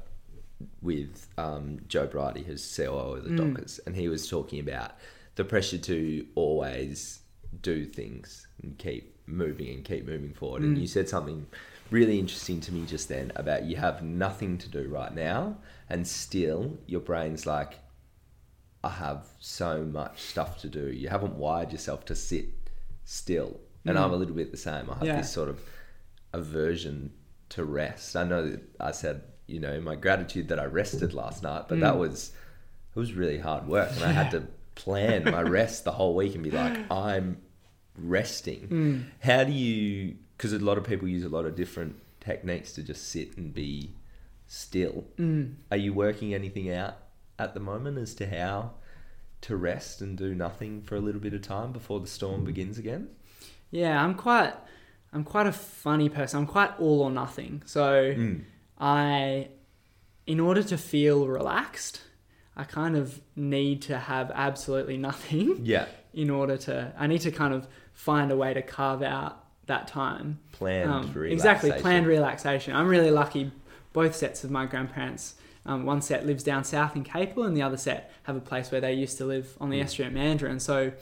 with 0.80 1.28
um, 1.38 1.78
Joe 1.86 2.08
Brady, 2.08 2.42
who's 2.42 2.76
COO 2.76 3.18
of 3.18 3.22
the 3.24 3.30
mm. 3.30 3.36
Dockers, 3.54 3.78
and 3.86 3.94
he 3.94 4.08
was 4.08 4.28
talking 4.28 4.58
about 4.58 4.94
the 5.36 5.44
pressure 5.44 5.78
to 5.78 6.26
always 6.34 7.20
do 7.60 7.86
things 7.86 8.48
and 8.64 8.76
keep 8.78 9.16
moving 9.28 9.68
and 9.68 9.84
keep 9.84 10.04
moving 10.08 10.34
forward. 10.34 10.62
Mm. 10.62 10.66
And 10.66 10.78
you 10.78 10.88
said 10.88 11.08
something 11.08 11.46
really 11.92 12.18
interesting 12.18 12.60
to 12.62 12.72
me 12.72 12.84
just 12.86 13.08
then 13.08 13.30
about 13.36 13.64
you 13.64 13.76
have 13.76 14.02
nothing 14.02 14.58
to 14.58 14.68
do 14.68 14.88
right 14.88 15.14
now 15.14 15.56
and 15.88 16.06
still 16.06 16.78
your 16.86 17.00
brain's 17.00 17.46
like 17.46 17.78
I 18.84 18.90
have 18.90 19.26
so 19.38 19.84
much 19.84 20.20
stuff 20.20 20.58
to 20.62 20.68
do. 20.68 20.88
You 20.88 21.08
haven't 21.08 21.34
wired 21.34 21.70
yourself 21.70 22.04
to 22.06 22.16
sit 22.16 22.46
still. 23.04 23.60
And 23.84 23.96
mm. 23.96 24.00
I'm 24.00 24.12
a 24.12 24.16
little 24.16 24.34
bit 24.34 24.50
the 24.50 24.56
same. 24.56 24.90
I 24.90 24.94
have 24.94 25.04
yeah. 25.04 25.16
this 25.18 25.32
sort 25.32 25.48
of 25.48 25.60
aversion 26.32 27.12
to 27.50 27.64
rest. 27.64 28.16
I 28.16 28.24
know 28.24 28.48
that 28.48 28.60
I 28.80 28.90
said, 28.90 29.22
you 29.46 29.60
know, 29.60 29.80
my 29.80 29.94
gratitude 29.94 30.48
that 30.48 30.58
I 30.58 30.64
rested 30.64 31.14
last 31.14 31.42
night, 31.42 31.66
but 31.68 31.78
mm. 31.78 31.82
that 31.82 31.96
was 31.96 32.32
it 32.94 32.98
was 32.98 33.14
really 33.14 33.38
hard 33.38 33.66
work 33.68 33.90
and 33.92 34.04
I 34.04 34.12
had 34.12 34.30
to 34.32 34.46
plan 34.74 35.24
my 35.24 35.42
rest 35.42 35.84
the 35.84 35.92
whole 35.92 36.14
week 36.14 36.34
and 36.34 36.42
be 36.42 36.50
like, 36.50 36.78
I'm 36.90 37.40
resting. 37.96 38.68
Mm. 38.68 39.04
How 39.20 39.44
do 39.44 39.52
you 39.52 40.16
because 40.42 40.52
a 40.52 40.58
lot 40.58 40.76
of 40.76 40.82
people 40.82 41.06
use 41.06 41.22
a 41.22 41.28
lot 41.28 41.46
of 41.46 41.54
different 41.54 41.94
techniques 42.18 42.72
to 42.72 42.82
just 42.82 43.08
sit 43.08 43.36
and 43.36 43.54
be 43.54 43.92
still. 44.48 45.04
Mm. 45.16 45.54
Are 45.70 45.76
you 45.76 45.94
working 45.94 46.34
anything 46.34 46.68
out 46.68 46.96
at 47.38 47.54
the 47.54 47.60
moment 47.60 47.96
as 47.96 48.12
to 48.16 48.26
how 48.26 48.72
to 49.42 49.54
rest 49.54 50.00
and 50.00 50.18
do 50.18 50.34
nothing 50.34 50.82
for 50.82 50.96
a 50.96 51.00
little 51.00 51.20
bit 51.20 51.32
of 51.32 51.42
time 51.42 51.70
before 51.70 52.00
the 52.00 52.08
storm 52.08 52.42
begins 52.42 52.76
again? 52.76 53.10
Yeah, 53.70 54.02
I'm 54.02 54.14
quite 54.14 54.52
I'm 55.12 55.22
quite 55.22 55.46
a 55.46 55.52
funny 55.52 56.08
person. 56.08 56.40
I'm 56.40 56.48
quite 56.48 56.72
all 56.80 57.02
or 57.02 57.10
nothing. 57.12 57.62
So 57.64 58.12
mm. 58.12 58.42
I 58.80 59.46
in 60.26 60.40
order 60.40 60.64
to 60.64 60.76
feel 60.76 61.28
relaxed, 61.28 62.00
I 62.56 62.64
kind 62.64 62.96
of 62.96 63.20
need 63.36 63.82
to 63.82 63.96
have 63.96 64.32
absolutely 64.34 64.96
nothing. 65.08 65.60
Yeah. 65.64 65.86
In 66.12 66.30
order 66.30 66.56
to, 66.56 66.92
I 66.98 67.06
need 67.06 67.20
to 67.20 67.30
kind 67.30 67.54
of 67.54 67.68
find 67.94 68.32
a 68.32 68.36
way 68.36 68.52
to 68.52 68.60
carve 68.60 69.02
out 69.02 69.41
that 69.72 69.88
time. 69.88 70.38
Planned 70.52 70.90
um, 70.90 71.12
relaxation. 71.12 71.32
Exactly, 71.32 71.72
planned 71.72 72.06
relaxation. 72.06 72.76
I'm 72.76 72.88
really 72.88 73.10
lucky. 73.10 73.50
Both 73.92 74.14
sets 74.14 74.44
of 74.44 74.50
my 74.50 74.66
grandparents, 74.66 75.34
um, 75.66 75.84
one 75.84 76.02
set 76.02 76.26
lives 76.26 76.44
down 76.44 76.64
south 76.64 76.94
in 76.94 77.04
Capel, 77.04 77.44
and 77.44 77.56
the 77.56 77.62
other 77.62 77.76
set 77.76 78.12
have 78.24 78.36
a 78.36 78.40
place 78.40 78.70
where 78.70 78.80
they 78.80 78.92
used 78.92 79.18
to 79.18 79.24
live 79.24 79.56
on 79.60 79.70
the 79.70 79.80
mm. 79.80 79.84
estuary 79.84 80.10
at 80.10 80.16
Mandurah. 80.16 80.50
And 80.50 80.62
so, 80.62 80.92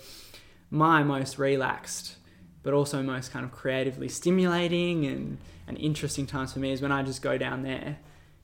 my 0.70 1.02
most 1.02 1.38
relaxed, 1.38 2.16
but 2.62 2.72
also 2.72 3.02
most 3.02 3.33
kind 3.33 3.44
of 3.44 3.52
creatively 3.52 4.09
stimulating 4.09 5.04
and, 5.06 5.38
and 5.66 5.76
interesting 5.78 6.26
times 6.26 6.52
for 6.52 6.59
me 6.61 6.72
is 6.72 6.80
when 6.80 6.92
I 6.92 7.02
just 7.02 7.22
go 7.22 7.38
down 7.38 7.62
there 7.62 7.98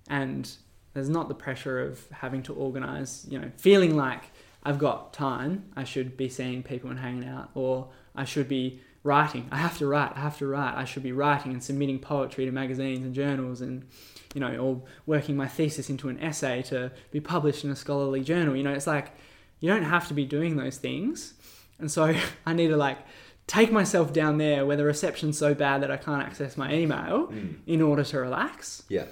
and 0.08 0.50
there's 0.94 1.08
not 1.08 1.28
the 1.28 1.34
pressure 1.34 1.80
of 1.80 2.08
having 2.10 2.42
to 2.44 2.54
organize, 2.54 3.26
you 3.28 3.38
know, 3.38 3.50
feeling 3.56 3.96
like 3.96 4.22
I've 4.64 4.78
got 4.78 5.12
time, 5.12 5.66
I 5.76 5.84
should 5.84 6.16
be 6.16 6.28
seeing 6.28 6.62
people 6.62 6.90
and 6.90 6.98
hanging 6.98 7.28
out, 7.28 7.50
or 7.54 7.88
I 8.16 8.24
should 8.24 8.48
be 8.48 8.80
writing. 9.06 9.48
I 9.50 9.56
have 9.56 9.78
to 9.78 9.86
write, 9.86 10.12
I 10.16 10.20
have 10.20 10.36
to 10.38 10.46
write. 10.46 10.74
I 10.74 10.84
should 10.84 11.02
be 11.02 11.12
writing 11.12 11.52
and 11.52 11.62
submitting 11.62 11.98
poetry 11.98 12.44
to 12.44 12.52
magazines 12.52 13.04
and 13.04 13.14
journals 13.14 13.60
and, 13.60 13.86
you 14.34 14.40
know, 14.40 14.56
or 14.56 14.82
working 15.06 15.36
my 15.36 15.48
thesis 15.48 15.88
into 15.88 16.08
an 16.08 16.20
essay 16.20 16.62
to 16.62 16.92
be 17.10 17.20
published 17.20 17.64
in 17.64 17.70
a 17.70 17.76
scholarly 17.76 18.22
journal. 18.22 18.56
You 18.56 18.64
know, 18.64 18.72
it's 18.72 18.86
like 18.86 19.12
you 19.60 19.68
don't 19.68 19.84
have 19.84 20.08
to 20.08 20.14
be 20.14 20.24
doing 20.24 20.56
those 20.56 20.76
things. 20.76 21.34
And 21.78 21.90
so 21.90 22.14
I 22.46 22.52
need 22.52 22.68
to 22.68 22.76
like 22.76 22.98
take 23.46 23.70
myself 23.70 24.12
down 24.12 24.38
there 24.38 24.66
where 24.66 24.76
the 24.76 24.84
reception's 24.84 25.38
so 25.38 25.54
bad 25.54 25.82
that 25.82 25.90
I 25.90 25.96
can't 25.96 26.22
access 26.22 26.56
my 26.56 26.74
email 26.74 27.28
mm. 27.28 27.56
in 27.66 27.80
order 27.80 28.02
to 28.04 28.18
relax. 28.18 28.82
Yeah. 28.88 29.04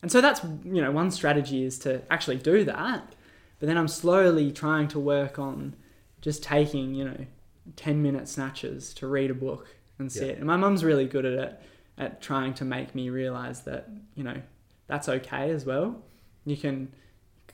And 0.00 0.10
so 0.10 0.20
that's, 0.20 0.42
you 0.64 0.82
know, 0.82 0.90
one 0.90 1.10
strategy 1.10 1.62
is 1.62 1.78
to 1.80 2.02
actually 2.10 2.38
do 2.38 2.64
that. 2.64 3.14
But 3.60 3.66
then 3.66 3.78
I'm 3.78 3.88
slowly 3.88 4.50
trying 4.50 4.88
to 4.88 4.98
work 4.98 5.38
on 5.38 5.76
just 6.20 6.42
taking, 6.42 6.94
you 6.94 7.04
know, 7.04 7.26
10 7.76 8.02
minute 8.02 8.28
snatches 8.28 8.92
to 8.94 9.06
read 9.06 9.30
a 9.30 9.34
book 9.34 9.68
and 9.98 10.10
sit. 10.10 10.28
Yeah. 10.28 10.34
And 10.34 10.44
my 10.44 10.56
mum's 10.56 10.84
really 10.84 11.06
good 11.06 11.24
at 11.24 11.32
it, 11.34 11.60
at 11.98 12.22
trying 12.22 12.54
to 12.54 12.64
make 12.64 12.94
me 12.94 13.10
realize 13.10 13.62
that, 13.62 13.88
you 14.14 14.24
know, 14.24 14.40
that's 14.86 15.08
okay 15.08 15.50
as 15.50 15.64
well. 15.64 16.02
You 16.44 16.56
can 16.56 16.92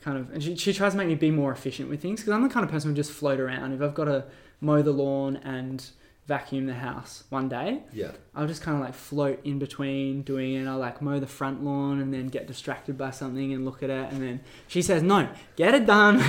kind 0.01 0.17
of, 0.17 0.31
and 0.31 0.41
she, 0.41 0.55
she 0.55 0.73
tries 0.73 0.93
to 0.93 0.97
make 0.97 1.07
me 1.07 1.15
be 1.15 1.31
more 1.31 1.51
efficient 1.51 1.89
with 1.89 2.01
things 2.01 2.21
because 2.21 2.33
I'm 2.33 2.43
the 2.43 2.49
kind 2.49 2.63
of 2.63 2.71
person 2.71 2.91
who 2.91 2.95
just 2.95 3.11
float 3.11 3.39
around. 3.39 3.73
If 3.73 3.81
I've 3.81 3.93
got 3.93 4.05
to 4.05 4.25
mow 4.61 4.81
the 4.81 4.91
lawn 4.91 5.37
and 5.37 5.85
vacuum 6.29 6.67
the 6.67 6.75
house 6.75 7.23
one 7.29 7.49
day. 7.49 7.81
Yeah. 7.91 8.11
I'll 8.35 8.45
just 8.45 8.61
kind 8.61 8.77
of 8.77 8.83
like 8.83 8.93
float 8.93 9.39
in 9.43 9.57
between 9.57 10.21
doing 10.21 10.53
it. 10.53 10.67
I'll 10.67 10.77
like 10.77 11.01
mow 11.01 11.19
the 11.19 11.25
front 11.25 11.63
lawn 11.63 11.99
and 11.99 12.13
then 12.13 12.27
get 12.27 12.45
distracted 12.45 12.99
by 12.99 13.09
something 13.09 13.51
and 13.51 13.65
look 13.65 13.81
at 13.81 13.89
it. 13.89 14.11
And 14.11 14.21
then 14.21 14.41
she 14.67 14.83
says, 14.83 15.01
no, 15.01 15.27
get 15.55 15.73
it 15.73 15.87
done. 15.87 16.19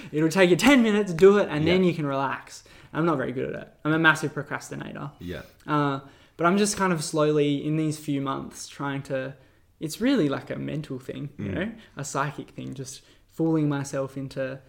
It'll 0.12 0.28
take 0.28 0.50
you 0.50 0.56
10 0.56 0.82
minutes, 0.82 1.14
do 1.14 1.38
it, 1.38 1.48
and 1.48 1.64
yeah. 1.64 1.72
then 1.72 1.82
you 1.82 1.94
can 1.94 2.04
relax. 2.04 2.62
I'm 2.92 3.06
not 3.06 3.16
very 3.16 3.32
good 3.32 3.54
at 3.54 3.62
it. 3.62 3.68
I'm 3.84 3.92
a 3.92 3.98
massive 3.98 4.34
procrastinator. 4.34 5.10
Yeah. 5.18 5.42
Uh, 5.66 6.00
but 6.36 6.46
I'm 6.46 6.58
just 6.58 6.76
kind 6.76 6.92
of 6.92 7.02
slowly 7.02 7.64
in 7.64 7.76
these 7.76 7.98
few 7.98 8.20
months 8.20 8.68
trying 8.68 9.02
to, 9.04 9.34
it's 9.80 10.00
really 10.00 10.28
like 10.28 10.50
a 10.50 10.56
mental 10.56 10.98
thing, 10.98 11.30
you 11.38 11.46
mm. 11.46 11.54
know, 11.54 11.72
a 11.96 12.04
psychic 12.04 12.50
thing, 12.50 12.74
just 12.74 13.02
fooling 13.30 13.68
myself 13.68 14.16
into 14.16 14.60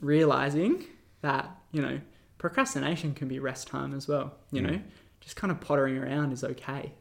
realizing 0.00 0.84
that, 1.22 1.50
you 1.72 1.82
know, 1.82 2.00
procrastination 2.38 3.14
can 3.14 3.28
be 3.28 3.38
rest 3.38 3.68
time 3.68 3.94
as 3.94 4.08
well. 4.08 4.34
You 4.50 4.62
know, 4.62 4.80
just 5.20 5.36
kind 5.36 5.50
of 5.50 5.60
pottering 5.60 5.98
around 5.98 6.32
is 6.32 6.42
okay. 6.42 6.92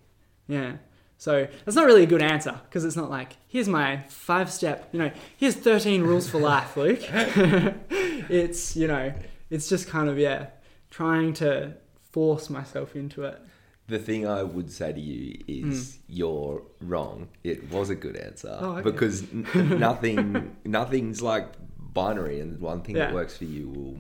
Yeah. 0.48 0.74
So 1.18 1.48
that's 1.66 1.76
not 1.76 1.86
really 1.86 2.04
a 2.04 2.08
good 2.08 2.22
answer 2.22 2.60
because 2.66 2.86
it's 2.86 2.96
not 2.96 3.10
like 3.10 3.36
here's 3.48 3.68
my 3.68 4.04
five 4.08 4.52
step. 4.52 4.90
You 4.92 5.00
know, 5.00 5.12
here's 5.38 5.56
thirteen 5.56 6.02
rules 6.04 6.30
for 6.30 6.40
life, 6.40 6.78
Luke. 6.78 7.02
it's 7.10 8.76
you 8.76 8.88
know, 8.88 9.14
it's 9.50 9.68
just 9.68 9.88
kind 9.88 10.08
of 10.08 10.18
yeah, 10.18 10.48
trying 10.90 11.34
to 11.34 11.74
force 12.12 12.50
myself 12.50 12.96
into 12.96 13.24
it. 13.24 13.40
The 13.88 14.00
thing 14.00 14.28
I 14.28 14.44
would 14.44 14.72
say 14.72 14.94
to 14.94 15.00
you 15.00 15.40
is 15.48 15.94
mm. 15.94 15.98
you're 16.08 16.62
wrong. 16.82 17.30
It 17.44 17.72
was 17.72 17.90
a 17.90 17.96
good 17.96 18.16
answer 18.16 18.56
oh, 18.60 18.74
okay. 18.74 18.82
because 18.84 19.24
n- 19.24 19.48
nothing, 19.80 20.58
nothing's 20.64 21.22
like 21.22 21.48
binary, 21.78 22.40
and 22.40 22.60
one 22.60 22.82
thing 22.82 22.96
yeah. 22.96 23.06
that 23.06 23.14
works 23.14 23.36
for 23.36 23.46
you 23.46 23.70
will 23.70 23.98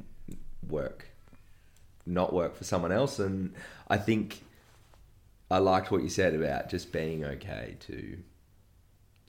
work 0.67 1.09
not 2.09 2.33
work 2.33 2.55
for 2.55 2.63
someone 2.63 2.91
else. 2.91 3.19
And 3.19 3.53
I 3.87 3.97
think 3.97 4.41
I 5.49 5.59
liked 5.59 5.91
what 5.91 6.03
you 6.03 6.09
said 6.09 6.33
about 6.33 6.69
just 6.69 6.91
being 6.91 7.23
okay 7.23 7.77
to 7.81 8.17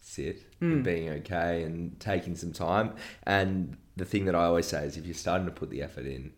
sit 0.01 0.41
mm. 0.61 0.63
and 0.63 0.75
hmm. 0.77 0.83
being 0.83 1.09
okay 1.11 1.63
and 1.63 1.99
taking 2.01 2.35
some 2.35 2.53
time. 2.53 2.95
And 3.25 3.77
the 3.97 4.05
thing 4.05 4.25
that 4.25 4.35
I 4.35 4.45
always 4.45 4.67
say 4.67 4.85
is 4.85 4.97
if 4.97 5.05
you're 5.05 5.15
starting 5.15 5.47
to 5.47 5.53
put 5.53 5.71
the 5.71 5.83
effort 5.83 6.07
in, 6.07 6.33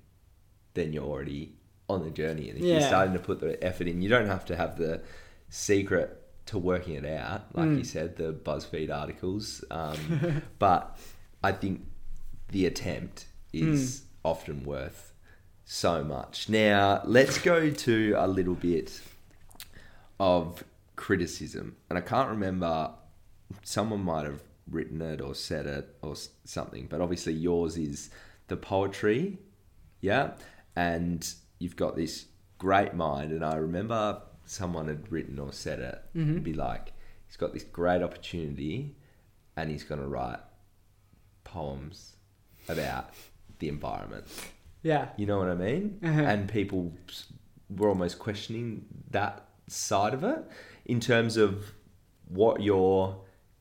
then 0.75 0.93
you're 0.93 1.05
already 1.05 1.55
on 1.89 2.05
the 2.05 2.11
journey. 2.11 2.49
And 2.49 2.59
if 2.59 2.65
yeah. 2.65 2.79
you're 2.79 2.89
starting 2.89 3.13
to 3.15 3.19
put 3.19 3.41
the 3.41 3.63
effort 3.63 3.87
in, 3.87 4.03
you 4.03 4.09
don't 4.09 4.27
have 4.27 4.45
to 4.47 4.57
have 4.57 4.77
the 4.77 5.03
secret 5.49 6.19
to 6.47 6.59
working 6.59 6.95
it 6.95 7.07
out, 7.07 7.55
like 7.55 7.69
mm. 7.69 7.79
you 7.79 7.85
said, 7.85 8.17
the 8.17 8.33
BuzzFeed 8.33 8.93
articles. 8.93 9.65
Um, 9.71 10.43
but 10.59 10.99
I 11.43 11.53
think 11.53 11.87
the 12.49 12.67
attempt 12.67 13.27
is 13.53 14.01
mm. 14.01 14.05
often 14.25 14.65
worth 14.65 15.13
so 15.65 16.03
much. 16.03 16.49
Now, 16.49 17.03
let's 17.05 17.39
go 17.39 17.71
to 17.71 18.15
a 18.19 18.27
little 18.27 18.55
bit 18.55 19.01
of 20.19 20.65
criticism. 20.97 21.77
And 21.89 21.99
I 21.99 22.03
can't 22.03 22.31
remember, 22.31 22.91
someone 23.63 24.05
might 24.05 24.25
have 24.25 24.43
written 24.71 25.01
it 25.03 25.21
or 25.21 25.35
said 25.35 25.67
it 25.67 25.97
or 26.03 26.15
something, 26.45 26.87
but 26.89 27.01
obviously 27.01 27.33
yours 27.33 27.77
is 27.77 28.11
the 28.49 28.57
poetry, 28.57 29.39
yeah? 30.01 30.33
And 30.77 31.27
you've 31.59 31.77
got 31.77 31.97
this 31.97 32.27
great 32.59 32.95
mind. 32.95 33.33
And 33.33 33.45
I 33.45 33.57
remember 33.57 34.23
someone 34.45 34.89
had 34.89 35.11
written 35.11 35.39
or 35.39 35.53
said 35.53 35.79
it, 35.79 36.03
mm-hmm. 36.17 36.39
be 36.39 36.53
like, 36.53 36.93
he's 37.27 37.37
got 37.37 37.53
this 37.53 37.65
great 37.65 38.03
opportunity 38.03 38.97
and 39.57 39.71
he's 39.71 39.85
going 39.85 40.01
to 40.01 40.07
write 40.07 40.41
poems 41.45 42.17
about 42.69 43.11
the 43.59 43.69
environment. 43.69 44.27
Yeah. 44.83 45.09
You 45.17 45.27
know 45.27 45.39
what 45.39 45.49
I 45.49 45.55
mean? 45.55 45.99
Uh-huh. 46.03 46.21
And 46.21 46.49
people 46.49 46.93
were 47.71 47.89
almost 47.89 48.19
questioning 48.19 48.85
that 49.11 49.47
side 49.69 50.15
of 50.15 50.25
it 50.25 50.39
in 50.85 51.01
terms 51.01 51.37
of 51.37 51.73
what 52.29 52.63
you're 52.63 53.17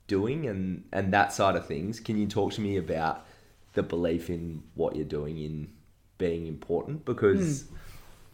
doing 0.07 0.47
and, 0.47 0.83
and 0.91 1.13
that 1.13 1.33
side 1.33 1.55
of 1.55 1.65
things. 1.65 1.99
Can 1.99 2.17
you 2.17 2.27
talk 2.27 2.53
to 2.53 2.61
me 2.61 2.77
about 2.77 3.25
the 3.73 3.83
belief 3.83 4.29
in 4.29 4.63
what 4.75 4.95
you're 4.95 5.05
doing 5.05 5.37
in 5.37 5.71
being 6.21 6.45
important? 6.45 7.03
Because 7.03 7.63
mm. 7.63 7.67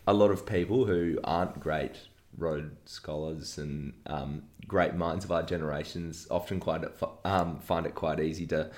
a 0.07 0.13
lot 0.13 0.29
of 0.29 0.45
people 0.45 0.85
who 0.85 1.19
aren't 1.23 1.59
great 1.59 1.95
Rhodes 2.37 2.91
Scholars 2.91 3.57
and 3.57 3.93
um, 4.05 4.43
great 4.67 4.93
minds 4.93 5.23
of 5.25 5.31
our 5.31 5.43
generations 5.43 6.27
often 6.29 6.59
quite 6.59 6.83
um, 7.23 7.59
find 7.59 7.85
it 7.85 7.95
quite 7.95 8.19
easy 8.19 8.45
to 8.47 8.69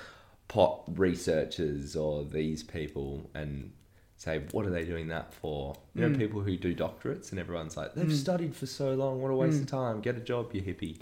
pot 0.48 0.82
researchers 0.96 1.96
or 1.96 2.24
these 2.24 2.62
people 2.62 3.28
and 3.34 3.72
say, 4.16 4.42
what 4.52 4.66
are 4.66 4.70
they 4.70 4.84
doing 4.84 5.08
that 5.08 5.32
for? 5.34 5.74
You 5.94 6.02
know, 6.02 6.14
mm. 6.14 6.18
people 6.18 6.40
who 6.40 6.56
do 6.56 6.74
doctorates 6.74 7.30
and 7.30 7.40
everyone's 7.40 7.76
like, 7.76 7.94
they've 7.94 8.06
mm. 8.06 8.12
studied 8.12 8.54
for 8.54 8.66
so 8.66 8.94
long, 8.94 9.20
what 9.22 9.30
a 9.30 9.34
waste 9.34 9.58
mm. 9.58 9.62
of 9.62 9.66
time, 9.66 10.00
get 10.00 10.16
a 10.16 10.20
job, 10.20 10.54
you 10.54 10.62
hippie. 10.62 10.98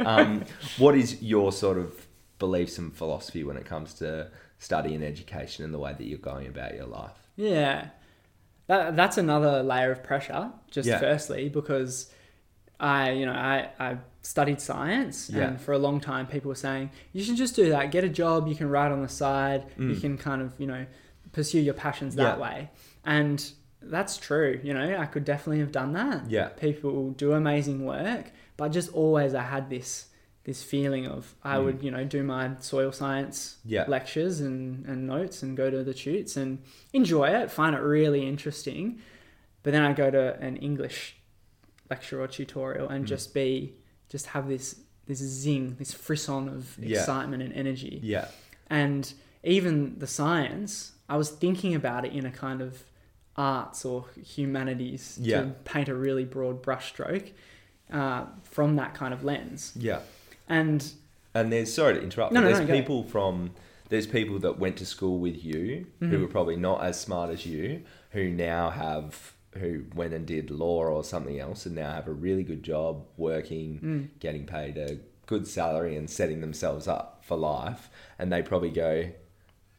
Um, 0.00 0.44
what 0.78 0.94
is 0.94 1.22
your 1.22 1.52
sort 1.52 1.78
of 1.78 2.06
beliefs 2.38 2.78
and 2.78 2.94
philosophy 2.94 3.44
when 3.44 3.56
it 3.56 3.66
comes 3.66 3.94
to 3.94 4.30
study 4.58 4.94
and 4.94 5.02
education 5.04 5.64
and 5.64 5.74
the 5.74 5.78
way 5.78 5.92
that 5.92 6.04
you're 6.04 6.18
going 6.18 6.46
about 6.46 6.74
your 6.74 6.86
life? 6.86 7.29
Yeah, 7.36 7.88
that, 8.66 8.96
that's 8.96 9.18
another 9.18 9.62
layer 9.62 9.90
of 9.90 10.02
pressure, 10.02 10.52
just 10.70 10.88
yeah. 10.88 10.98
firstly, 10.98 11.48
because 11.48 12.10
I, 12.78 13.12
you 13.12 13.26
know, 13.26 13.32
I, 13.32 13.70
I 13.78 13.96
studied 14.22 14.60
science 14.60 15.30
yeah. 15.30 15.48
and 15.48 15.60
for 15.60 15.72
a 15.72 15.78
long 15.78 16.00
time 16.00 16.26
people 16.26 16.48
were 16.48 16.54
saying, 16.54 16.90
you 17.12 17.22
should 17.24 17.36
just 17.36 17.56
do 17.56 17.70
that, 17.70 17.90
get 17.90 18.04
a 18.04 18.08
job, 18.08 18.48
you 18.48 18.54
can 18.54 18.68
write 18.68 18.92
on 18.92 19.02
the 19.02 19.08
side, 19.08 19.66
you 19.76 19.88
mm. 19.88 20.00
can 20.00 20.18
kind 20.18 20.42
of, 20.42 20.52
you 20.58 20.66
know, 20.66 20.86
pursue 21.32 21.60
your 21.60 21.74
passions 21.74 22.14
that 22.16 22.38
yeah. 22.38 22.42
way. 22.42 22.70
And 23.04 23.50
that's 23.82 24.18
true. 24.18 24.60
You 24.62 24.74
know, 24.74 24.98
I 24.98 25.06
could 25.06 25.24
definitely 25.24 25.60
have 25.60 25.72
done 25.72 25.92
that. 25.94 26.30
Yeah. 26.30 26.48
People 26.48 27.10
do 27.12 27.32
amazing 27.32 27.84
work, 27.84 28.30
but 28.56 28.68
just 28.68 28.92
always 28.92 29.34
I 29.34 29.42
had 29.42 29.70
this 29.70 30.06
this 30.50 30.64
feeling 30.64 31.06
of 31.06 31.32
I 31.44 31.58
mm. 31.58 31.64
would, 31.64 31.82
you 31.84 31.92
know, 31.92 32.02
do 32.02 32.24
my 32.24 32.50
soil 32.58 32.90
science 32.90 33.58
yeah. 33.64 33.84
lectures 33.86 34.40
and, 34.40 34.84
and 34.84 35.06
notes 35.06 35.44
and 35.44 35.56
go 35.56 35.70
to 35.70 35.84
the 35.84 35.94
tutes 35.94 36.36
and 36.36 36.58
enjoy 36.92 37.28
it, 37.28 37.52
find 37.52 37.76
it 37.76 37.78
really 37.78 38.26
interesting. 38.26 38.98
But 39.62 39.74
then 39.74 39.82
I 39.82 39.92
go 39.92 40.10
to 40.10 40.36
an 40.40 40.56
English 40.56 41.14
lecture 41.88 42.20
or 42.20 42.26
tutorial 42.26 42.88
and 42.88 43.04
mm. 43.04 43.08
just 43.08 43.32
be 43.32 43.76
just 44.08 44.26
have 44.26 44.48
this 44.48 44.80
this 45.06 45.18
zing, 45.18 45.76
this 45.78 45.92
frisson 45.92 46.48
of 46.48 46.76
yeah. 46.80 46.98
excitement 46.98 47.44
and 47.44 47.52
energy. 47.52 48.00
Yeah. 48.02 48.26
And 48.68 49.12
even 49.44 50.00
the 50.00 50.08
science, 50.08 50.92
I 51.08 51.16
was 51.16 51.30
thinking 51.30 51.76
about 51.76 52.04
it 52.04 52.12
in 52.12 52.26
a 52.26 52.32
kind 52.32 52.60
of 52.60 52.82
arts 53.36 53.84
or 53.84 54.06
humanities 54.36 55.16
yeah. 55.20 55.42
to 55.42 55.46
paint 55.64 55.88
a 55.88 55.94
really 55.94 56.24
broad 56.24 56.60
brushstroke 56.60 57.30
uh, 57.92 58.24
from 58.42 58.74
that 58.76 58.94
kind 58.94 59.14
of 59.14 59.22
lens. 59.22 59.72
Yeah. 59.76 60.00
And 60.50 60.92
And 61.34 61.50
there's 61.50 61.72
sorry 61.72 61.94
to 61.94 62.02
interrupt. 62.02 62.32
No, 62.32 62.40
no, 62.40 62.46
there's 62.46 62.68
no, 62.68 62.74
people 62.74 63.04
from 63.04 63.52
there's 63.88 64.06
people 64.06 64.38
that 64.40 64.58
went 64.58 64.76
to 64.76 64.86
school 64.86 65.18
with 65.18 65.42
you 65.42 65.86
mm-hmm. 66.00 66.10
who 66.10 66.20
were 66.20 66.28
probably 66.28 66.56
not 66.56 66.82
as 66.82 67.00
smart 67.00 67.30
as 67.30 67.46
you 67.46 67.82
who 68.10 68.30
now 68.30 68.70
have 68.70 69.34
who 69.58 69.84
went 69.94 70.14
and 70.14 70.26
did 70.26 70.50
law 70.50 70.84
or 70.84 71.02
something 71.02 71.40
else 71.40 71.66
and 71.66 71.74
now 71.74 71.92
have 71.92 72.06
a 72.06 72.12
really 72.12 72.44
good 72.44 72.62
job 72.62 73.04
working, 73.16 73.80
mm. 73.82 74.20
getting 74.20 74.46
paid 74.46 74.78
a 74.78 74.98
good 75.26 75.46
salary 75.46 75.96
and 75.96 76.08
setting 76.08 76.40
themselves 76.40 76.86
up 76.86 77.24
for 77.24 77.36
life. 77.36 77.90
And 78.18 78.32
they 78.32 78.42
probably 78.42 78.70
go, 78.70 79.10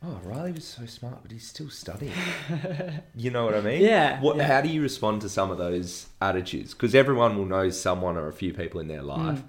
Oh, 0.04 0.20
Riley 0.24 0.52
was 0.52 0.66
so 0.66 0.88
smart, 0.88 1.20
but 1.22 1.32
he's 1.32 1.48
still 1.48 1.70
studying. 1.70 2.12
you 3.16 3.30
know 3.30 3.46
what 3.46 3.54
I 3.54 3.62
mean? 3.62 3.82
Yeah, 3.82 4.20
what, 4.20 4.36
yeah. 4.36 4.48
How 4.48 4.62
do 4.62 4.68
you 4.68 4.82
respond 4.82 5.22
to 5.22 5.30
some 5.30 5.52
of 5.52 5.60
those 5.60 6.08
attitudes? 6.20 6.74
Because 6.74 6.96
everyone 6.96 7.38
will 7.38 7.46
know 7.46 7.70
someone 7.70 8.18
or 8.18 8.28
a 8.28 8.34
few 8.34 8.52
people 8.52 8.82
in 8.82 8.88
their 8.88 9.04
life 9.04 9.40
mm. 9.40 9.48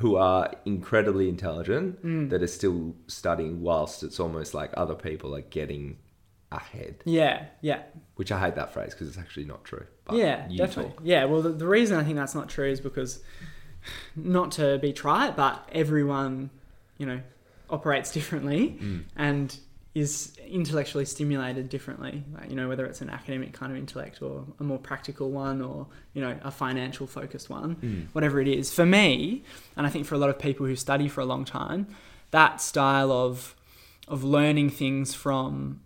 Who 0.00 0.16
are 0.16 0.50
incredibly 0.64 1.28
intelligent 1.28 2.02
mm. 2.02 2.30
that 2.30 2.42
are 2.42 2.46
still 2.46 2.96
studying, 3.06 3.60
whilst 3.60 4.02
it's 4.02 4.18
almost 4.18 4.54
like 4.54 4.70
other 4.74 4.94
people 4.94 5.36
are 5.36 5.42
getting 5.42 5.98
ahead. 6.50 7.02
Yeah, 7.04 7.44
yeah. 7.60 7.82
Which 8.16 8.32
I 8.32 8.40
hate 8.40 8.54
that 8.54 8.72
phrase 8.72 8.94
because 8.94 9.08
it's 9.08 9.18
actually 9.18 9.44
not 9.44 9.62
true. 9.62 9.84
yeah, 10.10 10.48
definitely. 10.56 10.92
Talk. 10.92 11.00
Yeah, 11.04 11.26
well, 11.26 11.42
the, 11.42 11.50
the 11.50 11.66
reason 11.66 11.98
I 11.98 12.04
think 12.04 12.16
that's 12.16 12.34
not 12.34 12.48
true 12.48 12.70
is 12.70 12.80
because, 12.80 13.20
not 14.16 14.52
to 14.52 14.78
be 14.78 14.94
trite, 14.94 15.36
but 15.36 15.68
everyone, 15.70 16.48
you 16.96 17.04
know, 17.04 17.20
operates 17.68 18.10
differently, 18.10 18.78
mm. 18.80 19.04
and 19.16 19.54
is 19.94 20.36
intellectually 20.46 21.04
stimulated 21.04 21.68
differently. 21.68 22.22
Like, 22.32 22.48
you 22.48 22.56
know, 22.56 22.68
whether 22.68 22.86
it's 22.86 23.00
an 23.00 23.10
academic 23.10 23.52
kind 23.52 23.72
of 23.72 23.78
intellect 23.78 24.22
or 24.22 24.44
a 24.60 24.64
more 24.64 24.78
practical 24.78 25.30
one 25.30 25.60
or, 25.60 25.88
you 26.14 26.22
know, 26.22 26.36
a 26.42 26.50
financial 26.50 27.06
focused 27.08 27.50
one, 27.50 27.76
mm. 27.76 28.06
whatever 28.12 28.40
it 28.40 28.46
is. 28.46 28.72
For 28.72 28.86
me, 28.86 29.42
and 29.76 29.86
I 29.86 29.90
think 29.90 30.06
for 30.06 30.14
a 30.14 30.18
lot 30.18 30.30
of 30.30 30.38
people 30.38 30.66
who 30.66 30.76
study 30.76 31.08
for 31.08 31.20
a 31.20 31.24
long 31.24 31.44
time, 31.44 31.88
that 32.30 32.60
style 32.60 33.10
of 33.10 33.56
of 34.06 34.24
learning 34.24 34.70
things 34.70 35.14
from 35.14 35.80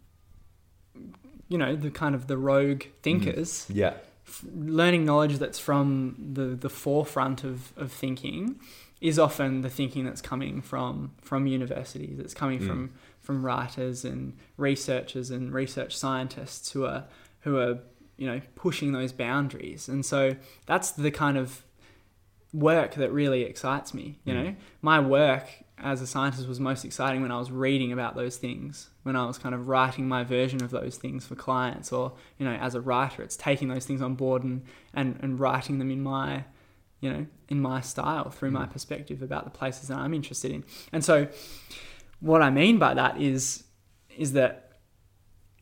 you 1.48 1.58
know, 1.58 1.76
the 1.76 1.90
kind 1.90 2.14
of 2.14 2.26
the 2.26 2.36
rogue 2.36 2.84
thinkers. 3.02 3.66
Mm. 3.70 3.76
Yeah. 3.76 3.94
F- 4.26 4.44
learning 4.54 5.04
knowledge 5.04 5.38
that's 5.38 5.58
from 5.58 6.16
the 6.32 6.46
the 6.46 6.70
forefront 6.70 7.44
of, 7.44 7.72
of 7.76 7.92
thinking 7.92 8.58
is 9.00 9.18
often 9.18 9.60
the 9.60 9.68
thinking 9.68 10.04
that's 10.04 10.22
coming 10.22 10.62
from 10.62 11.12
from 11.20 11.46
universities. 11.46 12.18
It's 12.18 12.34
coming 12.34 12.60
mm. 12.60 12.66
from 12.66 12.92
from 13.24 13.44
writers 13.44 14.04
and 14.04 14.36
researchers 14.56 15.30
and 15.30 15.52
research 15.52 15.96
scientists 15.96 16.70
who 16.72 16.84
are 16.84 17.04
who 17.40 17.56
are 17.56 17.78
you 18.16 18.26
know 18.26 18.40
pushing 18.54 18.92
those 18.92 19.12
boundaries 19.12 19.88
and 19.88 20.04
so 20.04 20.36
that's 20.66 20.92
the 20.92 21.10
kind 21.10 21.36
of 21.36 21.64
work 22.52 22.94
that 22.94 23.10
really 23.10 23.42
excites 23.42 23.92
me 23.92 24.20
you 24.24 24.32
mm. 24.32 24.44
know 24.44 24.54
my 24.82 25.00
work 25.00 25.48
as 25.78 26.00
a 26.00 26.06
scientist 26.06 26.46
was 26.46 26.60
most 26.60 26.84
exciting 26.84 27.20
when 27.20 27.32
I 27.32 27.38
was 27.38 27.50
reading 27.50 27.90
about 27.92 28.14
those 28.14 28.36
things 28.36 28.90
when 29.02 29.16
I 29.16 29.26
was 29.26 29.38
kind 29.38 29.54
of 29.54 29.68
writing 29.68 30.06
my 30.06 30.22
version 30.22 30.62
of 30.62 30.70
those 30.70 30.96
things 30.96 31.26
for 31.26 31.34
clients 31.34 31.92
or 31.92 32.12
you 32.38 32.44
know 32.46 32.54
as 32.54 32.74
a 32.74 32.80
writer 32.80 33.22
it's 33.22 33.36
taking 33.36 33.68
those 33.68 33.86
things 33.86 34.02
on 34.02 34.14
board 34.14 34.44
and 34.44 34.62
and, 34.92 35.18
and 35.20 35.40
writing 35.40 35.78
them 35.78 35.90
in 35.90 36.02
my 36.02 36.44
you 37.00 37.12
know 37.12 37.26
in 37.48 37.60
my 37.60 37.80
style 37.80 38.30
through 38.30 38.50
mm. 38.50 38.54
my 38.54 38.66
perspective 38.66 39.22
about 39.22 39.44
the 39.44 39.50
places 39.50 39.88
that 39.88 39.98
I'm 39.98 40.14
interested 40.14 40.52
in 40.52 40.64
and 40.92 41.04
so 41.04 41.26
what 42.24 42.40
I 42.40 42.48
mean 42.48 42.78
by 42.78 42.94
that 42.94 43.20
is 43.20 43.64
is 44.16 44.32
that 44.32 44.70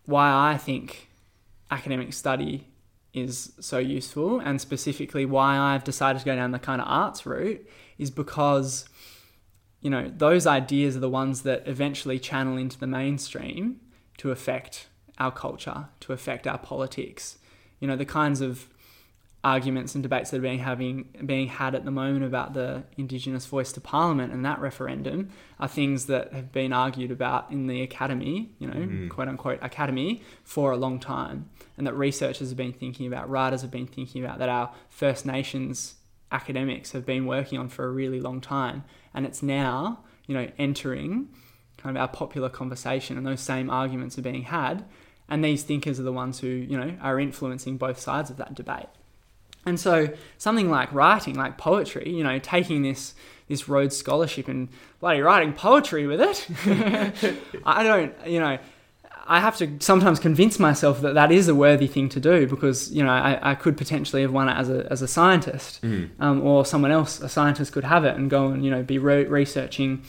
why 0.05 0.53
I 0.53 0.57
think 0.57 1.09
academic 1.71 2.13
study 2.13 2.69
is 3.13 3.53
so 3.59 3.79
useful 3.79 4.39
and 4.39 4.61
specifically 4.61 5.27
why 5.27 5.59
I've 5.59 5.83
decided 5.83 6.21
to 6.21 6.25
go 6.25 6.37
down 6.37 6.53
the 6.53 6.59
kind 6.59 6.81
of 6.81 6.87
arts 6.89 7.27
route 7.27 7.67
is 7.99 8.11
because 8.11 8.89
you 9.81 9.91
know 9.91 10.13
those 10.17 10.47
ideas 10.47 10.97
are 10.97 11.01
the 11.01 11.11
ones 11.11 11.43
that 11.43 11.67
eventually 11.67 12.21
channel 12.21 12.57
into 12.57 12.79
the 12.79 12.87
mainstream 12.87 13.81
to 14.19 14.31
affect 14.31 14.87
our 15.19 15.33
culture 15.33 15.89
to 16.01 16.13
affect 16.13 16.47
our 16.47 16.59
politics. 16.59 17.39
You 17.81 17.89
know 17.89 17.97
the 17.97 18.05
kinds 18.05 18.41
of 18.41 18.69
arguments 19.45 19.95
and 19.95 20.03
debates 20.03 20.31
that 20.31 20.39
are 20.39 20.43
being 20.43 20.61
having 20.61 21.09
being 21.27 21.49
had 21.49 21.75
at 21.75 21.85
the 21.85 21.91
moment 21.91 22.25
about 22.25 22.55
the 22.55 22.85
Indigenous 22.97 23.45
voice 23.47 23.73
to 23.73 23.81
Parliament 23.81 24.33
and 24.33 24.45
that 24.45 24.61
referendum 24.61 25.31
are 25.59 25.67
things 25.67 26.07
that 26.07 26.33
have 26.33 26.53
been 26.53 26.73
argued 26.73 27.11
about 27.11 27.51
in 27.51 27.67
the 27.67 27.83
academy, 27.83 28.53
you 28.59 28.69
know, 28.69 28.75
mm. 28.75 29.11
quote 29.11 29.29
unquote 29.29 29.59
academy, 29.61 30.23
for 30.45 30.71
a 30.71 30.77
long 30.77 31.01
time, 31.01 31.49
and 31.77 31.87
that 31.87 31.95
researchers 31.95 32.51
have 32.51 32.57
been 32.57 32.73
thinking 32.73 33.07
about, 33.07 33.29
writers 33.29 33.63
have 33.63 33.71
been 33.71 33.87
thinking 33.87 34.25
about, 34.25 34.39
that 34.39 34.49
our 34.49 34.73
First 34.89 35.27
Nations 35.27 35.97
academics 36.31 36.93
have 36.93 37.05
been 37.05 37.27
working 37.27 37.59
on 37.59 37.69
for 37.69 37.85
a 37.85 37.91
really 37.91 38.21
long 38.21 38.41
time, 38.41 38.85
and 39.13 39.27
it's 39.27 39.43
now, 39.43 40.05
you 40.27 40.35
know, 40.35 40.49
entering 40.57 41.29
kind 41.79 41.97
of 41.97 42.01
our 42.01 42.09
popular 42.09 42.49
conversation, 42.49 43.17
and 43.17 43.27
those 43.27 43.41
same 43.41 43.69
arguments 43.71 44.17
are 44.17 44.23
being 44.23 44.45
had. 44.45 44.85
And 45.29 45.43
these 45.43 45.63
thinkers 45.63 45.99
are 45.99 46.03
the 46.03 46.13
ones 46.13 46.41
who, 46.41 46.47
you 46.47 46.79
know, 46.79 46.97
are 47.01 47.19
influencing 47.19 47.77
both 47.77 47.99
sides 47.99 48.29
of 48.29 48.37
that 48.37 48.55
debate. 48.55 48.89
And 49.65 49.79
so 49.79 50.09
something 50.39 50.71
like 50.71 50.93
writing, 50.93 51.35
like 51.35 51.57
poetry, 51.57 52.11
you 52.11 52.25
know, 52.25 52.39
taking 52.39 52.83
this 52.83 53.15
this 53.49 53.69
Rhodes 53.69 53.97
Scholarship 53.97 54.49
and 54.49 54.69
bloody 55.01 55.21
writing 55.21 55.53
poetry 55.53 56.07
with 56.07 56.21
it, 56.21 56.49
I 57.67 57.83
don't, 57.83 58.15
you 58.27 58.41
know, 58.41 58.59
I 59.27 59.41
have 59.41 59.57
to 59.59 59.77
sometimes 59.81 60.19
convince 60.19 60.59
myself 60.59 61.01
that 61.03 61.15
that 61.15 61.31
is 61.31 61.49
a 61.49 61.55
worthy 61.55 61.87
thing 61.87 62.09
to 62.11 62.21
do 62.21 62.47
because 62.47 62.93
you 62.93 63.05
know 63.05 63.11
I, 63.11 63.53
I 63.53 63.55
could 63.55 63.77
potentially 63.77 64.23
have 64.23 64.33
won 64.33 64.49
it 64.49 64.55
as 64.55 64.69
a, 64.69 64.87
as 64.91 65.03
a 65.03 65.09
scientist, 65.09 65.81
mm. 65.83 66.11
um, 66.19 66.43
or 66.43 66.67
someone 66.67 66.91
else, 66.91 67.21
a 67.21 67.29
scientist, 67.29 67.73
could 67.73 67.85
have 67.85 68.05
it 68.05 68.17
and 68.17 68.29
go 68.29 68.49
and 68.49 68.65
you 68.65 68.71
know 68.71 68.83
be 68.83 68.99
re- 68.99 69.25
researching 69.25 70.03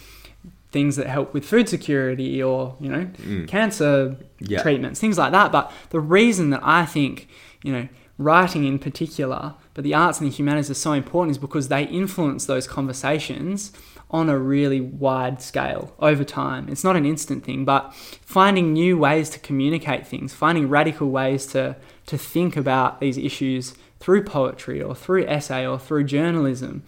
things 0.72 0.96
that 0.96 1.06
help 1.06 1.34
with 1.34 1.46
food 1.46 1.70
security 1.70 2.42
or 2.42 2.76
you 2.80 2.90
know 2.90 3.06
mm. 3.06 3.48
cancer 3.48 4.18
yeah. 4.40 4.62
treatments, 4.62 5.00
things 5.00 5.18
like 5.18 5.32
that. 5.32 5.52
But 5.52 5.72
the 5.92 6.00
reason 6.00 6.50
that 6.50 6.62
I 6.64 6.86
think 6.86 7.28
you 7.62 7.72
know 7.72 7.88
writing 8.24 8.66
in 8.66 8.80
particular, 8.80 9.56
but 9.74 9.84
the 9.84 9.94
arts 9.94 10.20
and 10.20 10.32
the 10.32 10.36
humanities 10.36 10.70
are 10.70 10.76
so 10.76 10.94
important 10.94 11.32
is 11.32 11.38
because 11.38 11.68
they 11.68 11.84
influence 11.84 12.46
those 12.46 12.68
conversations 12.68 13.72
on 14.10 14.30
a 14.30 14.38
really 14.38 14.80
wide 14.80 15.42
scale 15.42 15.94
over 16.00 16.24
time. 16.24 16.70
It's 16.70 16.84
not 16.84 16.96
an 16.96 17.06
instant 17.06 17.44
thing, 17.44 17.66
but 17.66 17.94
finding 17.96 18.72
new 18.72 18.98
ways 18.98 19.30
to 19.32 19.40
communicate 19.40 20.06
things, 20.06 20.34
finding 20.34 20.70
radical 20.70 21.10
ways 21.10 21.48
to, 21.48 21.76
to 22.06 22.18
think 22.18 22.56
about 22.56 23.00
these 23.00 23.18
issues 23.18 23.74
through 24.00 24.24
poetry 24.24 24.82
or 24.82 24.94
through 24.94 25.26
essay 25.28 25.66
or 25.66 25.80
through 25.80 26.04
journalism 26.04 26.84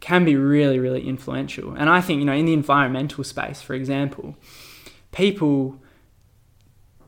can 0.00 0.24
be 0.24 0.36
really, 0.36 0.78
really 0.78 1.06
influential. 1.08 1.72
And 1.72 1.90
I 1.90 2.00
think, 2.00 2.20
you 2.20 2.24
know, 2.24 2.32
in 2.32 2.44
the 2.44 2.52
environmental 2.52 3.24
space, 3.24 3.60
for 3.60 3.74
example, 3.74 4.36
people 5.10 5.80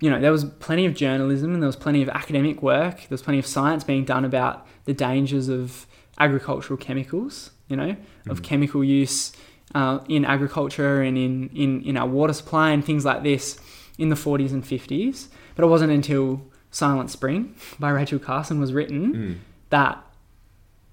you 0.01 0.11
know, 0.11 0.19
there 0.19 0.33
was 0.33 0.45
plenty 0.45 0.87
of 0.87 0.95
journalism 0.95 1.53
and 1.53 1.63
there 1.63 1.69
was 1.69 1.77
plenty 1.77 2.03
of 2.03 2.09
academic 2.09 2.63
work. 2.63 3.01
There 3.01 3.09
was 3.11 3.23
plenty 3.23 3.39
of 3.39 3.47
science 3.47 3.85
being 3.85 4.05
done 4.05 4.25
about 4.25 4.67
the 4.87 4.95
dangers 4.95 5.49
of 5.49 5.87
agricultural 6.19 6.79
chemicals, 6.79 7.51
you 7.69 7.77
know, 7.77 7.93
mm-hmm. 7.93 8.31
of 8.31 8.43
chemical 8.43 8.83
use 8.83 9.33
uh, 9.75 10.01
in 10.09 10.25
agriculture 10.25 11.03
and 11.03 11.19
in, 11.19 11.51
in, 11.55 11.83
in 11.83 11.97
our 11.97 12.09
water 12.09 12.33
supply 12.33 12.71
and 12.71 12.85
things 12.85 13.05
like 13.05 13.23
this 13.23 13.61
in 13.99 14.09
the 14.09 14.17
40s 14.17 14.53
and 14.53 14.65
50s. 14.65 15.29
But 15.55 15.65
it 15.65 15.69
wasn't 15.69 15.93
until 15.93 16.43
Silent 16.71 17.11
Spring 17.11 17.55
by 17.79 17.91
Rachel 17.91 18.19
Carson 18.19 18.59
was 18.59 18.73
written 18.73 19.15
mm. 19.15 19.39
that 19.69 20.03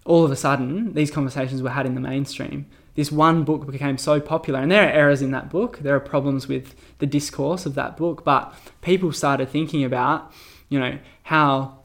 all 0.06 0.26
of 0.26 0.32
a 0.32 0.36
sudden 0.36 0.94
these 0.94 1.12
conversations 1.12 1.62
were 1.62 1.70
had 1.70 1.86
in 1.86 1.96
the 1.96 2.02
mainstream 2.02 2.66
this 2.98 3.12
one 3.12 3.44
book 3.44 3.72
became 3.72 4.00
so 4.00 4.20
popular, 4.20 4.60
and 4.60 4.72
there 4.72 4.84
are 4.84 4.92
errors 4.92 5.22
in 5.22 5.30
that 5.30 5.52
book. 5.52 5.78
There 5.80 5.96
are 5.96 6.00
problems 6.00 6.48
with 6.48 6.76
the 6.98 7.06
discourse 7.06 7.68
of 7.68 7.76
that 7.76 7.96
book, 7.96 8.26
but 8.26 8.52
people 8.82 9.12
started 9.12 9.50
thinking 9.50 9.84
about, 9.84 10.34
you 10.68 10.80
know, 10.80 10.98
how 11.22 11.78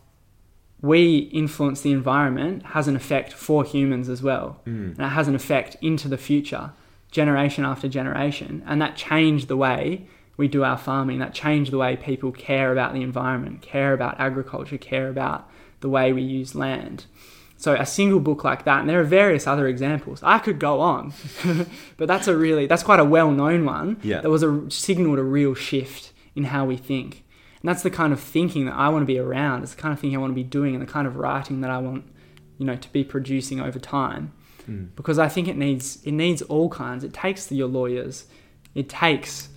we 0.80 1.18
influence 1.34 1.82
the 1.82 1.92
environment 1.92 2.64
has 2.68 2.88
an 2.88 2.96
effect 2.96 3.34
for 3.34 3.62
humans 3.62 4.08
as 4.08 4.22
well, 4.22 4.62
mm. 4.66 4.96
and 4.96 5.00
it 5.00 5.10
has 5.10 5.28
an 5.28 5.34
effect 5.34 5.76
into 5.82 6.08
the 6.08 6.16
future, 6.16 6.72
generation 7.10 7.62
after 7.66 7.88
generation, 7.88 8.62
and 8.66 8.80
that 8.80 8.96
changed 8.96 9.48
the 9.48 9.56
way 9.56 10.06
we 10.38 10.48
do 10.48 10.64
our 10.64 10.78
farming. 10.78 11.18
That 11.18 11.34
changed 11.34 11.72
the 11.72 11.78
way 11.78 11.94
people 11.94 12.32
care 12.32 12.72
about 12.72 12.94
the 12.94 13.02
environment, 13.02 13.60
care 13.60 13.92
about 13.92 14.18
agriculture, 14.18 14.78
care 14.78 15.10
about 15.10 15.46
the 15.80 15.90
way 15.90 16.14
we 16.14 16.22
use 16.22 16.54
land. 16.54 17.04
So 17.62 17.74
a 17.74 17.86
single 17.86 18.18
book 18.18 18.42
like 18.42 18.64
that, 18.64 18.80
and 18.80 18.88
there 18.88 18.98
are 18.98 19.04
various 19.04 19.46
other 19.46 19.68
examples. 19.68 20.20
I 20.24 20.40
could 20.40 20.58
go 20.58 20.80
on, 20.80 21.12
but 21.96 22.08
that's 22.08 22.26
a 22.26 22.36
really 22.36 22.66
that's 22.66 22.82
quite 22.82 22.98
a 22.98 23.04
well-known 23.04 23.64
one. 23.64 24.00
Yeah. 24.02 24.20
That 24.20 24.30
was 24.30 24.42
a 24.42 24.68
signal 24.68 25.14
to 25.14 25.22
real 25.22 25.54
shift 25.54 26.12
in 26.34 26.42
how 26.42 26.64
we 26.64 26.76
think, 26.76 27.24
and 27.60 27.68
that's 27.68 27.84
the 27.84 27.90
kind 27.90 28.12
of 28.12 28.18
thinking 28.18 28.64
that 28.64 28.74
I 28.74 28.88
want 28.88 29.02
to 29.02 29.06
be 29.06 29.16
around. 29.16 29.62
It's 29.62 29.76
the 29.76 29.80
kind 29.80 29.94
of 29.94 30.00
thing 30.00 30.12
I 30.12 30.18
want 30.18 30.32
to 30.32 30.34
be 30.34 30.42
doing, 30.42 30.74
and 30.74 30.82
the 30.82 30.90
kind 30.90 31.06
of 31.06 31.14
writing 31.14 31.60
that 31.60 31.70
I 31.70 31.78
want, 31.78 32.04
you 32.58 32.66
know, 32.66 32.74
to 32.74 32.92
be 32.92 33.04
producing 33.04 33.60
over 33.60 33.78
time. 33.78 34.32
Mm. 34.68 34.96
Because 34.96 35.20
I 35.20 35.28
think 35.28 35.46
it 35.46 35.56
needs 35.56 36.02
it 36.02 36.12
needs 36.12 36.42
all 36.42 36.68
kinds. 36.68 37.04
It 37.04 37.12
takes 37.12 37.52
your 37.52 37.68
lawyers, 37.68 38.26
it 38.74 38.88
takes 38.88 39.50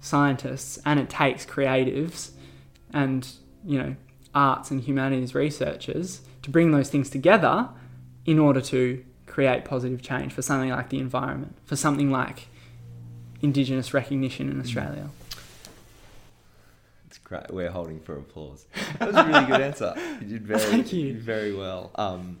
scientists, 0.00 0.78
and 0.86 0.98
it 0.98 1.10
takes 1.10 1.44
creatives, 1.44 2.30
and 2.94 3.28
you 3.66 3.78
know, 3.78 3.96
arts 4.34 4.70
and 4.70 4.80
humanities 4.80 5.34
researchers 5.34 6.22
to 6.42 6.50
bring 6.50 6.70
those 6.72 6.88
things 6.90 7.10
together 7.10 7.68
in 8.26 8.38
order 8.38 8.60
to 8.60 9.04
create 9.26 9.64
positive 9.64 10.02
change 10.02 10.32
for 10.32 10.42
something 10.42 10.70
like 10.70 10.88
the 10.90 10.98
environment, 10.98 11.56
for 11.64 11.76
something 11.76 12.10
like 12.10 12.48
Indigenous 13.42 13.94
recognition 13.94 14.50
in. 14.50 14.60
Australia. 14.60 15.08
It's 17.06 17.18
great. 17.18 17.50
We're 17.50 17.70
holding 17.70 18.00
for 18.00 18.16
applause. 18.16 18.66
That 18.98 19.08
was 19.12 19.16
a 19.16 19.24
really 19.26 19.46
good 19.46 19.60
answer. 19.60 19.94
You 20.20 20.26
did 20.26 20.46
very, 20.46 20.60
Thank 20.60 20.92
you. 20.92 21.18
very 21.18 21.54
well. 21.54 21.90
Um, 21.94 22.38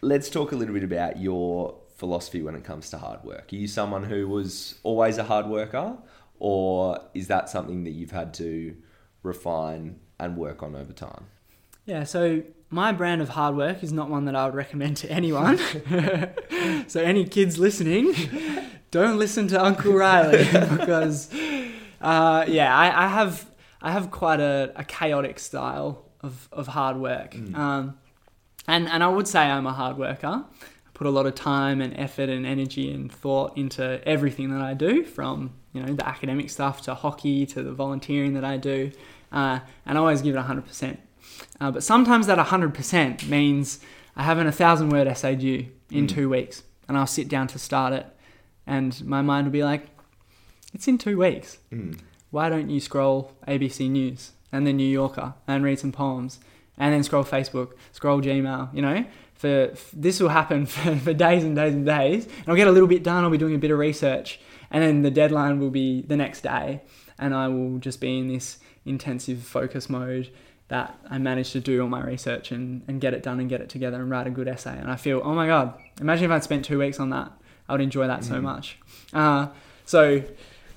let's 0.00 0.30
talk 0.30 0.52
a 0.52 0.56
little 0.56 0.74
bit 0.74 0.84
about 0.84 1.18
your 1.18 1.76
philosophy 1.96 2.40
when 2.42 2.54
it 2.54 2.64
comes 2.64 2.88
to 2.90 2.98
hard 2.98 3.22
work. 3.24 3.52
Are 3.52 3.56
you 3.56 3.68
someone 3.68 4.04
who 4.04 4.26
was 4.26 4.76
always 4.84 5.18
a 5.18 5.24
hard 5.24 5.46
worker, 5.46 5.98
or 6.38 6.98
is 7.14 7.26
that 7.28 7.50
something 7.50 7.84
that 7.84 7.90
you've 7.90 8.10
had 8.12 8.32
to 8.34 8.74
refine 9.22 10.00
and 10.18 10.36
work 10.36 10.62
on 10.62 10.74
over 10.74 10.92
time? 10.94 11.26
Yeah, 11.84 12.04
so 12.04 12.42
my 12.70 12.92
brand 12.92 13.20
of 13.20 13.30
hard 13.30 13.56
work 13.56 13.82
is 13.82 13.92
not 13.92 14.08
one 14.08 14.24
that 14.26 14.36
I 14.36 14.46
would 14.46 14.54
recommend 14.54 14.96
to 14.98 15.10
anyone. 15.10 15.58
so, 16.88 17.00
any 17.00 17.24
kids 17.24 17.58
listening, 17.58 18.14
don't 18.90 19.18
listen 19.18 19.48
to 19.48 19.62
Uncle 19.62 19.92
Riley 19.92 20.44
because, 20.78 21.32
uh, 22.00 22.44
yeah, 22.46 22.74
I, 22.76 23.06
I, 23.06 23.08
have 23.08 23.50
I 23.82 23.90
have 23.90 24.10
quite 24.12 24.40
a, 24.40 24.72
a, 24.76 24.84
chaotic 24.84 25.40
style 25.40 26.04
of, 26.20 26.48
of 26.52 26.68
hard 26.68 26.96
work. 26.96 27.32
Mm. 27.32 27.56
Um, 27.56 27.98
and, 28.68 28.88
and 28.88 29.02
I 29.02 29.08
would 29.08 29.26
say 29.26 29.40
I'm 29.40 29.66
a 29.66 29.72
hard 29.72 29.98
worker. 29.98 30.44
I 30.44 30.90
put 30.94 31.08
a 31.08 31.10
lot 31.10 31.26
of 31.26 31.34
time 31.34 31.80
and 31.80 31.96
effort 31.98 32.28
and 32.28 32.46
energy 32.46 32.92
and 32.92 33.10
thought 33.10 33.56
into 33.58 34.00
everything 34.06 34.50
that 34.50 34.62
I 34.62 34.74
do, 34.74 35.02
from 35.02 35.54
you 35.72 35.82
know 35.82 35.92
the 35.92 36.06
academic 36.06 36.50
stuff 36.50 36.82
to 36.82 36.94
hockey 36.94 37.46
to 37.46 37.62
the 37.64 37.72
volunteering 37.72 38.34
that 38.34 38.44
I 38.44 38.58
do, 38.58 38.92
uh, 39.32 39.58
and 39.86 39.98
I 39.98 40.00
always 40.00 40.22
give 40.22 40.36
it 40.36 40.38
100%. 40.38 40.98
Uh, 41.60 41.70
but 41.70 41.82
sometimes 41.82 42.26
that 42.26 42.38
100% 42.38 43.28
means 43.28 43.80
I 44.16 44.22
have 44.22 44.38
an 44.38 44.46
1,000 44.46 44.88
word 44.88 45.06
essay 45.06 45.36
due 45.36 45.66
in 45.90 46.06
mm. 46.06 46.08
two 46.08 46.28
weeks, 46.28 46.62
and 46.88 46.96
I'll 46.96 47.06
sit 47.06 47.28
down 47.28 47.48
to 47.48 47.58
start 47.58 47.92
it, 47.92 48.06
and 48.66 49.04
my 49.04 49.22
mind 49.22 49.46
will 49.46 49.52
be 49.52 49.64
like, 49.64 49.86
it's 50.72 50.88
in 50.88 50.98
two 50.98 51.18
weeks. 51.18 51.58
Mm. 51.72 52.00
Why 52.30 52.48
don't 52.48 52.70
you 52.70 52.80
scroll 52.80 53.32
ABC 53.46 53.90
News 53.90 54.32
and 54.52 54.66
the 54.66 54.72
New 54.72 54.88
Yorker 54.88 55.34
and 55.46 55.64
read 55.64 55.78
some 55.78 55.92
poems 55.92 56.38
and 56.78 56.94
then 56.94 57.02
scroll 57.02 57.24
Facebook, 57.24 57.72
scroll 57.92 58.22
Gmail, 58.22 58.72
you 58.74 58.82
know? 58.82 59.04
For, 59.34 59.72
for 59.74 59.96
this 59.96 60.20
will 60.20 60.28
happen 60.28 60.66
for, 60.66 60.96
for 60.96 61.12
days 61.12 61.44
and 61.44 61.56
days 61.56 61.74
and 61.74 61.84
days. 61.84 62.24
And 62.24 62.48
I'll 62.48 62.56
get 62.56 62.68
a 62.68 62.72
little 62.72 62.88
bit 62.88 63.02
done, 63.02 63.24
I'll 63.24 63.30
be 63.30 63.38
doing 63.38 63.54
a 63.54 63.58
bit 63.58 63.70
of 63.70 63.78
research, 63.78 64.40
and 64.70 64.82
then 64.82 65.02
the 65.02 65.10
deadline 65.10 65.60
will 65.60 65.70
be 65.70 66.02
the 66.02 66.16
next 66.16 66.42
day, 66.42 66.82
and 67.18 67.34
I 67.34 67.48
will 67.48 67.78
just 67.78 68.00
be 68.00 68.18
in 68.18 68.28
this 68.28 68.58
intensive 68.84 69.42
focus 69.42 69.90
mode 69.90 70.30
that 70.70 70.96
I 71.10 71.18
managed 71.18 71.52
to 71.52 71.60
do 71.60 71.82
all 71.82 71.88
my 71.88 72.00
research 72.00 72.52
and, 72.52 72.82
and 72.86 73.00
get 73.00 73.12
it 73.12 73.24
done 73.24 73.40
and 73.40 73.48
get 73.48 73.60
it 73.60 73.68
together 73.68 74.00
and 74.00 74.08
write 74.08 74.28
a 74.28 74.30
good 74.30 74.46
essay. 74.46 74.78
And 74.78 74.88
I 74.88 74.94
feel, 74.94 75.20
oh 75.22 75.34
my 75.34 75.48
God, 75.48 75.74
imagine 76.00 76.26
if 76.26 76.30
I'd 76.30 76.44
spent 76.44 76.64
two 76.64 76.78
weeks 76.78 77.00
on 77.00 77.10
that. 77.10 77.32
I 77.68 77.72
would 77.72 77.80
enjoy 77.80 78.06
that 78.06 78.20
mm. 78.20 78.28
so 78.28 78.40
much. 78.40 78.78
Uh, 79.12 79.48
so, 79.84 80.22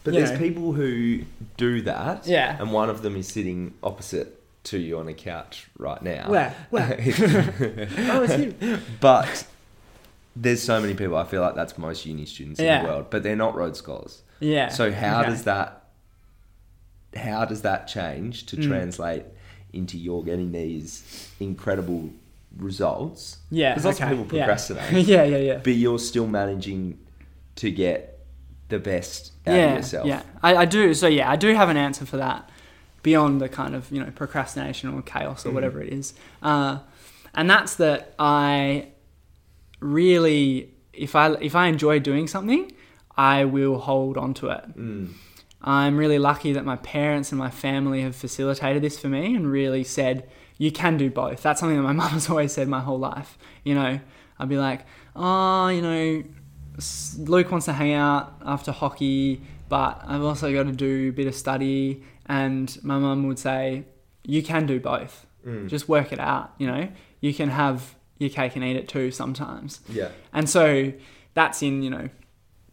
but 0.03 0.15
there's 0.15 0.31
know. 0.31 0.37
people 0.39 0.73
who 0.73 1.21
do 1.57 1.81
that. 1.83 2.25
Yeah. 2.25 2.57
And 2.59 2.73
one 2.73 2.89
of 2.89 3.03
them 3.03 3.15
is 3.15 3.27
sitting 3.27 3.75
opposite 3.83 4.41
to 4.65 4.79
you 4.79 4.97
on 4.97 5.07
a 5.07 5.13
couch 5.13 5.67
right 5.77 6.01
now. 6.01 6.27
Where? 6.27 6.55
Where? 6.71 6.97
oh, 6.99 8.23
it's 8.23 8.33
him. 8.33 8.81
But 8.99 9.45
there's 10.35 10.63
so 10.63 10.81
many 10.81 10.95
people. 10.95 11.17
I 11.17 11.25
feel 11.25 11.41
like 11.41 11.53
that's 11.53 11.77
most 11.77 12.03
uni 12.07 12.25
students 12.25 12.59
yeah. 12.59 12.79
in 12.79 12.85
the 12.85 12.91
world, 12.91 13.07
but 13.11 13.21
they're 13.21 13.35
not 13.35 13.53
Rhodes 13.53 13.77
Scholars. 13.77 14.23
Yeah. 14.39 14.69
So 14.69 14.91
how 14.91 15.21
okay. 15.21 15.29
does 15.29 15.43
that? 15.43 15.83
How 17.15 17.45
does 17.45 17.61
that 17.61 17.87
change 17.87 18.47
to 18.47 18.55
mm. 18.55 18.67
translate 18.67 19.25
into 19.74 19.97
you're 19.97 20.24
getting 20.24 20.51
these 20.51 21.32
incredible 21.39 22.09
results. 22.57 23.38
Yeah, 23.49 23.71
because 23.71 23.86
lots 23.86 24.01
okay. 24.01 24.11
of 24.11 24.17
people 24.17 24.38
procrastinate. 24.38 24.91
Yeah. 24.91 24.99
yeah, 25.24 25.24
yeah, 25.24 25.38
yeah. 25.38 25.57
But 25.57 25.74
you're 25.74 25.99
still 25.99 26.28
managing 26.28 26.99
to 27.55 27.71
get 27.71 28.19
the 28.69 28.80
best 28.80 29.34
out 29.45 29.55
yeah, 29.55 29.71
of 29.71 29.78
yourself. 29.78 30.07
Yeah, 30.07 30.24
I, 30.41 30.55
I, 30.55 30.65
do. 30.65 30.93
So 30.93 31.07
yeah, 31.07 31.30
I 31.30 31.36
do 31.36 31.53
have 31.53 31.69
an 31.69 31.78
answer 31.78 32.05
for 32.05 32.17
that 32.17 32.49
beyond 33.01 33.41
the 33.41 33.49
kind 33.49 33.76
of 33.76 33.91
you 33.91 33.99
know 33.99 34.11
procrastination 34.11 34.93
or 34.93 35.01
chaos 35.01 35.45
or 35.45 35.49
mm. 35.49 35.53
whatever 35.53 35.82
it 35.82 35.91
is, 35.91 36.13
uh, 36.41 36.80
and 37.34 37.49
that's 37.49 37.76
that 37.76 38.13
I 38.17 38.88
really 39.80 40.74
if 40.93 41.15
I 41.15 41.34
if 41.34 41.55
I 41.55 41.67
enjoy 41.67 41.99
doing 41.99 42.28
something, 42.28 42.71
I 43.17 43.45
will 43.45 43.80
hold 43.80 44.17
on 44.17 44.34
to 44.36 44.49
it. 44.49 44.78
Mm. 44.78 45.13
I'm 45.64 45.97
really 45.97 46.20
lucky 46.20 46.51
that 46.53 46.66
my 46.66 46.76
parents 46.78 47.32
and 47.32 47.39
my 47.39 47.49
family 47.49 48.01
have 48.01 48.16
facilitated 48.16 48.84
this 48.84 48.99
for 48.99 49.07
me 49.07 49.34
and 49.34 49.49
really 49.49 49.84
said, 49.84 50.30
you 50.57 50.72
can 50.72 50.97
do 50.97 51.09
both. 51.09 51.41
That's 51.41 51.59
something 51.59 51.78
that 51.78 51.84
my 51.84 51.93
mum 52.03 52.11
has 52.11 52.30
always 52.30 52.53
said 52.53 52.68
my 52.68 52.82
whole 52.82 52.99
life. 52.99 53.38
You 53.64 53.76
know, 53.76 53.99
I'd 54.39 54.49
be 54.49 54.57
like, 54.57 54.86
oh, 55.16 55.70
you 55.70 55.82
know, 55.82 56.24
Luke 57.18 57.51
wants 57.51 57.66
to 57.68 57.74
hang 57.74 57.93
out 57.93 58.34
after 58.45 58.72
hockey, 58.72 59.41
but 59.70 60.01
I've 60.05 60.24
also 60.24 60.51
got 60.53 60.64
to 60.64 60.72
do 60.72 61.09
a 61.09 61.11
bit 61.11 61.28
of 61.28 61.36
study. 61.36 62.03
And 62.26 62.78
my 62.84 62.97
mum 62.97 63.28
would 63.28 63.39
say, 63.39 63.86
you 64.24 64.43
can 64.43 64.66
do 64.66 64.80
both. 64.80 65.26
Mm. 65.45 65.70
Just 65.70 65.88
work 65.89 66.11
it 66.11 66.20
out. 66.20 66.53
You 66.57 66.68
know, 66.68 66.89
you 67.22 67.34
can 67.34 67.49
have 67.49 67.95
your 68.18 68.30
cake 68.30 68.55
and 68.55 68.64
eat 68.64 68.76
it 68.76 68.88
too 68.88 69.11
sometimes. 69.11 69.82
Yeah. 69.89 70.09
And 70.32 70.49
so 70.49 70.93
that's 71.34 71.61
in, 71.61 71.84
you 71.84 71.89
know, 71.89 72.09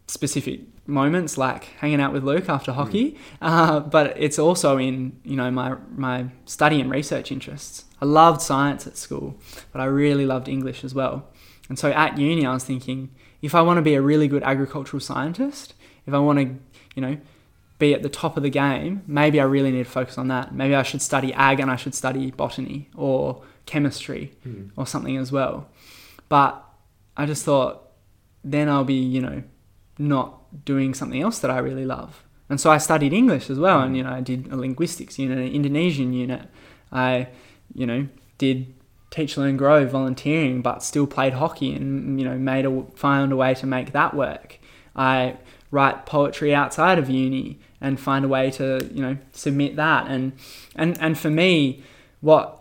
specific 0.07 0.61
moments 0.91 1.38
like 1.38 1.64
hanging 1.78 2.01
out 2.01 2.12
with 2.12 2.24
Luke 2.24 2.49
after 2.49 2.72
hockey, 2.72 3.12
mm. 3.12 3.18
uh, 3.41 3.80
but 3.80 4.14
it's 4.16 4.38
also 4.38 4.76
in 4.76 5.18
you 5.24 5.36
know 5.36 5.51
my 5.51 5.76
my 5.95 6.26
study 6.45 6.80
and 6.80 6.91
research 6.91 7.32
interests. 7.32 7.84
I 8.03 8.05
loved 8.05 8.41
science 8.43 8.86
at 8.86 8.97
school, 8.97 9.36
but 9.72 9.80
I 9.80 9.84
really 9.84 10.26
loved 10.26 10.49
English 10.49 10.84
as 10.84 10.95
well. 10.95 11.28
And 11.68 11.78
so 11.78 11.91
at 11.93 12.18
uni, 12.18 12.45
I 12.45 12.53
was 12.53 12.64
thinking 12.64 13.11
if 13.43 13.55
I 13.55 13.62
want 13.62 13.78
to 13.78 13.82
be 13.82 13.95
a 13.95 14.03
really 14.03 14.28
good 14.28 14.43
agricultural 14.43 15.01
scientist, 15.01 15.74
if 16.07 16.12
I 16.14 16.18
want 16.18 16.38
to 16.38 16.45
you 16.95 17.03
know 17.03 17.18
be 17.78 17.95
at 17.95 18.03
the 18.03 18.11
top 18.11 18.36
of 18.36 18.43
the 18.43 18.51
game, 18.51 19.03
maybe 19.07 19.41
I 19.41 19.45
really 19.45 19.70
need 19.70 19.84
to 19.84 19.91
focus 19.91 20.18
on 20.18 20.28
that. 20.28 20.55
Maybe 20.55 20.74
I 20.74 20.82
should 20.82 21.01
study 21.01 21.32
ag 21.32 21.61
and 21.61 21.70
I 21.70 21.76
should 21.76 21.95
study 21.95 22.30
botany 22.30 22.91
or 22.95 23.43
chemistry 23.64 24.32
mm. 24.47 24.70
or 24.76 24.86
something 24.86 25.16
as 25.16 25.32
well. 25.32 25.68
But 26.28 26.62
I 27.16 27.26
just 27.26 27.45
thought 27.45 27.88
then 28.45 28.68
I'll 28.68 28.84
be 28.84 28.95
you 28.95 29.20
know 29.20 29.43
not 30.01 30.64
doing 30.64 30.94
something 30.94 31.20
else 31.20 31.38
that 31.40 31.51
I 31.51 31.59
really 31.59 31.84
love. 31.84 32.24
And 32.48 32.61
so 32.61 32.70
I 32.70 32.78
studied 32.78 33.12
English 33.12 33.48
as 33.48 33.59
well, 33.59 33.80
and 33.80 33.94
mm. 33.94 33.98
you 33.98 34.03
know 34.03 34.11
I 34.11 34.20
did 34.20 34.51
a 34.51 34.57
linguistics 34.57 35.18
unit, 35.18 35.38
an 35.38 35.53
Indonesian 35.53 36.12
unit. 36.12 36.48
I, 36.90 37.28
you 37.72 37.86
know, 37.86 38.09
did 38.38 38.74
teach, 39.11 39.36
learn, 39.36 39.57
grow 39.57 39.86
volunteering, 39.86 40.62
but 40.62 40.82
still 40.82 41.07
played 41.07 41.34
hockey 41.34 41.72
and 41.72 42.18
you 42.18 42.26
know 42.26 42.36
made 42.36 42.66
a 42.66 42.84
found 42.96 43.32
a 43.32 43.36
way 43.36 43.55
to 43.55 43.66
make 43.66 43.92
that 43.92 44.14
work. 44.14 44.59
I 44.96 45.36
write 45.70 46.07
poetry 46.07 46.53
outside 46.53 46.98
of 46.98 47.09
uni 47.09 47.61
and 47.80 48.01
find 48.01 48.24
a 48.24 48.28
way 48.28 48.51
to 48.53 48.90
you 48.92 49.03
know 49.03 49.16
submit 49.32 49.76
that 49.76 50.09
and 50.09 50.32
and 50.74 51.01
and 51.01 51.16
for 51.16 51.30
me, 51.30 51.84
what 52.20 52.59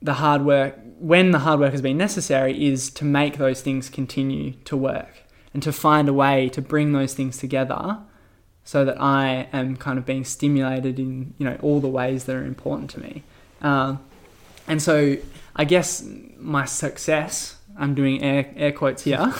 the 0.00 0.14
hard 0.14 0.42
work 0.46 0.78
when 0.98 1.30
the 1.30 1.40
hard 1.40 1.60
work 1.60 1.72
has 1.72 1.82
been 1.82 1.98
necessary 1.98 2.66
is 2.66 2.90
to 2.90 3.04
make 3.04 3.36
those 3.36 3.60
things 3.60 3.90
continue 3.90 4.52
to 4.64 4.76
work 4.76 5.24
and 5.52 5.62
to 5.62 5.72
find 5.72 6.08
a 6.08 6.12
way 6.12 6.48
to 6.50 6.62
bring 6.62 6.92
those 6.92 7.14
things 7.14 7.36
together 7.38 7.98
so 8.64 8.84
that 8.84 9.00
I 9.00 9.48
am 9.52 9.76
kind 9.76 9.98
of 9.98 10.06
being 10.06 10.24
stimulated 10.24 10.98
in 10.98 11.34
you 11.38 11.44
know 11.44 11.58
all 11.62 11.80
the 11.80 11.88
ways 11.88 12.24
that 12.24 12.36
are 12.36 12.44
important 12.44 12.90
to 12.90 13.00
me. 13.00 13.22
Um, 13.60 14.00
and 14.68 14.80
so 14.80 15.16
I 15.56 15.64
guess 15.64 16.06
my 16.38 16.64
success, 16.64 17.56
I'm 17.76 17.94
doing 17.94 18.22
air, 18.22 18.50
air 18.56 18.72
quotes 18.72 19.02
here, 19.02 19.34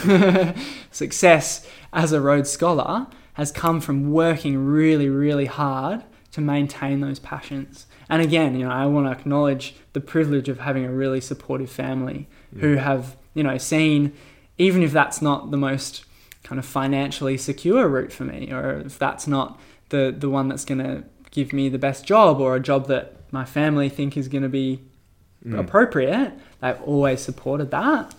success 0.91 1.67
as 1.93 2.13
a 2.13 2.21
Rhodes 2.21 2.51
Scholar 2.51 3.07
has 3.35 3.53
come 3.53 3.81
from 3.81 4.11
working 4.11 4.67
really, 4.67 5.09
really 5.09 5.47
hard 5.47 6.05
to 6.33 6.41
maintain 6.41 7.01
those 7.01 7.19
passions. 7.19 7.87
And 8.09 8.21
again, 8.21 8.59
you 8.59 8.67
know, 8.67 8.73
I 8.73 8.87
want 8.87 9.07
to 9.07 9.13
acknowledge 9.13 9.75
the 9.93 10.01
privilege 10.01 10.49
of 10.49 10.61
having 10.61 10.85
a 10.85 10.93
really 10.93 11.21
supportive 11.21 11.71
family 11.71 12.29
yeah. 12.53 12.61
who 12.61 12.75
have, 12.77 13.17
you 13.35 13.43
know, 13.43 13.57
seen 13.57 14.13
even 14.61 14.83
if 14.83 14.93
that's 14.93 15.23
not 15.23 15.51
the 15.51 15.57
most 15.57 16.05
kind 16.43 16.59
of 16.59 16.67
financially 16.67 17.39
secure 17.39 17.89
route 17.89 18.13
for 18.13 18.25
me, 18.25 18.53
or 18.53 18.81
if 18.81 18.99
that's 18.99 19.27
not 19.27 19.59
the 19.89 20.15
the 20.17 20.29
one 20.29 20.49
that's 20.49 20.67
going 20.67 20.79
to 20.79 21.03
give 21.31 21.53
me 21.53 21.69
the 21.69 21.79
best 21.79 22.05
job, 22.05 22.41
or 22.41 22.55
a 22.55 22.61
job 22.61 22.87
that 22.89 23.17
my 23.33 23.45
family 23.45 23.89
think 23.89 24.17
is 24.17 24.29
going 24.29 24.43
to 24.43 24.49
be 24.49 24.81
mm. 25.45 25.59
appropriate, 25.59 26.33
they've 26.61 26.81
always 26.83 27.21
supported 27.23 27.71
that. 27.71 28.15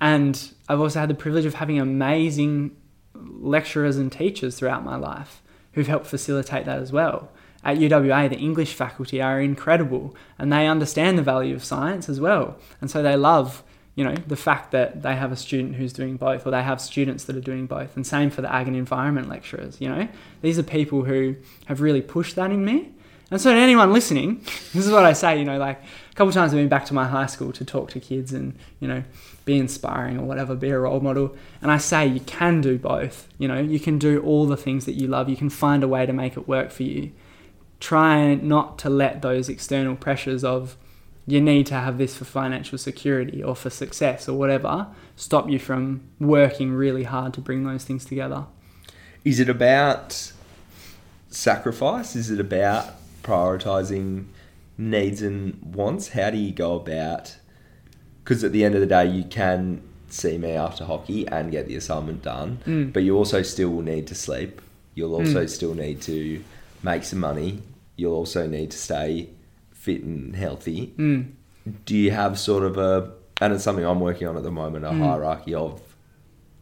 And 0.00 0.52
I've 0.68 0.80
also 0.80 1.00
had 1.00 1.10
the 1.10 1.14
privilege 1.14 1.44
of 1.44 1.54
having 1.54 1.78
amazing 1.78 2.76
lecturers 3.14 3.96
and 3.96 4.10
teachers 4.10 4.58
throughout 4.58 4.84
my 4.84 4.96
life 4.96 5.42
who've 5.72 5.86
helped 5.86 6.06
facilitate 6.06 6.64
that 6.64 6.80
as 6.80 6.92
well. 6.92 7.30
At 7.62 7.78
UWA, 7.78 8.30
the 8.30 8.38
English 8.38 8.74
faculty 8.74 9.20
are 9.20 9.40
incredible 9.40 10.14
and 10.38 10.52
they 10.52 10.66
understand 10.66 11.18
the 11.18 11.22
value 11.22 11.54
of 11.54 11.64
science 11.64 12.08
as 12.08 12.20
well. 12.20 12.56
And 12.80 12.90
so 12.90 13.02
they 13.02 13.16
love 13.16 13.62
you 13.98 14.04
know, 14.04 14.14
the 14.28 14.36
fact 14.36 14.70
that 14.70 15.02
they 15.02 15.16
have 15.16 15.32
a 15.32 15.36
student 15.36 15.74
who's 15.74 15.92
doing 15.92 16.16
both, 16.16 16.46
or 16.46 16.52
they 16.52 16.62
have 16.62 16.80
students 16.80 17.24
that 17.24 17.34
are 17.34 17.40
doing 17.40 17.66
both, 17.66 17.96
and 17.96 18.06
same 18.06 18.30
for 18.30 18.42
the 18.42 18.54
ag 18.54 18.68
and 18.68 18.76
environment 18.76 19.28
lecturers. 19.28 19.80
You 19.80 19.88
know, 19.88 20.08
these 20.40 20.56
are 20.56 20.62
people 20.62 21.02
who 21.02 21.34
have 21.66 21.80
really 21.80 22.00
pushed 22.00 22.36
that 22.36 22.52
in 22.52 22.64
me, 22.64 22.92
And 23.32 23.40
so, 23.40 23.52
to 23.52 23.58
anyone 23.58 23.92
listening, 23.92 24.36
this 24.72 24.86
is 24.86 24.92
what 24.92 25.04
I 25.04 25.14
say. 25.14 25.40
You 25.40 25.44
know, 25.44 25.58
like 25.58 25.82
a 26.12 26.14
couple 26.14 26.32
times 26.32 26.52
I've 26.52 26.60
been 26.60 26.68
back 26.68 26.84
to 26.84 26.94
my 26.94 27.08
high 27.08 27.26
school 27.26 27.50
to 27.50 27.64
talk 27.64 27.90
to 27.90 27.98
kids 27.98 28.32
and 28.32 28.56
you 28.78 28.86
know 28.86 29.02
be 29.44 29.58
inspiring 29.58 30.16
or 30.16 30.22
whatever, 30.22 30.54
be 30.54 30.70
a 30.70 30.78
role 30.78 31.00
model. 31.00 31.34
And 31.60 31.72
I 31.72 31.78
say 31.78 32.06
you 32.06 32.20
can 32.20 32.60
do 32.60 32.78
both. 32.78 33.26
You 33.36 33.48
know, 33.48 33.58
you 33.58 33.80
can 33.80 33.98
do 33.98 34.22
all 34.22 34.46
the 34.46 34.56
things 34.56 34.84
that 34.84 34.92
you 34.92 35.08
love. 35.08 35.28
You 35.28 35.36
can 35.36 35.50
find 35.50 35.82
a 35.82 35.88
way 35.88 36.06
to 36.06 36.12
make 36.12 36.36
it 36.36 36.46
work 36.46 36.70
for 36.70 36.84
you. 36.84 37.10
Try 37.80 38.36
not 38.36 38.78
to 38.78 38.90
let 38.90 39.22
those 39.22 39.48
external 39.48 39.96
pressures 39.96 40.44
of 40.44 40.76
you 41.28 41.42
need 41.42 41.66
to 41.66 41.74
have 41.74 41.98
this 41.98 42.16
for 42.16 42.24
financial 42.24 42.78
security 42.78 43.42
or 43.42 43.54
for 43.54 43.68
success 43.68 44.28
or 44.28 44.38
whatever 44.38 44.86
stop 45.14 45.50
you 45.50 45.58
from 45.58 46.00
working 46.18 46.72
really 46.72 47.04
hard 47.04 47.34
to 47.34 47.40
bring 47.40 47.64
those 47.64 47.84
things 47.84 48.04
together. 48.04 48.46
Is 49.24 49.38
it 49.38 49.50
about 49.50 50.32
sacrifice? 51.28 52.16
Is 52.16 52.30
it 52.30 52.40
about 52.40 52.94
prioritizing 53.22 54.26
needs 54.78 55.20
and 55.20 55.60
wants? 55.74 56.08
How 56.08 56.30
do 56.30 56.38
you 56.38 56.52
go 56.52 56.76
about? 56.76 57.36
Because 58.24 58.42
at 58.42 58.52
the 58.52 58.64
end 58.64 58.74
of 58.74 58.80
the 58.80 58.86
day, 58.86 59.06
you 59.06 59.24
can 59.24 59.82
see 60.08 60.38
me 60.38 60.52
after 60.52 60.86
hockey 60.86 61.28
and 61.28 61.50
get 61.50 61.68
the 61.68 61.76
assignment 61.76 62.22
done, 62.22 62.58
mm. 62.64 62.90
but 62.90 63.02
you 63.02 63.14
also 63.14 63.42
still 63.42 63.68
will 63.68 63.82
need 63.82 64.06
to 64.06 64.14
sleep. 64.14 64.62
You'll 64.94 65.14
also 65.14 65.44
mm. 65.44 65.50
still 65.50 65.74
need 65.74 66.00
to 66.02 66.42
make 66.82 67.04
some 67.04 67.18
money. 67.18 67.62
You'll 67.96 68.14
also 68.14 68.46
need 68.46 68.70
to 68.70 68.78
stay 68.78 69.28
fit 69.88 70.02
and 70.02 70.36
healthy. 70.36 70.92
Mm. 70.98 71.32
Do 71.86 71.96
you 71.96 72.10
have 72.10 72.38
sort 72.38 72.62
of 72.62 72.76
a, 72.76 73.12
and 73.40 73.54
it's 73.54 73.64
something 73.64 73.84
I'm 73.84 74.00
working 74.00 74.28
on 74.28 74.36
at 74.36 74.42
the 74.42 74.50
moment, 74.50 74.84
a 74.84 74.90
mm. 74.90 74.98
hierarchy 74.98 75.54
of 75.54 75.80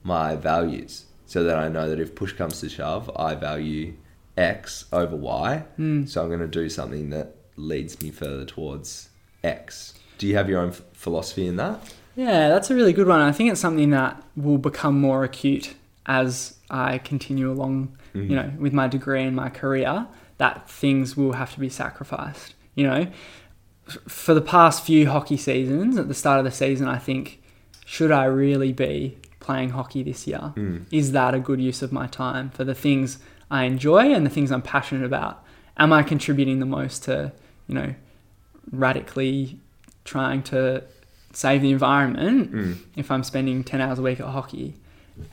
my 0.05 0.37
values 0.37 1.07
so 1.27 1.43
that 1.43 1.59
I 1.59 1.69
know 1.69 1.89
that 1.91 1.99
if 1.99 2.15
push 2.15 2.33
comes 2.33 2.61
to 2.61 2.69
shove, 2.69 3.11
I 3.17 3.35
value 3.35 3.95
X 4.37 4.85
over 4.93 5.17
Y. 5.17 5.65
Mm. 5.77 6.09
So 6.09 6.23
I'm 6.23 6.29
going 6.29 6.41
to 6.41 6.47
do 6.47 6.69
something 6.69 7.11
that 7.11 7.35
leads 7.57 8.01
me 8.01 8.13
further 8.13 8.45
towards 8.45 9.09
X. 9.43 9.95
Do 10.19 10.29
you 10.29 10.37
have 10.37 10.49
your 10.49 10.61
own 10.61 10.69
f- 10.69 10.83
philosophy 10.93 11.49
in 11.49 11.57
that? 11.57 11.81
Yeah, 12.15 12.49
that's 12.49 12.71
a 12.71 12.75
really 12.75 12.93
good 12.93 13.09
one. 13.09 13.21
I 13.21 13.33
think 13.33 13.51
it's 13.51 13.61
something 13.61 13.91
that 13.91 14.23
will 14.37 14.59
become 14.59 15.01
more 15.01 15.25
acute 15.25 15.75
as 16.07 16.57
I 16.71 16.99
continue 16.99 17.51
along, 17.51 17.97
mm-hmm. 18.15 18.31
you 18.31 18.37
know, 18.37 18.53
with 18.59 18.73
my 18.73 18.87
degree 18.87 19.25
and 19.25 19.35
my 19.35 19.51
career, 19.51 20.07
that 20.39 20.71
things 20.71 21.17
will 21.17 21.33
have 21.33 21.53
to 21.55 21.61
be 21.61 21.69
sacrificed. 21.69 22.55
You 22.77 22.87
know, 22.87 23.07
for 24.07 24.33
the 24.35 24.41
past 24.41 24.85
few 24.85 25.09
hockey 25.09 25.37
seasons, 25.37 25.99
at 25.99 26.07
the 26.07 26.15
start 26.15 26.39
of 26.39 26.45
the 26.45 26.53
season, 26.53 26.87
I 26.87 26.99
think, 26.99 27.43
should 27.85 28.13
I 28.13 28.27
really 28.27 28.73
be 28.73 29.19
playing 29.41 29.71
hockey 29.71 30.03
this 30.03 30.27
year? 30.27 30.53
Mm. 30.57 30.87
Is 30.91 31.13
that 31.13 31.35
a 31.35 31.39
good 31.39 31.61
use 31.61 31.83
of 31.83 31.93
my 31.93 32.07
time 32.07 32.51
for 32.51 32.65
the 32.65 32.75
things 32.75 33.19
I 33.51 33.65
enjoy 33.65 34.13
and 34.13 34.27
the 34.27 34.31
things 34.31 34.51
I'm 34.51 34.63
passionate 34.63 35.05
about? 35.05 35.45
Am 35.77 35.93
I 35.93 36.03
contributing 36.03 36.59
the 36.59 36.67
most 36.67 37.05
to, 37.05 37.33
you 37.69 37.75
know, 37.75 37.95
radically 38.71 39.59
trying 40.05 40.43
to 40.45 40.83
save 41.33 41.63
the 41.63 41.71
environment 41.71 42.53
mm. 42.53 42.79
if 42.97 43.11
I'm 43.11 43.23
spending 43.23 43.63
10 43.63 43.81
hours 43.81 43.99
a 43.99 44.03
week 44.03 44.21
at 44.21 44.27
hockey? 44.27 44.75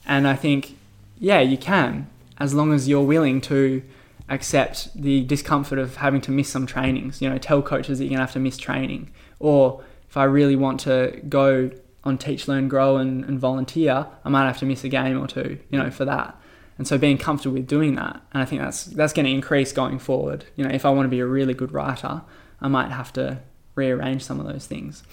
And 0.05 0.27
I 0.27 0.35
think, 0.35 0.77
yeah, 1.17 1.39
you 1.39 1.57
can, 1.57 2.07
as 2.39 2.53
long 2.53 2.71
as 2.71 2.87
you're 2.87 3.03
willing 3.03 3.41
to 3.41 3.81
accept 4.29 4.89
the 4.95 5.23
discomfort 5.25 5.79
of 5.79 5.97
having 5.97 6.21
to 6.21 6.31
miss 6.31 6.49
some 6.49 6.65
trainings. 6.65 7.21
You 7.21 7.29
know, 7.29 7.37
tell 7.37 7.61
coaches 7.61 7.99
that 7.99 8.05
you're 8.05 8.11
gonna 8.11 8.21
have 8.21 8.33
to 8.33 8.39
miss 8.39 8.57
training. 8.57 9.11
Or 9.39 9.83
if 10.09 10.17
I 10.17 10.23
really 10.23 10.55
want 10.55 10.79
to 10.81 11.21
go 11.27 11.71
on 12.03 12.17
teach, 12.17 12.47
learn, 12.47 12.67
grow, 12.67 12.97
and, 12.97 13.23
and 13.25 13.39
volunteer, 13.39 14.07
I 14.23 14.29
might 14.29 14.45
have 14.45 14.59
to 14.59 14.65
miss 14.65 14.83
a 14.83 14.89
game 14.89 15.21
or 15.21 15.27
two. 15.27 15.59
You 15.69 15.79
know, 15.79 15.91
for 15.91 16.05
that. 16.05 16.39
And 16.77 16.87
so 16.87 16.97
being 16.97 17.17
comfortable 17.17 17.55
with 17.55 17.67
doing 17.67 17.95
that, 17.95 18.21
and 18.33 18.41
I 18.41 18.45
think 18.45 18.61
that's 18.61 18.85
that's 18.85 19.13
going 19.13 19.25
to 19.25 19.31
increase 19.31 19.71
going 19.71 19.99
forward. 19.99 20.45
You 20.55 20.63
know, 20.63 20.73
if 20.73 20.85
I 20.85 20.89
want 20.89 21.05
to 21.05 21.09
be 21.09 21.19
a 21.19 21.25
really 21.25 21.53
good 21.53 21.71
writer, 21.71 22.23
I 22.61 22.67
might 22.67 22.91
have 22.91 23.13
to 23.13 23.39
rearrange 23.75 24.23
some 24.23 24.39
of 24.39 24.47
those 24.47 24.65
things. 24.65 25.03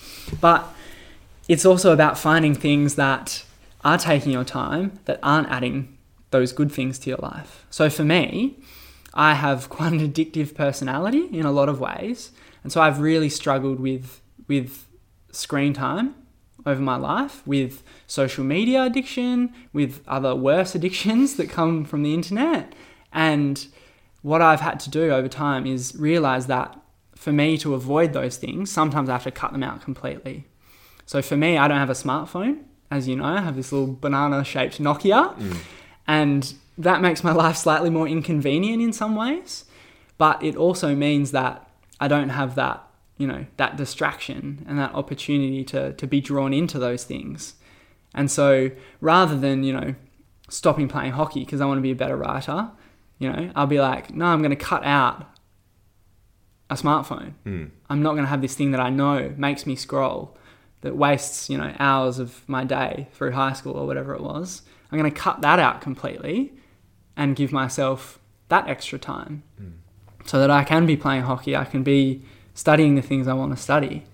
But 0.41 0.67
it's 1.49 1.65
also 1.65 1.93
about 1.93 2.19
finding 2.19 2.55
things 2.55 2.95
that 2.95 3.45
are 3.85 3.99
taking 3.99 4.33
your 4.33 4.45
time 4.45 4.99
that 5.07 5.19
aren't 5.23 5.49
adding 5.49 5.99
those 6.31 6.53
good 6.53 6.71
things 6.71 6.99
to 7.01 7.11
your 7.11 7.19
life. 7.19 7.67
So 7.71 7.91
for 7.91 8.05
me, 8.05 8.59
I 9.15 9.35
have 9.35 9.69
quite 9.77 9.93
an 9.93 10.01
addictive 10.01 10.55
personality 10.55 11.27
in 11.33 11.47
a 11.47 11.53
lot 11.53 11.69
of 11.69 11.81
ways, 11.81 12.33
and 12.63 12.73
so 12.73 12.81
I've 12.81 13.01
really 13.01 13.29
struggled 13.29 13.81
with 13.81 14.21
with 14.49 14.87
screen 15.33 15.73
time 15.73 16.15
over 16.67 16.81
my 16.81 16.97
life, 16.97 17.47
with 17.47 17.83
social 18.07 18.45
media 18.45 18.83
addiction, 18.83 19.53
with 19.73 20.03
other 20.07 20.35
worse 20.35 20.75
addictions 20.79 21.37
that 21.37 21.49
come 21.49 21.85
from 21.85 22.03
the 22.03 22.15
internet. 22.15 22.75
And 23.13 23.67
what 24.23 24.43
I've 24.43 24.61
had 24.61 24.79
to 24.81 24.91
do 24.91 25.11
over 25.11 25.29
time 25.29 25.67
is 25.67 25.95
realize 25.97 26.47
that 26.47 26.79
for 27.15 27.33
me 27.33 27.59
to 27.59 27.75
avoid 27.75 28.13
those 28.13 28.37
things, 28.37 28.71
sometimes 28.71 29.09
I 29.09 29.13
have 29.13 29.25
to 29.25 29.31
cut 29.31 29.53
them 29.53 29.63
out 29.63 29.83
completely. 29.83 30.47
So 31.07 31.21
for 31.23 31.37
me, 31.37 31.59
I 31.59 31.69
don't 31.69 31.79
have 31.79 31.91
a 31.91 31.95
smartphone. 31.95 32.63
As 32.91 33.07
you 33.07 33.17
know, 33.17 33.25
I 33.25 33.41
have 33.41 33.57
this 33.57 33.73
little 33.73 33.95
banana 33.95 34.45
shaped 34.45 34.81
Nokia. 34.81 35.37
Mm. 35.37 35.57
And 36.07 36.55
that 36.79 37.01
makes 37.01 37.23
my 37.23 37.33
life 37.33 37.57
slightly 37.57 37.91
more 37.91 38.09
inconvenient 38.09 38.83
in 38.83 38.93
some 38.93 39.15
ways, 39.15 39.65
but 40.19 40.43
it 40.43 40.57
also 40.57 40.95
means 40.95 41.33
that 41.33 41.69
I 42.01 42.09
don't 42.09 42.31
have 42.31 42.55
that, 42.55 42.83
you 43.19 43.27
know, 43.27 43.47
that 43.57 43.77
distraction 43.77 44.65
and 44.69 44.79
that 44.79 44.95
opportunity 44.95 45.65
to, 45.65 45.93
to 45.93 46.07
be 46.07 46.21
drawn 46.21 46.55
into 46.55 46.79
those 46.79 47.05
things. 47.05 47.55
And 48.15 48.31
so 48.31 48.71
rather 49.01 49.37
than, 49.37 49.63
you 49.63 49.73
know, 49.73 49.95
stopping 50.49 50.89
playing 50.89 51.13
hockey 51.13 51.41
because 51.41 51.61
I 51.61 51.67
want 51.67 51.79
to 51.79 51.83
be 51.83 51.91
a 51.91 51.97
better 51.97 52.17
writer, 52.17 52.71
you 53.19 53.31
know, 53.31 53.53
I'll 53.55 53.67
be 53.67 53.81
like, 53.81 54.15
no, 54.15 54.27
I'm 54.27 54.41
going 54.41 54.51
to 54.51 54.57
cut 54.57 54.85
out 54.85 55.27
a 56.71 56.75
smartphone. 56.75 57.35
Mm. 57.45 57.71
I'm 57.89 58.03
not 58.03 58.13
going 58.13 58.25
to 58.25 58.31
have 58.31 58.43
this 58.43 58.55
thing 58.55 58.71
that 58.71 58.81
I 58.81 58.91
know 58.91 59.35
makes 59.37 59.67
me 59.67 59.77
scroll, 59.77 60.37
that 60.81 60.97
wastes, 60.97 61.51
you 61.51 61.59
know, 61.59 61.75
hours 61.79 62.19
of 62.19 62.49
my 62.49 62.65
day 62.65 63.09
through 63.13 63.33
high 63.33 63.53
school 63.53 63.75
or 63.75 63.87
whatever 63.87 64.15
it 64.15 64.23
was. 64.23 64.63
I'm 64.91 64.99
going 64.99 65.13
to 65.13 65.19
cut 65.19 65.43
that 65.43 65.59
out 65.59 65.81
completely 65.81 66.55
and 67.17 67.37
give 67.37 67.53
myself 67.53 68.19
that 68.49 68.69
extra 68.69 68.99
time 68.99 69.43
mm. 69.61 69.73
so 70.25 70.39
that 70.39 70.51
I 70.51 70.65
can 70.65 70.87
be 70.87 70.97
playing 70.97 71.23
hockey, 71.23 71.57
I 71.57 71.65
can 71.65 71.83
be 71.83 72.23
studying 72.55 72.95
the 72.95 73.03
things 73.03 73.29
I 73.29 73.35
want 73.35 73.57
to 73.57 73.63
study. 73.63 74.05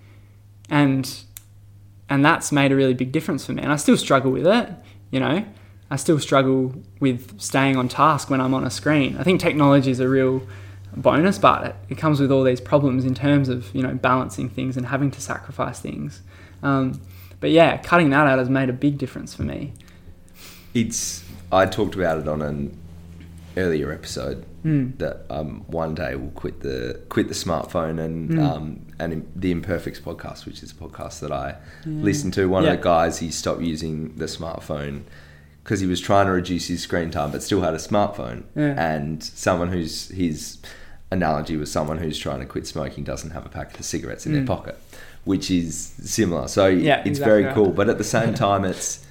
And 0.69 1.23
and 2.09 2.25
that's 2.25 2.53
made 2.53 2.71
a 2.71 2.77
really 2.77 2.95
big 2.95 3.11
difference 3.11 3.45
for 3.45 3.53
me. 3.53 3.63
And 3.63 3.73
I 3.73 3.77
still 3.77 3.97
struggle 3.97 4.31
with 4.31 4.47
it, 4.47 4.69
you 5.11 5.19
know. 5.19 5.45
I 5.91 5.97
still 5.97 6.19
struggle 6.19 6.75
with 7.01 7.41
staying 7.41 7.77
on 7.77 7.89
task 7.89 8.31
when 8.31 8.41
I'm 8.41 8.55
on 8.55 8.65
a 8.65 8.71
screen. 8.71 9.17
I 9.19 9.25
think 9.25 9.41
technology 9.41 9.91
is 9.91 10.01
a 10.01 10.09
real 10.09 10.43
bonus, 10.97 11.39
but 11.39 11.65
it, 11.65 11.77
it 11.91 11.99
comes 11.99 12.21
with 12.21 12.31
all 12.33 12.43
these 12.43 12.61
problems 12.61 13.05
in 13.05 13.15
terms 13.15 13.49
of, 13.49 13.73
you 13.75 13.83
know, 13.83 13.95
balancing 13.95 14.49
things 14.49 14.77
and 14.77 14.87
having 14.87 15.11
to 15.13 15.21
sacrifice 15.21 15.81
things. 15.81 16.23
Um, 16.63 17.01
but 17.41 17.51
yeah, 17.51 17.77
cutting 17.77 18.11
that 18.11 18.27
out 18.27 18.39
has 18.39 18.49
made 18.49 18.69
a 18.69 18.73
big 18.73 18.99
difference 18.99 19.35
for 19.35 19.43
me. 19.43 19.73
It's 20.75 21.25
I 21.53 21.67
talked 21.67 21.95
about 21.95 22.19
it 22.19 22.29
on 22.29 22.43
an 22.43 22.77
earlier 23.57 23.93
episode 23.93 24.45
mm. 24.65 24.97
that 24.99 25.25
um, 25.31 25.65
one 25.69 25.95
day 25.95 26.15
we'll 26.15 26.31
quit 26.31 26.61
the 26.61 27.01
quit 27.09 27.29
the 27.29 27.35
smartphone 27.35 27.99
and 27.99 28.31
mm. 28.31 28.43
um, 28.43 28.87
and 28.99 29.31
the 29.35 29.51
Imperfects 29.53 30.01
podcast, 30.01 30.47
which 30.47 30.63
is 30.63 30.73
a 30.73 30.75
podcast 30.75 31.21
that 31.21 31.33
I 31.33 31.57
listen 31.85 32.31
to. 32.33 32.49
One 32.49 32.65
yeah. 32.65 32.73
of 32.73 32.79
the 32.79 32.83
guys 32.83 33.19
he 33.19 33.31
stopped 33.31 33.63
using 33.63 34.17
the 34.17 34.27
smartphone 34.27 35.03
because 35.63 35.81
he 35.81 35.87
was 35.87 36.01
trying 36.01 36.27
to 36.27 36.33
reduce 36.33 36.69
his 36.69 36.83
screen 36.83 37.11
time, 37.11 37.33
but 37.33 37.43
still 37.43 37.61
had 37.61 37.75
a 37.75 37.79
smartphone. 37.79 38.45
Yeah. 38.55 38.75
And 38.77 39.23
someone 39.23 39.69
who's 39.69 40.09
his 40.09 40.59
analogy 41.11 41.57
was 41.57 41.71
someone 41.71 41.99
who's 41.99 42.19
trying 42.19 42.41
to 42.41 42.47
quit 42.47 42.67
smoking 42.67 43.05
doesn't 43.05 43.31
have 43.31 43.47
a 43.47 43.49
packet 43.49 43.81
of 43.81 43.87
cigarettes 43.87 44.27
in 44.27 44.33
their 44.33 44.45
pocket, 44.45 44.79
which 45.25 45.51
is 45.51 45.77
similar. 45.77 46.49
So 46.49 46.67
yeah, 46.67 46.99
it's 47.01 47.09
exactly 47.09 47.43
very 47.43 47.55
cool, 47.55 47.71
but 47.71 47.89
at 47.89 47.99
the 47.99 48.05
same 48.05 48.35
time, 48.35 48.65
it's 48.65 49.06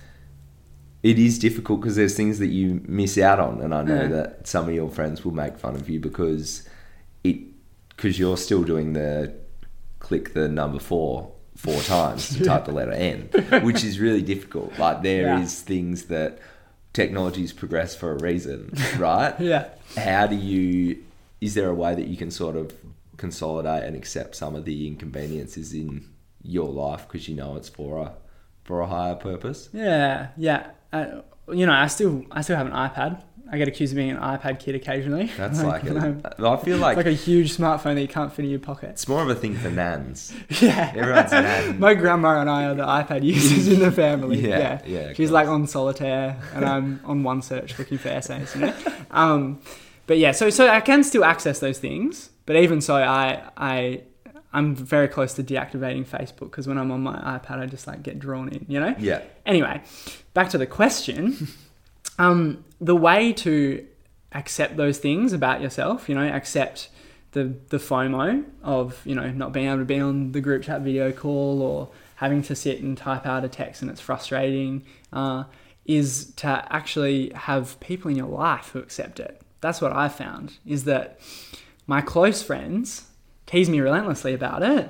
it 1.06 1.20
is 1.20 1.38
difficult 1.38 1.82
because 1.82 1.95
there's 1.95 2.16
things 2.16 2.39
that 2.39 2.47
you 2.47 2.82
miss 2.88 3.20
out 3.20 3.39
on, 3.39 3.62
and 3.62 3.76
I 3.76 3.84
know 3.84 4.01
yeah. 4.01 4.08
that 4.08 4.47
some 4.47 4.68
of 4.68 4.74
your 4.74 4.89
friends 4.89 5.24
will 5.24 5.36
make 5.36 5.56
fun 5.56 5.76
of 5.76 5.88
you 5.88 5.99
because 5.99 6.68
it 7.24 7.38
because 7.89 8.18
you're 8.18 8.38
still 8.38 8.64
doing 8.64 8.93
the 8.93 9.32
click 9.99 10.34
the 10.34 10.47
number 10.47 10.80
four 10.80 11.32
four 11.56 11.80
times 11.84 12.36
to 12.36 12.43
type 12.43 12.66
the 12.66 12.72
letter 12.72 12.91
N, 12.91 13.30
which 13.62 13.84
is 13.84 13.99
really 13.99 14.24
difficult. 14.24 14.80
Like 14.80 15.03
there 15.03 15.28
yeah. 15.28 15.41
is 15.41 15.62
things 15.62 16.06
that 16.06 16.39
technology's 16.93 17.53
progress 17.53 17.95
for 17.95 18.12
a 18.12 18.18
reason, 18.18 18.74
right? 18.97 19.39
yeah. 19.39 19.68
How 19.95 20.26
do 20.26 20.36
you? 20.36 21.03
Is 21.39 21.53
there 21.53 21.70
a 21.70 21.76
way 21.76 21.93
that 21.93 22.08
you 22.08 22.18
can 22.18 22.32
sort 22.32 22.56
of 22.56 22.74
consolidate 23.18 23.84
and 23.84 23.95
accept 23.95 24.36
some 24.36 24.56
of 24.56 24.66
the 24.66 24.88
inconveniences 24.88 25.72
in 25.72 26.10
your 26.41 26.68
life 26.68 27.08
because 27.08 27.30
you 27.30 27.36
know 27.36 27.58
it's 27.58 27.70
for 27.70 27.99
a 27.99 28.14
for 28.64 28.82
a 28.82 28.88
higher 28.88 29.14
purpose? 29.14 29.70
Yeah, 29.72 30.30
yeah. 30.36 30.72
Uh, 30.96 31.22
you 31.54 31.66
know, 31.66 31.74
I 31.74 31.88
still 31.88 32.26
I 32.32 32.41
still 32.41 32.58
have 32.58 32.68
an 32.68 32.74
iPad. 32.74 33.22
I 33.52 33.60
get 33.60 33.68
accused 33.68 33.93
of 33.93 33.98
being 33.98 34.10
an 34.10 34.18
iPad 34.18 34.60
kid 34.60 34.74
occasionally. 34.74 35.30
That's 35.38 35.62
like, 35.64 35.84
like 35.84 36.04
a, 36.04 36.48
I 36.48 36.58
feel 36.58 36.78
like 36.78 36.98
like 36.98 37.06
a 37.06 37.12
huge 37.12 37.56
smartphone 37.56 37.96
that 37.96 38.02
you 38.02 38.08
can't 38.08 38.34
fit 38.34 38.46
in 38.46 38.52
your 38.52 38.60
pocket. 38.60 38.91
It's 38.91 39.08
more 39.08 39.22
of 39.22 39.30
a 39.30 39.36
thing 39.36 39.56
for 39.56 39.70
nans. 39.70 40.34
yeah, 40.62 40.91
everyone's 40.96 41.32
a 41.32 41.41
nan. 41.41 41.80
My 41.80 41.93
grandma 41.93 42.39
and 42.41 42.50
I 42.50 42.66
are 42.66 42.74
the 42.74 42.84
iPad 42.86 43.24
users 43.24 43.68
in 43.68 43.80
the 43.80 43.91
family. 43.91 44.39
Yeah, 44.39 44.82
yeah. 44.86 45.08
yeah 45.08 45.14
She's 45.14 45.32
like 45.32 45.48
on 45.48 45.68
solitaire, 45.68 46.39
and 46.54 46.66
I'm 46.66 47.02
on 47.04 47.24
OneSearch 47.24 47.78
looking 47.78 47.98
for 47.98 48.10
essays. 48.10 48.56
You 48.56 48.62
know, 48.62 48.74
um, 49.12 49.62
but 50.08 50.18
yeah, 50.18 50.32
so 50.32 50.50
so 50.50 50.68
I 50.68 50.82
can 50.82 51.04
still 51.04 51.24
access 51.24 51.60
those 51.60 51.78
things, 51.78 52.32
but 52.46 52.56
even 52.56 52.82
so, 52.82 52.96
I 52.96 53.43
I 53.56 54.02
I'm 54.54 54.74
very 54.76 55.08
close 55.08 55.34
to 55.34 55.43
deactivating 55.43 56.08
Facebook 56.08 56.52
because 56.52 56.68
when 56.68 56.78
I'm 56.78 56.89
on 56.91 57.02
my 57.04 57.16
iPad, 57.16 57.60
I 57.60 57.66
just 57.68 57.86
like 57.86 58.02
get 58.02 58.18
drawn 58.18 58.50
in, 58.50 58.66
you 58.68 58.80
know. 58.80 58.96
Yeah. 58.98 59.22
Anyway, 59.46 59.82
back 60.36 60.49
to 60.49 60.59
the 60.59 60.67
question. 60.67 61.47
um, 62.19 62.63
the 62.79 62.95
way 62.95 63.33
to 63.33 63.83
accept 64.33 64.77
those 64.77 64.99
things 64.99 65.33
about 65.33 65.61
yourself, 65.61 66.07
you 66.07 66.13
know, 66.13 66.27
accept 66.27 66.89
the 67.31 67.55
the 67.69 67.77
FOMO 67.77 68.45
of 68.63 69.01
you 69.05 69.15
know 69.15 69.31
not 69.31 69.51
being 69.51 69.67
able 69.67 69.79
to 69.79 69.86
be 69.86 69.99
on 69.99 70.31
the 70.31 70.41
group 70.41 70.61
chat 70.61 70.81
video 70.81 71.11
call 71.11 71.61
or 71.63 71.89
having 72.17 72.43
to 72.43 72.55
sit 72.55 72.81
and 72.81 72.95
type 72.97 73.25
out 73.25 73.43
a 73.43 73.49
text 73.49 73.81
and 73.81 73.89
it's 73.89 73.99
frustrating. 73.99 74.86
Uh, 75.11 75.45
is 75.86 76.33
to 76.36 76.47
actually 76.69 77.31
have 77.36 77.79
people 77.79 78.09
in 78.09 78.17
your 78.17 78.27
life 78.27 78.69
who 78.69 78.79
accept 78.79 79.19
it. 79.19 79.39
That's 79.61 79.81
what 79.81 79.93
I 79.93 80.09
found. 80.09 80.57
Is 80.65 80.86
that 80.86 81.19
my 81.86 82.01
close 82.01 82.41
friends 82.41 83.05
tease 83.45 83.69
me 83.69 83.79
relentlessly 83.79 84.33
about 84.33 84.63
it, 84.63 84.89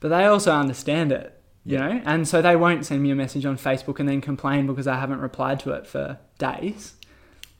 but 0.00 0.08
they 0.08 0.24
also 0.24 0.52
understand 0.52 1.12
it, 1.12 1.39
you 1.64 1.76
yeah. 1.76 1.88
know? 1.88 2.02
And 2.04 2.26
so 2.26 2.42
they 2.42 2.56
won't 2.56 2.86
send 2.86 3.02
me 3.02 3.10
a 3.10 3.14
message 3.14 3.44
on 3.44 3.56
Facebook 3.56 4.00
and 4.00 4.08
then 4.08 4.20
complain 4.20 4.66
because 4.66 4.86
I 4.86 4.98
haven't 4.98 5.20
replied 5.20 5.60
to 5.60 5.72
it 5.72 5.86
for 5.86 6.18
days. 6.38 6.94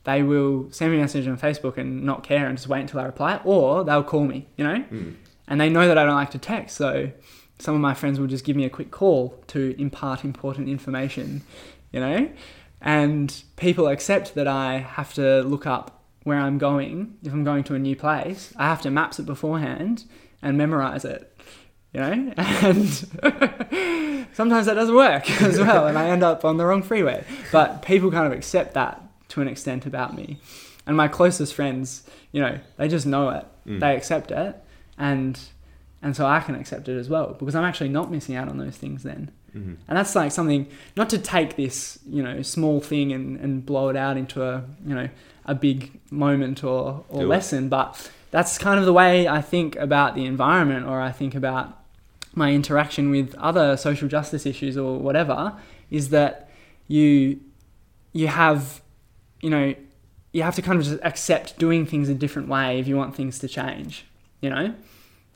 They 0.03 0.23
will 0.23 0.71
send 0.71 0.91
me 0.91 0.97
a 0.97 1.01
message 1.01 1.27
on 1.27 1.37
Facebook 1.37 1.77
and 1.77 2.03
not 2.03 2.23
care 2.23 2.47
and 2.47 2.57
just 2.57 2.67
wait 2.67 2.81
until 2.81 2.99
I 2.99 3.03
reply, 3.03 3.39
or 3.43 3.83
they'll 3.83 4.03
call 4.03 4.25
me, 4.25 4.47
you 4.57 4.63
know? 4.63 4.83
Mm. 4.91 5.15
And 5.47 5.61
they 5.61 5.69
know 5.69 5.87
that 5.87 5.97
I 5.97 6.05
don't 6.05 6.15
like 6.15 6.31
to 6.31 6.39
text, 6.39 6.77
so 6.77 7.11
some 7.59 7.75
of 7.75 7.81
my 7.81 7.93
friends 7.93 8.19
will 8.19 8.27
just 8.27 8.43
give 8.43 8.55
me 8.55 8.65
a 8.65 8.69
quick 8.69 8.89
call 8.89 9.43
to 9.47 9.75
impart 9.77 10.25
important 10.25 10.69
information, 10.69 11.43
you 11.91 11.99
know? 11.99 12.29
And 12.81 13.43
people 13.57 13.87
accept 13.87 14.33
that 14.33 14.47
I 14.47 14.79
have 14.79 15.13
to 15.13 15.43
look 15.43 15.67
up 15.67 16.03
where 16.23 16.39
I'm 16.39 16.57
going. 16.57 17.17
If 17.23 17.31
I'm 17.31 17.43
going 17.43 17.63
to 17.65 17.75
a 17.75 17.79
new 17.79 17.95
place, 17.95 18.53
I 18.57 18.63
have 18.63 18.81
to 18.81 18.91
maps 18.91 19.19
it 19.19 19.27
beforehand 19.27 20.05
and 20.41 20.57
memorize 20.57 21.05
it, 21.05 21.30
you 21.93 21.99
know? 21.99 22.33
And 22.37 22.87
sometimes 24.33 24.65
that 24.65 24.75
doesn't 24.75 24.95
work 24.95 25.29
as 25.41 25.59
well, 25.59 25.87
and 25.87 25.97
I 25.97 26.09
end 26.09 26.23
up 26.23 26.45
on 26.45 26.57
the 26.57 26.65
wrong 26.65 26.83
freeway. 26.83 27.23
But 27.51 27.81
people 27.81 28.11
kind 28.11 28.25
of 28.25 28.33
accept 28.33 28.73
that 28.75 29.01
to 29.29 29.41
an 29.41 29.47
extent 29.47 29.85
about 29.85 30.15
me. 30.15 30.39
And 30.85 30.97
my 30.97 31.07
closest 31.07 31.53
friends, 31.53 32.03
you 32.31 32.41
know, 32.41 32.59
they 32.77 32.87
just 32.87 33.05
know 33.05 33.29
it, 33.29 33.45
mm. 33.67 33.79
they 33.79 33.95
accept 33.95 34.31
it, 34.31 34.55
and 34.97 35.39
and 36.01 36.15
so 36.15 36.25
I 36.25 36.39
can 36.39 36.55
accept 36.55 36.89
it 36.89 36.97
as 36.97 37.09
well 37.09 37.35
because 37.37 37.55
I'm 37.55 37.63
actually 37.63 37.89
not 37.89 38.11
missing 38.11 38.35
out 38.35 38.49
on 38.49 38.57
those 38.57 38.75
things 38.75 39.03
then. 39.03 39.31
Mm-hmm. 39.55 39.73
And 39.87 39.97
that's 39.97 40.15
like 40.15 40.31
something 40.31 40.67
not 40.95 41.09
to 41.09 41.17
take 41.17 41.55
this, 41.55 41.99
you 42.07 42.23
know, 42.23 42.41
small 42.41 42.79
thing 42.79 43.11
and, 43.11 43.39
and 43.39 43.65
blow 43.65 43.89
it 43.89 43.95
out 43.95 44.17
into 44.17 44.41
a, 44.43 44.63
you 44.85 44.95
know, 44.95 45.09
a 45.45 45.53
big 45.53 45.99
moment 46.09 46.63
or, 46.63 47.03
or 47.09 47.25
lesson, 47.25 47.69
but 47.69 48.09
that's 48.31 48.57
kind 48.57 48.79
of 48.79 48.85
the 48.85 48.93
way 48.93 49.27
I 49.27 49.41
think 49.41 49.75
about 49.75 50.15
the 50.15 50.25
environment 50.25 50.87
or 50.87 51.01
I 51.01 51.11
think 51.11 51.35
about 51.35 51.77
my 52.33 52.51
interaction 52.51 53.09
with 53.09 53.35
other 53.35 53.75
social 53.77 54.07
justice 54.07 54.45
issues 54.45 54.77
or 54.77 54.97
whatever 54.97 55.57
is 55.89 56.09
that 56.09 56.49
you 56.87 57.39
you 58.13 58.27
have 58.27 58.81
you 59.41 59.49
know 59.49 59.73
you 60.33 60.43
have 60.43 60.55
to 60.55 60.61
kind 60.61 60.79
of 60.79 60.85
just 60.85 60.99
accept 61.03 61.57
doing 61.57 61.85
things 61.85 62.09
a 62.09 62.13
different 62.13 62.47
way 62.47 62.79
if 62.79 62.87
you 62.87 62.95
want 62.95 63.15
things 63.15 63.39
to 63.39 63.47
change 63.47 64.05
you 64.39 64.49
know 64.49 64.73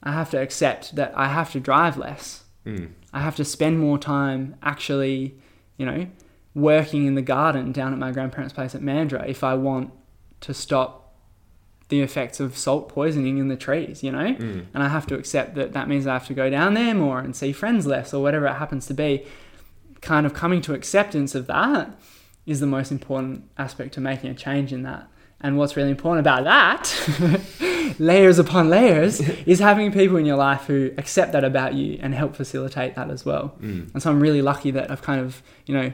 i 0.04 0.12
have 0.12 0.30
to 0.30 0.40
accept 0.40 0.96
that 0.96 1.14
i 1.16 1.28
have 1.28 1.52
to 1.52 1.60
drive 1.60 1.98
less 1.98 2.44
mm. 2.66 2.90
i 3.14 3.20
have 3.20 3.36
to 3.36 3.46
spend 3.46 3.80
more 3.80 3.98
time 3.98 4.56
actually 4.62 5.36
you 5.78 5.86
know 5.86 6.08
working 6.54 7.06
in 7.06 7.16
the 7.16 7.22
garden 7.22 7.72
down 7.72 7.92
at 7.92 8.00
my 8.00 8.12
grandparents 8.12 8.54
place 8.54 8.74
at 8.74 8.82
Mandurah 8.82 9.28
if 9.28 9.44
i 9.44 9.54
want 9.54 9.92
to 10.42 10.54
stop 10.54 11.05
the 11.96 12.04
effects 12.04 12.40
of 12.40 12.58
salt 12.58 12.90
poisoning 12.90 13.38
in 13.38 13.48
the 13.48 13.56
trees, 13.56 14.04
you 14.04 14.12
know? 14.12 14.34
Mm. 14.34 14.66
And 14.74 14.84
I 14.84 14.90
have 14.90 15.08
to 15.08 15.16
accept 15.16 15.56
that 15.56 15.74
that 15.74 15.88
means 15.88 16.06
I 16.06 16.14
have 16.14 16.28
to 16.28 16.34
go 16.34 16.50
down 16.50 16.74
there 16.74 16.94
more 16.94 17.20
and 17.20 17.36
see 17.36 17.52
friends 17.52 17.86
less 17.86 18.14
or 18.14 18.22
whatever 18.22 18.46
it 18.48 18.54
happens 18.54 18.86
to 18.88 18.94
be. 18.94 19.26
Kind 20.02 20.26
of 20.26 20.34
coming 20.34 20.62
to 20.62 20.74
acceptance 20.74 21.36
of 21.36 21.48
that 21.48 21.90
is 22.46 22.60
the 22.60 22.68
most 22.68 22.92
important 22.92 23.50
aspect 23.58 23.94
to 23.96 24.02
making 24.02 24.30
a 24.30 24.34
change 24.34 24.74
in 24.74 24.84
that. 24.84 25.08
And 25.42 25.58
what's 25.58 25.76
really 25.76 25.92
important 25.92 26.22
about 26.22 26.44
that, 26.46 27.96
layers 28.00 28.40
upon 28.40 28.70
layers, 28.70 29.20
is 29.46 29.60
having 29.60 29.92
people 29.92 30.18
in 30.18 30.26
your 30.26 30.38
life 30.38 30.66
who 30.66 30.92
accept 30.98 31.32
that 31.34 31.44
about 31.44 31.74
you 31.74 32.00
and 32.02 32.14
help 32.14 32.36
facilitate 32.36 32.96
that 32.96 33.10
as 33.10 33.26
well. 33.26 33.56
Mm. 33.62 33.94
And 33.94 34.02
so 34.02 34.10
I'm 34.10 34.20
really 34.20 34.42
lucky 34.42 34.72
that 34.72 34.90
I've 34.92 35.02
kind 35.02 35.22
of, 35.22 35.42
you 35.66 35.76
know, 35.76 35.92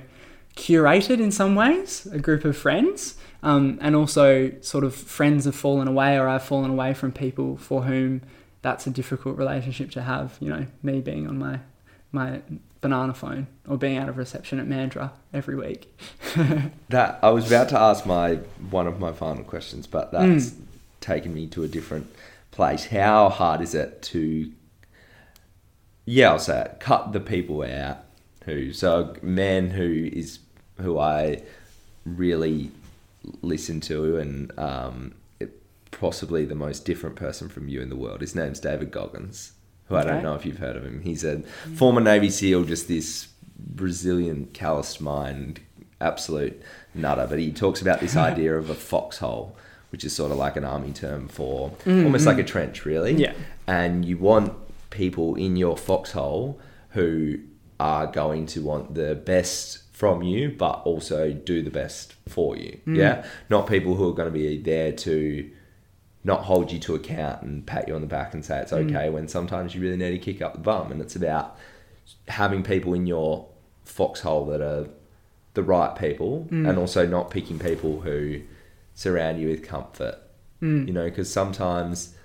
curated 0.55 1.19
in 1.19 1.31
some 1.31 1.55
ways 1.55 2.05
a 2.11 2.19
group 2.19 2.43
of 2.45 2.57
friends 2.57 3.15
um, 3.43 3.79
and 3.81 3.95
also, 3.95 4.51
sort 4.61 4.83
of 4.83 4.93
friends 4.93 5.45
have 5.45 5.55
fallen 5.55 5.87
away, 5.87 6.17
or 6.17 6.27
I've 6.27 6.43
fallen 6.43 6.69
away 6.69 6.93
from 6.93 7.11
people 7.11 7.57
for 7.57 7.83
whom 7.83 8.21
that's 8.61 8.85
a 8.85 8.91
difficult 8.91 9.37
relationship 9.37 9.91
to 9.91 10.01
have. 10.03 10.37
You 10.39 10.49
know, 10.49 10.65
me 10.83 11.01
being 11.01 11.27
on 11.27 11.39
my 11.39 11.59
my 12.11 12.41
banana 12.81 13.13
phone 13.13 13.47
or 13.67 13.77
being 13.77 13.97
out 13.97 14.09
of 14.09 14.17
reception 14.17 14.59
at 14.59 14.67
Mandurah 14.67 15.11
every 15.33 15.55
week. 15.55 15.95
that 16.89 17.19
I 17.21 17.29
was 17.29 17.47
about 17.47 17.69
to 17.69 17.79
ask 17.79 18.05
my 18.05 18.35
one 18.69 18.87
of 18.87 18.99
my 18.99 19.11
final 19.11 19.43
questions, 19.43 19.87
but 19.87 20.11
that's 20.11 20.51
mm. 20.51 20.61
taken 20.99 21.33
me 21.33 21.47
to 21.47 21.63
a 21.63 21.67
different 21.67 22.13
place. 22.51 22.85
How 22.85 23.29
hard 23.29 23.61
is 23.61 23.73
it 23.73 24.01
to 24.03 24.51
yeah, 26.05 26.31
I'll 26.31 26.39
say 26.39 26.61
it, 26.61 26.79
cut 26.79 27.13
the 27.13 27.19
people 27.19 27.63
out 27.63 27.99
who 28.45 28.73
so 28.73 29.15
a 29.21 29.25
man 29.25 29.69
who 29.71 30.09
is 30.11 30.39
who 30.79 30.97
I 30.97 31.43
really 32.05 32.71
listen 33.41 33.80
to 33.82 34.17
and 34.17 34.57
um, 34.57 35.13
it, 35.39 35.61
possibly 35.91 36.45
the 36.45 36.55
most 36.55 36.86
different 36.86 37.15
person 37.15 37.49
from 37.49 37.67
you 37.67 37.82
in 37.82 37.89
the 37.89 37.95
world. 37.95 38.22
His 38.22 38.36
name's 38.36 38.59
David 38.59 38.91
Goggins, 38.91 39.53
who 39.86 39.95
okay. 39.95 40.07
I 40.07 40.11
don't 40.11 40.24
know 40.24 40.36
if 40.36 40.45
you've 40.45 40.57
heard 40.57 40.76
of 40.76 40.86
him. 40.86 41.01
He's 41.01 41.24
a 41.24 41.41
former 41.76 42.01
Navy 42.01 42.30
SEAL, 42.30 42.65
just 42.65 42.88
this 42.88 43.28
Brazilian 43.57 44.47
calloused 44.53 45.01
mind, 45.01 45.59
absolute 45.99 46.61
nutter. 46.93 47.28
But 47.28 47.39
he 47.39 47.51
talks 47.51 47.82
about 47.82 47.99
this 47.99 48.15
idea 48.30 48.57
of 48.57 48.69
a 48.69 48.76
foxhole, 48.76 49.55
which 49.89 50.03
is 50.03 50.13
sort 50.13 50.32
of 50.32 50.38
like 50.38 50.55
an 50.55 50.63
army 50.63 50.91
term 50.91 51.28
for 51.28 51.69
mm-hmm. 51.69 52.05
almost 52.05 52.26
like 52.26 52.39
a 52.39 52.43
trench, 52.43 52.86
really. 52.86 53.13
Yeah. 53.13 53.34
And 53.67 54.03
you 54.03 54.17
want 54.17 54.53
people 54.89 55.36
in 55.36 55.55
your 55.55 55.78
foxhole 55.78 56.59
who 56.89 57.39
are 57.80 58.07
going 58.07 58.45
to 58.45 58.61
want 58.61 58.93
the 58.93 59.15
best 59.15 59.80
from 60.01 60.23
you, 60.23 60.49
but 60.49 60.81
also 60.83 61.31
do 61.31 61.61
the 61.61 61.69
best 61.69 62.15
for 62.27 62.57
you. 62.57 62.79
Mm. 62.87 62.97
Yeah. 62.97 63.23
Not 63.51 63.67
people 63.67 63.93
who 63.93 64.09
are 64.09 64.15
going 64.15 64.33
to 64.33 64.33
be 64.33 64.57
there 64.57 64.91
to 64.93 65.47
not 66.23 66.45
hold 66.45 66.71
you 66.71 66.79
to 66.79 66.95
account 66.95 67.43
and 67.43 67.63
pat 67.67 67.87
you 67.87 67.93
on 67.93 68.01
the 68.01 68.07
back 68.07 68.33
and 68.33 68.43
say 68.43 68.59
it's 68.61 68.71
mm. 68.71 68.89
okay 68.89 69.09
mm. 69.09 69.13
when 69.13 69.27
sometimes 69.27 69.75
you 69.75 69.81
really 69.81 69.97
need 69.97 70.09
to 70.09 70.17
kick 70.17 70.41
up 70.41 70.53
the 70.53 70.59
bum. 70.59 70.91
And 70.91 71.01
it's 71.01 71.15
about 71.15 71.55
having 72.29 72.63
people 72.63 72.95
in 72.95 73.05
your 73.05 73.47
foxhole 73.85 74.47
that 74.47 74.59
are 74.59 74.87
the 75.53 75.61
right 75.61 75.95
people 75.95 76.47
mm. 76.49 76.67
and 76.67 76.79
also 76.79 77.05
not 77.05 77.29
picking 77.29 77.59
people 77.59 78.01
who 78.01 78.41
surround 78.95 79.39
you 79.39 79.49
with 79.49 79.63
comfort. 79.63 80.17
Mm. 80.63 80.87
You 80.87 80.93
know, 80.93 81.05
because 81.05 81.31
sometimes 81.31 82.15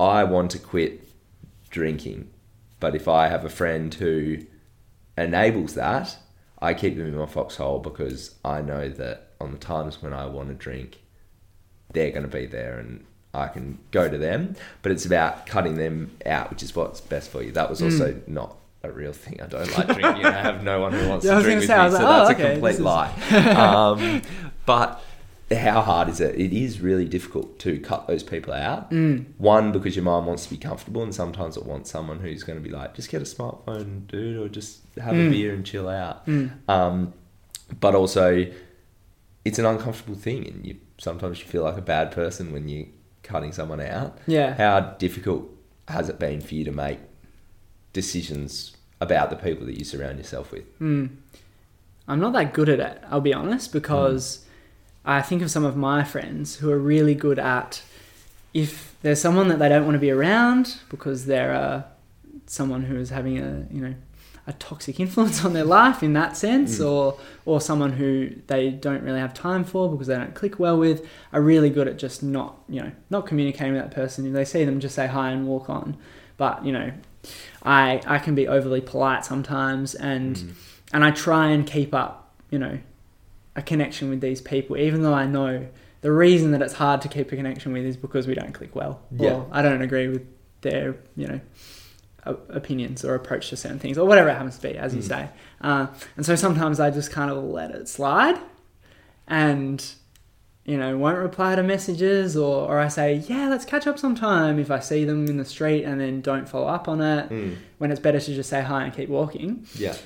I 0.00 0.24
want 0.24 0.50
to 0.50 0.58
quit 0.58 1.08
drinking, 1.70 2.28
but 2.80 2.96
if 2.96 3.06
I 3.06 3.28
have 3.28 3.44
a 3.44 3.48
friend 3.48 3.94
who 3.94 4.38
enables 5.16 5.74
that, 5.74 6.16
I 6.60 6.74
keep 6.74 6.96
them 6.96 7.06
in 7.06 7.16
my 7.16 7.26
foxhole 7.26 7.78
because 7.78 8.34
I 8.44 8.60
know 8.60 8.88
that 8.88 9.32
on 9.40 9.52
the 9.52 9.58
times 9.58 10.02
when 10.02 10.12
I 10.12 10.26
want 10.26 10.48
to 10.48 10.54
drink, 10.54 11.00
they're 11.92 12.10
going 12.10 12.28
to 12.28 12.28
be 12.28 12.46
there 12.46 12.78
and 12.78 13.04
I 13.32 13.48
can 13.48 13.78
go 13.90 14.08
to 14.08 14.18
them. 14.18 14.56
But 14.82 14.92
it's 14.92 15.06
about 15.06 15.46
cutting 15.46 15.76
them 15.76 16.16
out, 16.26 16.50
which 16.50 16.62
is 16.62 16.74
what's 16.74 17.00
best 17.00 17.30
for 17.30 17.42
you. 17.42 17.52
That 17.52 17.70
was 17.70 17.82
also 17.82 18.12
mm. 18.12 18.28
not 18.28 18.56
a 18.82 18.90
real 18.90 19.12
thing. 19.12 19.40
I 19.40 19.46
don't 19.46 19.70
like 19.76 19.86
drinking. 19.86 20.26
I 20.26 20.30
have 20.32 20.62
no 20.62 20.80
one 20.80 20.92
who 20.92 21.08
wants 21.08 21.24
yeah, 21.24 21.36
to 21.36 21.42
drink 21.42 21.60
with 21.60 21.68
say, 21.68 21.84
me, 21.84 21.90
so 21.90 21.96
like, 21.96 22.02
that's 22.02 22.30
oh, 22.30 22.32
okay, 22.32 22.48
a 22.48 22.52
complete 22.52 22.80
lie. 22.80 23.12
um, 23.56 24.22
but 24.66 25.02
how 25.50 25.80
hard 25.80 26.08
is 26.08 26.20
it? 26.20 26.34
It 26.34 26.52
is 26.52 26.80
really 26.80 27.06
difficult 27.06 27.58
to 27.60 27.78
cut 27.80 28.06
those 28.06 28.22
people 28.22 28.52
out. 28.52 28.90
Mm. 28.90 29.26
One, 29.38 29.72
because 29.72 29.96
your 29.96 30.04
mind 30.04 30.26
wants 30.26 30.44
to 30.44 30.50
be 30.50 30.58
comfortable, 30.58 31.02
and 31.02 31.14
sometimes 31.14 31.56
it 31.56 31.64
wants 31.64 31.90
someone 31.90 32.20
who's 32.20 32.42
going 32.42 32.62
to 32.62 32.62
be 32.62 32.74
like, 32.74 32.94
just 32.94 33.10
get 33.10 33.22
a 33.22 33.24
smartphone, 33.24 34.06
dude, 34.06 34.36
or 34.36 34.48
just 34.48 34.80
have 35.00 35.14
mm. 35.14 35.26
a 35.26 35.30
beer 35.30 35.54
and 35.54 35.64
chill 35.64 35.88
out. 35.88 36.26
Mm. 36.26 36.50
Um, 36.68 37.14
but 37.80 37.94
also, 37.94 38.46
it's 39.44 39.58
an 39.58 39.64
uncomfortable 39.64 40.16
thing, 40.16 40.46
and 40.46 40.66
you 40.66 40.76
sometimes 40.98 41.40
you 41.40 41.46
feel 41.46 41.62
like 41.62 41.78
a 41.78 41.82
bad 41.82 42.10
person 42.10 42.52
when 42.52 42.68
you're 42.68 42.86
cutting 43.22 43.52
someone 43.52 43.80
out. 43.80 44.18
Yeah. 44.26 44.54
How 44.54 44.80
difficult 44.80 45.48
has 45.86 46.08
it 46.08 46.18
been 46.18 46.40
for 46.40 46.54
you 46.54 46.64
to 46.64 46.72
make 46.72 46.98
decisions 47.92 48.76
about 49.00 49.30
the 49.30 49.36
people 49.36 49.64
that 49.66 49.78
you 49.78 49.84
surround 49.84 50.18
yourself 50.18 50.52
with? 50.52 50.78
Mm. 50.80 51.16
I'm 52.06 52.20
not 52.20 52.32
that 52.32 52.52
good 52.52 52.68
at 52.68 52.80
it, 52.80 53.02
I'll 53.08 53.20
be 53.20 53.32
honest, 53.32 53.72
because 53.72 54.44
I 55.08 55.22
think 55.22 55.40
of 55.40 55.50
some 55.50 55.64
of 55.64 55.74
my 55.74 56.04
friends 56.04 56.56
who 56.56 56.70
are 56.70 56.78
really 56.78 57.14
good 57.14 57.38
at 57.38 57.82
if 58.52 58.94
there's 59.00 59.20
someone 59.20 59.48
that 59.48 59.58
they 59.58 59.68
don't 59.68 59.84
want 59.84 59.94
to 59.94 60.00
be 60.00 60.10
around 60.10 60.76
because 60.90 61.24
they're 61.24 61.52
a 61.52 61.86
someone 62.46 62.82
who 62.82 62.96
is 62.96 63.08
having 63.08 63.38
a 63.38 63.66
you 63.70 63.80
know 63.80 63.94
a 64.46 64.52
toxic 64.54 65.00
influence 65.00 65.44
on 65.46 65.54
their 65.54 65.64
life 65.64 66.02
in 66.02 66.12
that 66.12 66.36
sense, 66.36 66.78
mm. 66.78 66.86
or 66.86 67.18
or 67.46 67.58
someone 67.58 67.92
who 67.92 68.30
they 68.48 68.68
don't 68.68 69.02
really 69.02 69.18
have 69.18 69.32
time 69.32 69.64
for 69.64 69.90
because 69.90 70.08
they 70.08 70.16
don't 70.16 70.34
click 70.34 70.58
well 70.58 70.78
with, 70.78 71.06
are 71.32 71.40
really 71.40 71.70
good 71.70 71.88
at 71.88 71.96
just 71.96 72.22
not 72.22 72.58
you 72.68 72.82
know 72.82 72.92
not 73.08 73.26
communicating 73.26 73.72
with 73.72 73.82
that 73.82 73.94
person. 73.94 74.26
If 74.26 74.34
they 74.34 74.44
see 74.44 74.64
them, 74.66 74.78
just 74.78 74.94
say 74.94 75.06
hi 75.06 75.30
and 75.30 75.46
walk 75.46 75.70
on. 75.70 75.96
But 76.36 76.66
you 76.66 76.72
know, 76.72 76.92
I 77.62 78.02
I 78.06 78.18
can 78.18 78.34
be 78.34 78.46
overly 78.46 78.82
polite 78.82 79.24
sometimes, 79.24 79.94
and 79.94 80.36
mm. 80.36 80.52
and 80.92 81.02
I 81.02 81.12
try 81.12 81.48
and 81.48 81.66
keep 81.66 81.94
up 81.94 82.34
you 82.50 82.58
know 82.58 82.78
a 83.58 83.62
connection 83.62 84.08
with 84.08 84.20
these 84.20 84.40
people, 84.40 84.76
even 84.76 85.02
though 85.02 85.14
I 85.14 85.26
know 85.26 85.66
the 86.00 86.12
reason 86.12 86.52
that 86.52 86.62
it's 86.62 86.74
hard 86.74 87.02
to 87.02 87.08
keep 87.08 87.32
a 87.32 87.36
connection 87.36 87.72
with 87.72 87.84
is 87.84 87.96
because 87.96 88.26
we 88.28 88.34
don't 88.34 88.52
click 88.52 88.74
well. 88.76 89.02
Yeah. 89.10 89.32
Or 89.32 89.48
I 89.50 89.62
don't 89.62 89.82
agree 89.82 90.06
with 90.08 90.24
their 90.60 90.96
you 91.16 91.26
know 91.26 91.40
opinions 92.50 93.04
or 93.04 93.14
approach 93.14 93.48
to 93.50 93.56
certain 93.56 93.78
things 93.78 93.98
or 93.98 94.06
whatever 94.06 94.28
it 94.28 94.34
happens 94.34 94.56
to 94.58 94.68
be, 94.68 94.76
as 94.76 94.94
you 94.94 95.00
mm. 95.00 95.08
say. 95.08 95.28
Uh, 95.60 95.88
and 96.16 96.24
so 96.24 96.36
sometimes 96.36 96.78
I 96.78 96.90
just 96.90 97.10
kind 97.10 97.30
of 97.30 97.42
let 97.42 97.70
it 97.70 97.88
slide 97.88 98.38
and, 99.26 99.84
you 100.64 100.76
know, 100.76 100.98
won't 100.98 101.18
reply 101.18 101.54
to 101.56 101.62
messages 101.62 102.36
or, 102.36 102.68
or 102.68 102.78
I 102.78 102.88
say, 102.88 103.14
yeah, 103.14 103.48
let's 103.48 103.64
catch 103.64 103.86
up 103.86 103.98
sometime 103.98 104.58
if 104.58 104.70
I 104.70 104.80
see 104.80 105.04
them 105.06 105.26
in 105.26 105.38
the 105.38 105.44
street 105.44 105.84
and 105.84 106.00
then 106.00 106.20
don't 106.20 106.48
follow 106.48 106.66
up 106.66 106.86
on 106.86 107.00
it 107.00 107.30
mm. 107.30 107.56
when 107.78 107.90
it's 107.90 108.00
better 108.00 108.20
to 108.20 108.34
just 108.34 108.50
say 108.50 108.62
hi 108.62 108.84
and 108.84 108.94
keep 108.94 109.08
walking. 109.08 109.66
Yeah. 109.74 109.96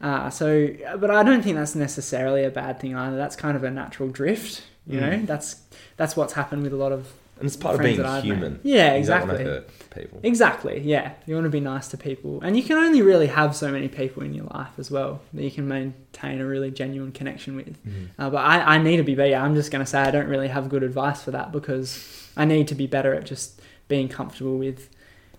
Uh, 0.00 0.30
so, 0.30 0.68
but 0.98 1.10
I 1.10 1.22
don't 1.22 1.42
think 1.42 1.56
that's 1.56 1.74
necessarily 1.74 2.44
a 2.44 2.50
bad 2.50 2.80
thing 2.80 2.94
either. 2.94 3.16
That's 3.16 3.36
kind 3.36 3.56
of 3.56 3.64
a 3.64 3.70
natural 3.70 4.08
drift, 4.08 4.62
you 4.86 4.98
mm. 4.98 5.00
know. 5.00 5.26
That's 5.26 5.62
that's 5.96 6.16
what's 6.16 6.32
happened 6.32 6.62
with 6.62 6.72
a 6.72 6.76
lot 6.76 6.92
of 6.92 7.12
and 7.40 7.46
it's 7.46 7.56
part 7.56 7.74
of 7.74 7.80
being 7.80 8.04
human. 8.22 8.60
Yeah, 8.62 8.92
exactly. 8.92 9.62
people. 9.94 10.20
Exactly. 10.22 10.80
Yeah, 10.80 11.12
you 11.26 11.34
want 11.34 11.46
to 11.46 11.50
be 11.50 11.60
nice 11.60 11.88
to 11.88 11.96
people, 11.96 12.40
and 12.42 12.54
you 12.54 12.62
can 12.62 12.76
only 12.76 13.00
really 13.00 13.28
have 13.28 13.56
so 13.56 13.72
many 13.72 13.88
people 13.88 14.22
in 14.22 14.34
your 14.34 14.44
life 14.44 14.72
as 14.76 14.90
well 14.90 15.22
that 15.32 15.42
you 15.42 15.50
can 15.50 15.66
maintain 15.66 16.40
a 16.42 16.46
really 16.46 16.70
genuine 16.70 17.12
connection 17.12 17.56
with. 17.56 17.82
Mm. 17.86 18.08
Uh, 18.18 18.28
but 18.28 18.44
I, 18.44 18.74
I 18.74 18.78
need 18.78 18.98
to 18.98 19.02
be 19.02 19.14
better. 19.14 19.36
I'm 19.36 19.54
just 19.54 19.70
going 19.70 19.82
to 19.82 19.90
say 19.90 20.00
I 20.00 20.10
don't 20.10 20.28
really 20.28 20.48
have 20.48 20.68
good 20.68 20.82
advice 20.82 21.22
for 21.22 21.30
that 21.30 21.50
because 21.50 22.30
I 22.36 22.44
need 22.44 22.68
to 22.68 22.74
be 22.74 22.86
better 22.86 23.14
at 23.14 23.24
just 23.24 23.62
being 23.88 24.08
comfortable 24.08 24.58
with 24.58 24.90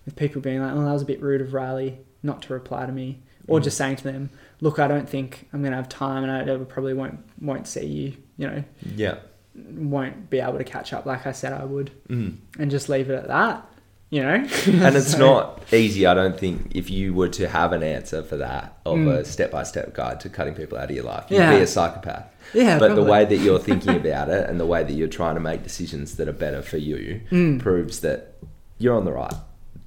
with 0.04 0.16
people 0.16 0.42
being 0.42 0.60
like, 0.60 0.72
oh, 0.72 0.84
that 0.84 0.92
was 0.92 1.02
a 1.02 1.06
bit 1.06 1.22
rude 1.22 1.40
of 1.40 1.54
Riley 1.54 2.00
not 2.24 2.42
to 2.42 2.52
reply 2.52 2.84
to 2.84 2.92
me, 2.92 3.20
or 3.46 3.60
mm. 3.60 3.62
just 3.62 3.76
saying 3.76 3.96
to 3.96 4.04
them, 4.04 4.30
look, 4.62 4.78
I 4.78 4.88
don't 4.88 5.06
think 5.06 5.50
I'm 5.52 5.60
going 5.60 5.72
to 5.72 5.76
have 5.76 5.90
time, 5.90 6.24
and 6.24 6.50
I 6.50 6.64
probably 6.64 6.94
won't 6.94 7.20
won't 7.42 7.66
see 7.66 7.84
you. 7.84 8.16
You 8.38 8.46
know. 8.46 8.64
Yeah 8.96 9.16
won't 9.54 10.30
be 10.30 10.40
able 10.40 10.58
to 10.58 10.64
catch 10.64 10.92
up 10.92 11.06
like 11.06 11.26
I 11.26 11.32
said 11.32 11.52
I 11.52 11.64
would, 11.64 11.90
mm. 12.08 12.36
and 12.58 12.70
just 12.70 12.88
leave 12.88 13.10
it 13.10 13.14
at 13.14 13.28
that. 13.28 13.68
You 14.10 14.20
know, 14.22 14.34
and 14.66 14.96
it's 14.96 15.12
so, 15.12 15.18
not 15.18 15.72
easy. 15.72 16.06
I 16.06 16.12
don't 16.12 16.38
think 16.38 16.72
if 16.74 16.90
you 16.90 17.14
were 17.14 17.30
to 17.30 17.48
have 17.48 17.72
an 17.72 17.82
answer 17.82 18.22
for 18.22 18.36
that 18.36 18.76
of 18.84 18.98
mm. 18.98 19.10
a 19.10 19.24
step 19.24 19.50
by 19.50 19.62
step 19.62 19.94
guide 19.94 20.20
to 20.20 20.28
cutting 20.28 20.54
people 20.54 20.76
out 20.76 20.90
of 20.90 20.96
your 20.96 21.04
life, 21.04 21.24
you'd 21.30 21.38
yeah. 21.38 21.56
be 21.56 21.62
a 21.62 21.66
psychopath. 21.66 22.26
Yeah, 22.52 22.78
but 22.78 22.88
probably. 22.88 23.04
the 23.04 23.10
way 23.10 23.24
that 23.24 23.36
you're 23.38 23.58
thinking 23.70 23.96
about 23.96 24.28
it 24.28 24.50
and 24.50 24.60
the 24.60 24.66
way 24.66 24.82
that 24.82 24.92
you're 24.92 25.08
trying 25.08 25.36
to 25.36 25.40
make 25.40 25.62
decisions 25.62 26.16
that 26.16 26.28
are 26.28 26.34
better 26.34 26.60
for 26.60 26.76
you 26.76 27.22
mm. 27.30 27.58
proves 27.58 28.00
that 28.00 28.34
you're 28.76 28.94
on 28.94 29.06
the 29.06 29.12
right 29.12 29.34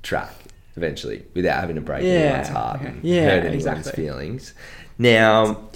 track 0.02 0.34
eventually 0.76 1.26
without 1.34 1.60
having 1.60 1.76
to 1.76 1.82
break 1.82 2.04
yeah. 2.04 2.10
anyone's 2.10 2.50
heart 2.50 2.82
and 2.82 3.04
yeah, 3.04 3.24
hurt 3.26 3.46
anyone's 3.46 3.66
exactly. 3.66 4.06
feelings. 4.06 4.54
Now, 4.98 5.70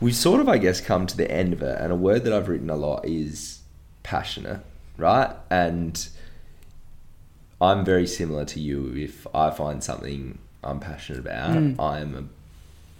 we 0.00 0.12
sort 0.12 0.40
of, 0.40 0.48
I 0.48 0.58
guess, 0.58 0.80
come 0.80 1.06
to 1.06 1.16
the 1.16 1.30
end 1.30 1.52
of 1.52 1.62
it, 1.62 1.80
and 1.80 1.92
a 1.92 1.96
word 1.96 2.24
that 2.24 2.32
I've 2.32 2.48
written 2.48 2.70
a 2.70 2.76
lot 2.76 3.06
is 3.06 3.60
passionate, 4.02 4.60
right? 4.96 5.30
And 5.50 6.08
I'm 7.60 7.84
very 7.84 8.06
similar 8.06 8.44
to 8.46 8.60
you. 8.60 8.94
If 8.96 9.26
I 9.34 9.50
find 9.50 9.82
something 9.82 10.38
I'm 10.62 10.80
passionate 10.80 11.20
about, 11.20 11.50
mm. 11.56 11.80
I'm 11.80 12.14
a 12.14 12.24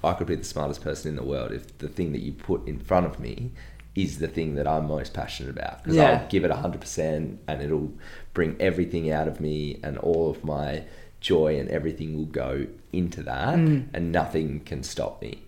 I 0.07 0.15
could 0.15 0.27
be 0.27 0.35
the 0.37 0.45
smartest 0.45 0.83
person 0.83 1.09
in 1.11 1.17
the 1.17 1.23
world 1.23 1.53
if 1.53 1.79
the 1.79 1.89
thing 1.89 2.13
that 2.13 2.21
you 2.21 2.33
put 2.33 2.67
in 2.69 2.79
front 2.79 3.07
of 3.07 3.19
me 3.19 3.53
is 3.95 4.19
the 4.19 4.29
thing 4.29 4.57
that 4.57 4.67
I'm 4.67 4.87
most 4.87 5.15
passionate 5.15 5.51
about 5.51 5.83
because 5.83 5.97
yeah. 5.97 6.21
I'll 6.23 6.29
give 6.29 6.45
it 6.45 6.51
100% 6.51 7.39
and 7.47 7.63
it'll 7.63 7.93
bring 8.33 8.57
everything 8.61 9.11
out 9.11 9.29
of 9.29 9.41
me 9.41 9.79
and 9.83 9.99
all 9.99 10.31
of 10.31 10.45
my 10.45 10.85
joy 11.25 11.59
and 11.59 11.71
everything 11.71 12.15
will 12.15 12.27
go 12.27 12.67
into 12.93 13.23
that 13.23 13.57
mm. 13.57 13.89
and 13.95 14.13
nothing 14.13 14.61
can 14.61 14.83
stop 14.83 15.23
me. 15.23 15.43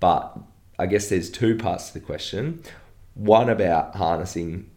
But 0.00 0.36
I 0.80 0.86
guess 0.86 1.08
there's 1.08 1.30
two 1.30 1.56
parts 1.56 1.88
to 1.88 1.94
the 1.94 2.00
question. 2.04 2.60
One 3.14 3.48
about 3.48 3.94
harnessing 3.94 4.68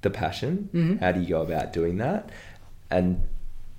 the 0.00 0.08
passion. 0.08 0.70
Mm-hmm. 0.72 0.96
How 0.96 1.12
do 1.12 1.20
you 1.20 1.28
go 1.28 1.42
about 1.42 1.74
doing 1.74 1.98
that? 1.98 2.30
And 2.90 3.28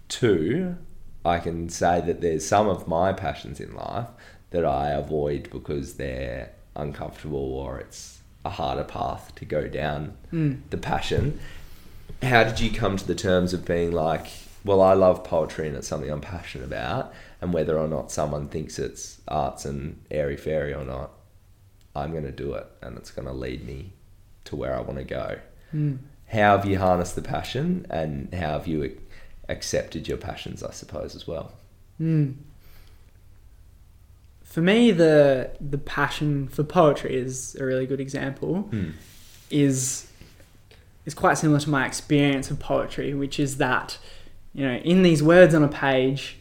two, 0.07 0.77
I 1.25 1.39
can 1.39 1.67
say 1.67 1.99
that 2.01 2.21
there's 2.21 2.45
some 2.45 2.69
of 2.69 2.87
my 2.87 3.11
passions 3.11 3.59
in 3.59 3.73
life 3.73 4.07
that 4.51 4.63
I 4.63 4.91
avoid 4.91 5.49
because 5.51 5.95
they're 5.95 6.51
uncomfortable 6.75 7.55
or 7.55 7.79
it's 7.79 8.19
a 8.45 8.51
harder 8.51 8.83
path 8.83 9.33
to 9.35 9.45
go 9.45 9.67
down 9.67 10.15
mm. 10.31 10.59
the 10.69 10.77
passion. 10.77 11.39
How 12.21 12.43
did 12.43 12.59
you 12.59 12.69
come 12.69 12.97
to 12.97 13.07
the 13.07 13.15
terms 13.15 13.51
of 13.51 13.65
being 13.65 13.91
like, 13.91 14.27
well, 14.67 14.81
I 14.81 14.93
love 14.93 15.23
poetry 15.23 15.67
and 15.67 15.77
it's 15.77 15.87
something 15.87 16.11
I'm 16.11 16.21
passionate 16.21 16.65
about, 16.65 17.13
and 17.41 17.53
whether 17.53 17.77
or 17.79 17.87
not 17.87 18.11
someone 18.11 18.49
thinks 18.49 18.77
it's 18.77 19.21
arts 19.27 19.65
and 19.65 20.03
airy 20.11 20.37
fairy 20.37 20.73
or 20.73 20.83
not, 20.83 21.11
I'm 21.95 22.11
going 22.11 22.25
to 22.25 22.31
do 22.31 22.53
it 22.53 22.67
and 22.81 22.97
it's 22.97 23.09
going 23.09 23.27
to 23.27 23.33
lead 23.33 23.65
me 23.65 23.93
to 24.45 24.55
where 24.55 24.75
I 24.75 24.81
want 24.81 24.99
to 24.99 25.03
go. 25.03 25.39
Mm. 25.73 25.99
How 26.27 26.57
have 26.57 26.65
you 26.65 26.77
harnessed 26.77 27.15
the 27.15 27.21
passion 27.21 27.87
and 27.89 28.33
how 28.33 28.51
have 28.51 28.67
you 28.67 28.97
accepted 29.47 30.07
your 30.07 30.17
passions, 30.17 30.61
I 30.61 30.71
suppose, 30.71 31.15
as 31.15 31.25
well? 31.25 31.53
Mm. 31.99 32.35
For 34.43 34.61
me, 34.61 34.91
the 34.91 35.51
the 35.61 35.77
passion 35.77 36.47
for 36.47 36.63
poetry 36.63 37.15
is 37.15 37.55
a 37.55 37.65
really 37.65 37.85
good 37.85 37.99
example. 37.99 38.69
Mm. 38.71 38.93
Is 39.49 40.11
is 41.05 41.13
quite 41.13 41.37
similar 41.37 41.59
to 41.59 41.69
my 41.69 41.85
experience 41.85 42.51
of 42.51 42.59
poetry, 42.59 43.13
which 43.13 43.39
is 43.39 43.57
that 43.57 43.97
you 44.57 44.67
know, 44.67 44.75
in 44.77 45.03
these 45.03 45.21
words 45.21 45.53
on 45.53 45.63
a 45.63 45.67
page, 45.67 46.39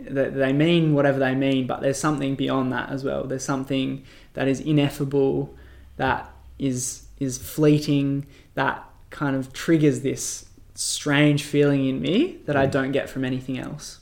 that 0.00 0.34
they 0.34 0.54
mean 0.54 0.94
whatever 0.94 1.18
they 1.18 1.34
mean, 1.34 1.66
but 1.66 1.82
there's 1.82 1.98
something 1.98 2.34
beyond 2.34 2.72
that 2.72 2.88
as 2.88 3.04
well. 3.04 3.24
There's 3.24 3.44
something 3.44 4.04
that 4.32 4.48
is 4.48 4.58
ineffable, 4.58 5.54
that 5.98 6.30
is 6.58 7.04
is 7.20 7.36
fleeting, 7.36 8.26
that 8.54 8.82
kind 9.10 9.36
of 9.36 9.52
triggers 9.52 10.00
this 10.00 10.46
strange 10.74 11.42
feeling 11.42 11.84
in 11.84 12.00
me 12.00 12.38
that 12.46 12.56
I 12.56 12.66
mm. 12.66 12.70
don't 12.70 12.92
get 12.92 13.10
from 13.10 13.22
anything 13.22 13.58
else. 13.58 14.00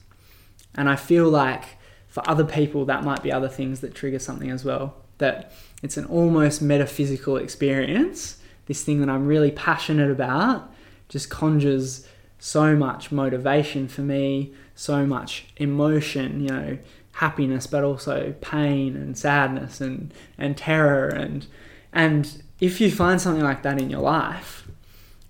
And 0.76 0.88
I 0.88 0.94
feel 0.94 1.28
like 1.28 1.64
for 2.06 2.22
other 2.28 2.44
people 2.44 2.84
that 2.84 3.02
might 3.02 3.22
be 3.22 3.32
other 3.32 3.48
things 3.48 3.80
that 3.80 3.96
trigger 3.96 4.20
something 4.20 4.50
as 4.50 4.64
well. 4.64 4.94
That 5.18 5.52
it's 5.82 5.96
an 5.96 6.04
almost 6.04 6.62
metaphysical 6.62 7.36
experience. 7.36 8.38
This 8.66 8.84
thing 8.84 9.00
that 9.00 9.08
I'm 9.08 9.26
really 9.26 9.50
passionate 9.50 10.10
about 10.10 10.72
just 11.08 11.30
conjures 11.30 12.06
so 12.38 12.76
much 12.76 13.10
motivation 13.10 13.88
for 13.88 14.02
me, 14.02 14.52
so 14.74 15.06
much 15.06 15.46
emotion, 15.56 16.40
you 16.40 16.48
know, 16.48 16.78
happiness, 17.12 17.66
but 17.66 17.82
also 17.82 18.34
pain 18.40 18.94
and 18.94 19.16
sadness 19.16 19.80
and, 19.80 20.12
and 20.36 20.56
terror. 20.56 21.08
And, 21.08 21.46
and 21.92 22.42
if 22.60 22.80
you 22.80 22.90
find 22.90 23.20
something 23.20 23.42
like 23.42 23.62
that 23.62 23.80
in 23.80 23.90
your 23.90 24.02
life, 24.02 24.68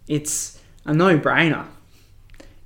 it's 0.09 0.61
a 0.85 0.93
no 0.93 1.19
brainer. 1.19 1.67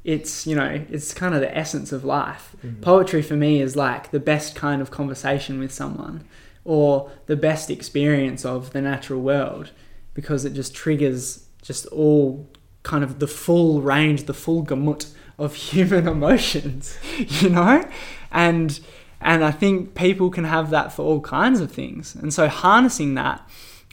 It's, 0.02 0.46
you 0.46 0.56
know, 0.56 0.84
it's 0.88 1.12
kind 1.12 1.34
of 1.34 1.42
the 1.42 1.56
essence 1.56 1.92
of 1.92 2.04
life. 2.04 2.56
Mm-hmm. 2.64 2.80
Poetry 2.80 3.20
for 3.20 3.36
me 3.36 3.60
is 3.60 3.76
like 3.76 4.10
the 4.10 4.20
best 4.20 4.54
kind 4.54 4.80
of 4.80 4.90
conversation 4.90 5.58
with 5.58 5.72
someone 5.72 6.24
or 6.64 7.10
the 7.26 7.36
best 7.36 7.70
experience 7.70 8.44
of 8.44 8.72
the 8.72 8.80
natural 8.80 9.20
world 9.20 9.70
because 10.14 10.44
it 10.44 10.54
just 10.54 10.74
triggers 10.74 11.46
just 11.62 11.86
all 11.86 12.48
kind 12.82 13.04
of 13.04 13.18
the 13.18 13.26
full 13.26 13.80
range, 13.80 14.24
the 14.24 14.34
full 14.34 14.62
gamut 14.62 15.06
of 15.38 15.54
human 15.70 16.08
emotions, 16.08 16.98
you 17.16 17.50
know? 17.50 17.88
And 18.30 18.80
and 19.20 19.44
I 19.44 19.50
think 19.50 19.94
people 19.94 20.30
can 20.30 20.44
have 20.44 20.70
that 20.70 20.92
for 20.92 21.02
all 21.02 21.20
kinds 21.20 21.60
of 21.60 21.70
things. 21.70 22.14
And 22.14 22.32
so 22.32 22.48
harnessing 22.48 23.14
that 23.14 23.46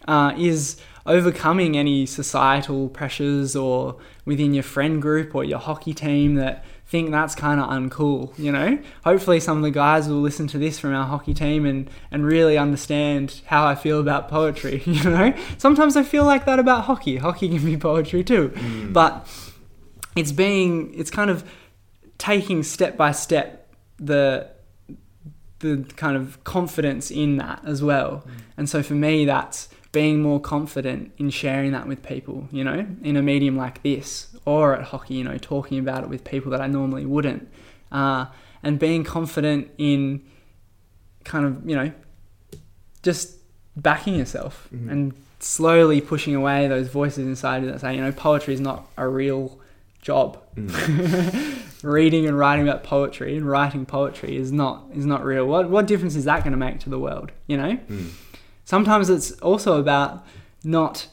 uh, 0.08 0.34
is 0.38 0.80
overcoming 1.06 1.78
any 1.78 2.06
societal 2.06 2.90
pressures 2.90 3.56
or 3.56 3.98
within 4.26 4.54
your 4.54 4.64
friend 4.64 5.02
group 5.02 5.36
or 5.36 5.44
your 5.44 5.60
hockey 5.60 5.94
team 5.94 6.36
that 6.36 6.64
think 6.88 7.12
that's 7.12 7.36
kind 7.36 7.60
of 7.60 7.70
uncool, 7.70 8.38
you 8.40 8.52
know? 8.52 8.80
Hopefully 9.04 9.42
some 9.42 9.58
of 9.58 9.64
the 9.64 9.72
guys 9.72 10.08
will 10.08 10.22
listen 10.22 10.48
to 10.48 10.58
this 10.58 10.80
from 10.80 10.94
our 10.94 11.06
hockey 11.06 11.34
team 11.34 11.66
and, 11.66 11.90
and 12.12 12.26
really 12.26 12.58
understand 12.58 13.42
how 13.48 13.66
I 13.66 13.76
feel 13.76 14.00
about 14.00 14.30
poetry, 14.30 14.82
you 14.86 15.04
know? 15.04 15.34
Sometimes 15.58 15.98
I 15.98 16.04
feel 16.04 16.24
like 16.24 16.46
that 16.46 16.60
about 16.60 16.86
hockey. 16.86 17.18
Hockey 17.18 17.50
can 17.50 17.66
be 17.66 17.76
poetry 17.76 18.24
too. 18.24 18.50
Mm. 18.50 18.94
But 18.94 19.28
it's 20.16 20.32
being 20.32 20.94
it's 20.94 21.12
kind 21.12 21.30
of 21.30 21.44
taking 22.18 22.64
step 22.64 22.98
by 22.98 23.12
step 23.12 23.72
the 23.98 24.50
the 25.60 25.86
kind 25.96 26.16
of 26.16 26.44
confidence 26.44 27.12
in 27.12 27.38
that 27.38 27.62
as 27.66 27.84
well. 27.84 28.24
Mm. 28.26 28.32
And 28.58 28.70
so 28.70 28.82
for 28.82 28.94
me, 28.94 29.26
that's 29.26 29.68
being 29.98 30.22
more 30.22 30.40
confident 30.40 31.12
in 31.18 31.32
sharing 31.32 31.72
that 31.72 31.88
with 31.88 32.04
people, 32.04 32.48
you 32.52 32.64
know, 32.64 32.86
in 33.02 33.18
a 33.18 33.22
medium 33.24 33.58
like 33.58 33.82
this 33.82 34.28
or 34.46 34.76
at 34.76 34.84
hockey, 34.84 35.16
you 35.16 35.24
know, 35.24 35.40
talking 35.40 35.80
about 35.80 36.04
it 36.04 36.08
with 36.08 36.24
people 36.24 36.52
that 36.52 36.62
I 36.62 36.68
normally 36.68 37.04
wouldn't. 37.04 37.52
Uh, 37.92 38.28
and 38.62 38.78
being 38.78 39.04
confident 39.04 39.72
in 39.80 40.22
kind 41.24 41.48
of, 41.48 41.68
you 41.68 41.76
know, 41.76 41.92
just 43.02 43.38
backing 43.76 44.14
yourself 44.14 44.68
mm-hmm. 44.72 44.88
and 44.88 45.14
slowly 45.40 46.00
pushing 46.00 46.36
away 46.36 46.68
those 46.68 46.90
voices 46.90 47.26
inside 47.26 47.64
you 47.64 47.72
that 47.72 47.82
say, 47.82 47.96
you 47.96 48.02
know, 48.02 48.12
poetry 48.12 48.54
is 48.54 48.62
not 48.62 48.88
a 48.98 49.08
real 49.08 49.60
job. 50.04 50.40
Mm. 50.56 51.64
Reading 51.84 52.28
and 52.28 52.38
writing 52.38 52.70
about 52.70 52.84
poetry 52.84 53.36
and 53.36 53.50
writing 53.50 53.84
poetry 53.88 54.38
is 54.38 54.52
not 54.52 54.84
is 54.94 55.08
not 55.08 55.24
real. 55.24 55.46
What 55.46 55.72
what 55.72 55.88
difference 55.88 56.16
is 56.16 56.26
that 56.26 56.44
going 56.44 56.52
to 56.52 56.58
make 56.58 56.80
to 56.82 56.90
the 56.90 57.00
world? 57.00 57.32
You 57.48 57.58
know. 57.58 57.78
Mm. 57.90 58.10
Sometimes 58.68 59.10
it's 59.10 59.32
also 59.40 59.80
about 59.80 60.26
not 60.62 61.08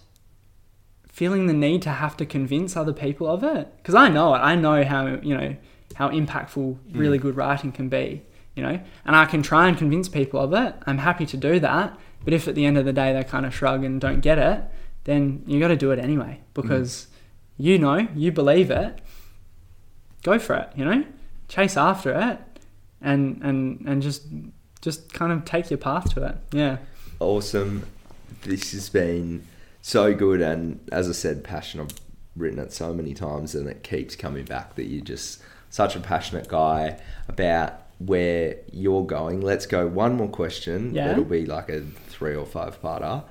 feeling 1.07 1.47
the 1.47 1.53
need 1.53 1.83
to 1.83 1.91
have 1.91 2.17
to 2.17 2.27
convince 2.27 2.77
other 2.77 2.93
people 2.93 3.29
of 3.29 3.45
it 3.45 3.73
because 3.77 3.95
I 3.95 4.09
know 4.09 4.35
it. 4.35 4.39
I 4.39 4.57
know 4.57 4.83
how 4.83 5.07
you 5.23 5.39
know 5.39 5.55
how 5.95 6.09
impactful 6.09 6.77
really 6.91 7.21
mm. 7.21 7.23
good 7.23 7.37
writing 7.37 7.71
can 7.71 7.89
be. 7.89 8.23
You 8.57 8.65
know, 8.65 8.81
and 9.05 9.15
I 9.15 9.25
can 9.27 9.41
try 9.41 9.69
and 9.69 9.79
convince 9.79 10.09
people 10.09 10.41
of 10.41 10.53
it. 10.53 10.75
I'm 10.85 10.99
happy 10.99 11.27
to 11.27 11.37
do 11.37 11.61
that. 11.61 11.97
But 12.25 12.33
if 12.33 12.49
at 12.49 12.57
the 12.57 12.67
end 12.67 12.77
of 12.77 12.87
the 12.87 12.93
day 12.93 13.13
they 13.13 13.23
kind 13.23 13.47
of 13.47 13.55
shrug 13.55 13.85
and 13.85 14.01
don't 14.01 14.21
get 14.21 14.37
it, 14.37 14.65
then 15.05 15.45
you 15.47 15.61
got 15.61 15.69
to 15.69 15.77
do 15.77 15.93
it 15.93 16.01
anyway 16.01 16.41
because 16.55 17.07
mm. 17.07 17.65
you 17.65 17.79
know, 17.79 18.09
you 18.17 18.33
believe 18.33 18.73
it. 18.73 19.01
Go 20.25 20.41
for 20.41 20.57
it, 20.57 20.71
you 20.75 20.85
know? 20.85 21.05
Chase 21.47 21.77
after 21.77 22.11
it 22.13 22.41
and 23.01 23.41
and 23.45 23.81
and 23.87 24.03
just 24.03 24.23
just 24.81 25.13
kind 25.13 25.33
of 25.33 25.45
take 25.45 25.71
your 25.71 25.79
path 25.79 26.13
to 26.15 26.25
it. 26.25 26.37
Yeah. 26.51 26.79
Awesome. 27.25 27.87
This 28.43 28.72
has 28.72 28.91
been 28.91 29.47
so 29.81 30.12
good 30.12 30.43
and 30.43 30.79
as 30.93 31.09
I 31.09 31.12
said, 31.12 31.43
passion 31.43 31.81
I've 31.81 31.89
written 32.37 32.59
it 32.59 32.70
so 32.70 32.93
many 32.93 33.14
times 33.14 33.55
and 33.55 33.66
it 33.66 33.83
keeps 33.83 34.14
coming 34.14 34.45
back 34.45 34.75
that 34.75 34.85
you're 34.85 35.03
just 35.03 35.41
such 35.70 35.97
a 35.97 36.01
passionate 36.01 36.49
guy 36.49 37.01
about 37.27 37.81
where 37.99 38.57
you're 38.70 39.07
going. 39.07 39.41
Let's 39.41 39.64
go 39.64 39.87
one 39.87 40.16
more 40.16 40.29
question. 40.29 40.95
Yeah. 40.95 41.12
It'll 41.12 41.25
be 41.25 41.47
like 41.47 41.70
a 41.70 41.81
three 42.09 42.37
or 42.37 42.45
five 42.45 42.83
parter. 42.83 43.25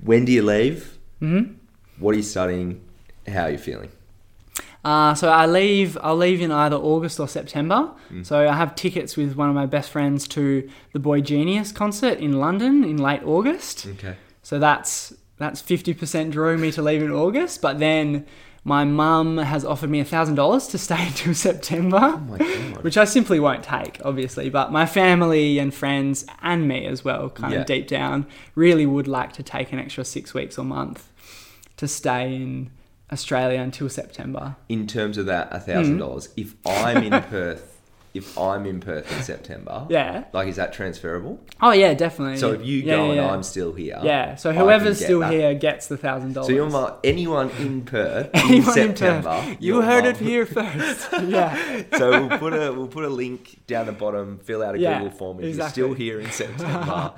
When 0.00 0.24
do 0.24 0.30
you 0.30 0.42
leave? 0.42 0.96
Mm-hmm. 1.20 1.54
What 1.98 2.14
are 2.14 2.18
you 2.18 2.22
studying? 2.22 2.82
How 3.26 3.42
are 3.42 3.50
you 3.50 3.58
feeling? 3.58 3.90
Uh, 4.84 5.14
so 5.14 5.28
I 5.28 5.46
leave. 5.46 5.98
I'll 6.00 6.16
leave 6.16 6.40
in 6.40 6.52
either 6.52 6.76
August 6.76 7.18
or 7.18 7.28
September. 7.28 7.90
Mm. 8.10 8.24
So 8.24 8.48
I 8.48 8.54
have 8.54 8.74
tickets 8.74 9.16
with 9.16 9.36
one 9.36 9.48
of 9.48 9.54
my 9.54 9.66
best 9.66 9.90
friends 9.90 10.28
to 10.28 10.68
the 10.92 11.00
boygenius 11.00 11.74
concert 11.74 12.18
in 12.18 12.34
London 12.38 12.84
in 12.84 12.96
late 12.96 13.22
August. 13.24 13.86
Okay. 13.86 14.16
So 14.42 14.58
that's 14.58 15.12
that's 15.36 15.60
fifty 15.60 15.94
percent 15.94 16.30
drawing 16.30 16.60
me 16.60 16.70
to 16.72 16.82
leave 16.82 17.02
in 17.02 17.10
August. 17.10 17.60
But 17.60 17.78
then 17.78 18.24
my 18.64 18.84
mum 18.84 19.38
has 19.38 19.64
offered 19.64 19.88
me 19.88 20.02
$1,000 20.04 20.70
to 20.70 20.78
stay 20.78 21.06
until 21.06 21.32
September, 21.32 21.98
oh 22.02 22.78
which 22.82 22.98
I 22.98 23.04
simply 23.04 23.40
won't 23.40 23.64
take, 23.64 23.98
obviously. 24.04 24.50
But 24.50 24.70
my 24.70 24.84
family 24.84 25.58
and 25.58 25.72
friends 25.72 26.26
and 26.42 26.68
me 26.68 26.84
as 26.86 27.02
well, 27.02 27.30
kind 27.30 27.54
yeah. 27.54 27.60
of 27.60 27.66
deep 27.66 27.88
down, 27.88 28.26
really 28.54 28.84
would 28.84 29.08
like 29.08 29.32
to 29.34 29.42
take 29.42 29.72
an 29.72 29.78
extra 29.78 30.04
six 30.04 30.34
weeks 30.34 30.58
or 30.58 30.64
month 30.64 31.10
to 31.78 31.88
stay 31.88 32.34
in 32.34 32.70
Australia 33.10 33.60
until 33.60 33.88
September. 33.88 34.56
In 34.68 34.86
terms 34.86 35.18
of 35.18 35.26
that 35.26 35.50
$1,000, 35.50 35.98
mm. 35.98 36.28
if 36.36 36.54
I'm 36.66 37.02
in 37.02 37.22
Perth 37.30 37.77
if 38.18 38.36
I'm 38.36 38.66
in 38.66 38.80
Perth 38.80 39.10
in 39.16 39.22
September, 39.22 39.86
yeah, 39.88 40.24
like 40.32 40.48
is 40.48 40.56
that 40.56 40.72
transferable? 40.72 41.40
Oh 41.60 41.72
yeah, 41.72 41.94
definitely. 41.94 42.36
So 42.36 42.52
if 42.52 42.64
you 42.64 42.78
yeah, 42.78 42.96
go 42.96 43.12
yeah, 43.12 43.22
and 43.22 43.30
I'm 43.30 43.42
still 43.42 43.72
here, 43.72 43.98
yeah. 44.02 44.34
So 44.34 44.52
whoever's 44.52 45.02
still 45.02 45.20
that. 45.20 45.32
here 45.32 45.54
gets 45.54 45.86
the 45.86 45.96
thousand 45.96 46.34
dollars. 46.34 46.48
So 46.48 46.52
you're 46.52 46.68
my, 46.68 46.94
anyone 47.04 47.50
in 47.58 47.84
Perth 47.84 48.30
anyone 48.34 48.68
in 48.68 48.74
September. 48.74 49.30
In 49.30 49.54
Perth. 49.54 49.62
You 49.62 49.82
heard 49.82 50.04
it 50.04 50.16
here 50.16 50.46
first. 50.46 51.08
yeah. 51.24 51.82
So 51.96 52.26
we'll 52.26 52.38
put 52.38 52.52
a 52.52 52.72
we'll 52.72 52.88
put 52.88 53.04
a 53.04 53.08
link 53.08 53.60
down 53.66 53.86
the 53.86 53.92
bottom. 53.92 54.38
Fill 54.38 54.62
out 54.62 54.74
a 54.74 54.78
Google 54.78 55.10
form 55.10 55.38
if 55.38 55.46
exactly. 55.46 55.82
you're 55.82 55.90
still 55.90 55.94
here 55.94 56.20
in 56.20 56.30
September. 56.30 57.14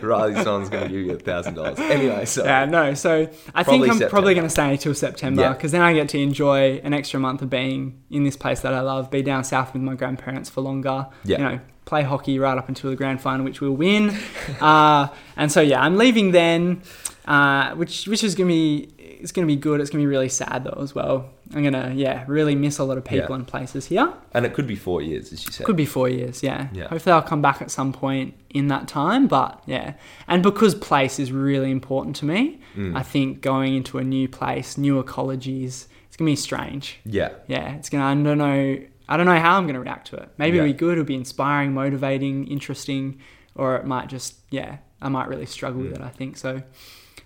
Riley 0.06 0.42
Son's 0.42 0.68
going 0.68 0.84
to 0.84 0.88
give 0.88 1.06
you 1.06 1.12
a 1.12 1.18
thousand 1.18 1.54
dollars. 1.54 1.78
Anyway, 1.78 2.24
so 2.26 2.44
yeah, 2.44 2.64
no. 2.64 2.94
So 2.94 3.28
I 3.54 3.62
think 3.62 3.84
I'm 3.84 3.90
September. 3.90 4.10
probably 4.10 4.34
going 4.34 4.46
to 4.46 4.50
stay 4.50 4.70
until 4.72 4.94
September 4.94 5.52
because 5.54 5.72
then 5.72 5.82
I 5.82 5.94
get 5.94 6.08
to 6.10 6.18
enjoy 6.18 6.80
an 6.84 6.92
extra 6.92 7.18
month 7.18 7.42
of 7.42 7.50
being 7.50 8.02
in 8.10 8.24
this 8.24 8.36
place 8.36 8.60
that 8.60 8.74
I 8.74 8.80
love. 8.80 9.10
Be 9.10 9.22
down 9.22 9.44
south 9.44 9.72
with 9.72 9.82
my 9.86 9.94
grandparents 9.94 10.50
for 10.50 10.60
longer. 10.60 11.06
Yeah. 11.24 11.38
You 11.38 11.44
know, 11.44 11.60
play 11.86 12.02
hockey 12.02 12.38
right 12.38 12.58
up 12.58 12.68
until 12.68 12.90
the 12.90 12.96
grand 12.96 13.20
final, 13.20 13.44
which 13.44 13.60
we'll 13.60 13.72
win. 13.72 14.10
uh, 14.60 15.08
and 15.36 15.50
so 15.50 15.60
yeah, 15.62 15.80
I'm 15.80 15.96
leaving 15.96 16.32
then, 16.32 16.82
uh, 17.24 17.74
which 17.74 18.06
which 18.06 18.22
is 18.22 18.34
gonna 18.34 18.48
be 18.48 18.90
it's 18.98 19.32
gonna 19.32 19.46
be 19.46 19.56
good. 19.56 19.80
It's 19.80 19.90
gonna 19.90 20.02
be 20.02 20.06
really 20.06 20.28
sad 20.28 20.64
though 20.64 20.80
as 20.80 20.94
well. 20.94 21.30
I'm 21.54 21.62
gonna 21.62 21.92
yeah 21.94 22.24
really 22.26 22.54
miss 22.54 22.78
a 22.78 22.84
lot 22.84 22.98
of 22.98 23.04
people 23.04 23.30
yeah. 23.30 23.36
and 23.36 23.46
places 23.46 23.86
here. 23.86 24.12
And 24.32 24.44
it 24.44 24.52
could 24.52 24.66
be 24.66 24.76
four 24.76 25.00
years, 25.00 25.32
as 25.32 25.46
you 25.46 25.52
said. 25.52 25.66
Could 25.66 25.76
be 25.76 25.86
four 25.86 26.08
years. 26.08 26.42
Yeah. 26.42 26.68
yeah. 26.72 26.88
Hopefully 26.88 27.12
I'll 27.12 27.22
come 27.22 27.42
back 27.42 27.62
at 27.62 27.70
some 27.70 27.92
point 27.92 28.34
in 28.50 28.68
that 28.68 28.88
time. 28.88 29.26
But 29.26 29.62
yeah, 29.66 29.94
and 30.28 30.42
because 30.42 30.74
place 30.74 31.18
is 31.18 31.32
really 31.32 31.70
important 31.70 32.16
to 32.16 32.24
me, 32.24 32.60
mm. 32.76 32.96
I 32.96 33.02
think 33.02 33.40
going 33.40 33.74
into 33.74 33.98
a 33.98 34.04
new 34.04 34.28
place, 34.28 34.76
new 34.76 35.02
ecologies, 35.02 35.86
it's 36.08 36.16
gonna 36.16 36.30
be 36.30 36.36
strange. 36.36 36.98
Yeah. 37.04 37.30
Yeah. 37.46 37.74
It's 37.76 37.88
gonna 37.88 38.04
I 38.04 38.14
don't 38.14 38.38
know 38.38 38.78
I 39.08 39.16
don't 39.16 39.26
know 39.26 39.38
how 39.38 39.56
I'm 39.56 39.64
going 39.64 39.74
to 39.74 39.80
react 39.80 40.08
to 40.08 40.16
it. 40.16 40.28
Maybe 40.38 40.56
yeah. 40.56 40.64
it'll 40.64 40.72
be 40.72 40.78
good, 40.78 40.92
it'll 40.92 41.04
be 41.04 41.14
inspiring, 41.14 41.72
motivating, 41.72 42.46
interesting, 42.48 43.20
or 43.54 43.76
it 43.76 43.84
might 43.84 44.08
just, 44.08 44.34
yeah, 44.50 44.78
I 45.00 45.08
might 45.08 45.28
really 45.28 45.46
struggle 45.46 45.82
with 45.82 45.92
it, 45.92 46.00
I 46.00 46.08
think. 46.08 46.36
So, 46.36 46.62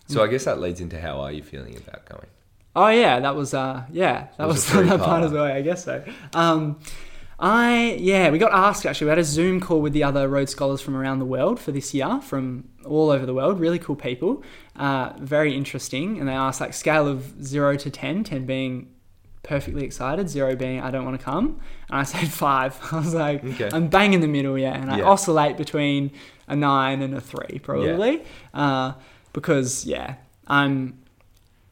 so 0.07 0.23
I 0.23 0.27
guess 0.27 0.45
that 0.45 0.61
leads 0.61 0.81
into 0.81 1.01
how 1.01 1.21
are 1.21 1.33
you 1.33 1.43
feeling 1.43 1.77
about 1.77 2.05
going? 2.07 2.27
Oh 2.75 2.89
yeah, 2.89 3.19
that 3.21 3.35
was 3.35 3.53
uh 3.53 3.85
yeah, 3.91 4.29
that 4.39 4.47
was, 4.47 4.73
was 4.73 4.89
that 4.89 5.01
part 5.01 5.25
as 5.25 5.33
well. 5.33 5.45
I 5.45 5.61
guess 5.61 5.85
so. 5.85 6.05
Um, 6.35 6.79
I 7.39 7.97
yeah, 7.99 8.31
we 8.31 8.39
got 8.39 8.53
asked 8.53 8.87
actually. 8.87 9.07
We 9.07 9.11
had 9.11 9.19
a 9.19 9.25
Zoom 9.25 9.61
call 9.61 9.81
with 9.81 9.93
the 9.93 10.05
other 10.05 10.29
Rhodes 10.29 10.53
scholars 10.53 10.81
from 10.81 10.97
around 10.97 11.19
the 11.19 11.25
world 11.25 11.59
for 11.59 11.73
this 11.73 11.93
year, 11.95 12.21
from 12.21 12.69
all 12.85 13.11
over 13.11 13.27
the 13.27 13.35
world. 13.35 13.59
Really 13.59 13.79
cool 13.79 13.97
people, 13.97 14.45
uh, 14.77 15.15
very 15.19 15.57
interesting. 15.57 16.21
And 16.21 16.29
they 16.29 16.33
asked 16.33 16.61
like 16.61 16.75
scale 16.75 17.09
of 17.09 17.43
zero 17.43 17.77
to 17.77 17.91
10, 17.91 18.25
10 18.25 18.47
being 18.47 18.89
perfectly 19.43 19.85
excited, 19.85 20.29
zero 20.29 20.55
being 20.55 20.81
I 20.81 20.91
don't 20.91 21.05
want 21.05 21.19
to 21.19 21.25
come. 21.25 21.61
And 21.89 22.01
I 22.01 22.03
said 22.05 22.29
five. 22.29 22.79
I 22.93 22.99
was 22.99 23.15
like, 23.15 23.45
okay. 23.45 23.71
I'm 23.73 23.89
bang 23.89 24.13
in 24.13 24.21
the 24.21 24.29
middle, 24.29 24.59
yeah. 24.59 24.75
And 24.75 24.91
I 24.91 24.99
yeah. 24.99 25.05
oscillate 25.05 25.57
between 25.57 26.13
a 26.49 26.57
nine 26.57 27.03
and 27.03 27.15
a 27.15 27.21
three, 27.21 27.59
probably. 27.59 28.19
Yeah. 28.19 28.61
Uh, 28.61 28.95
because 29.33 29.85
yeah, 29.85 30.17
I'm 30.47 30.99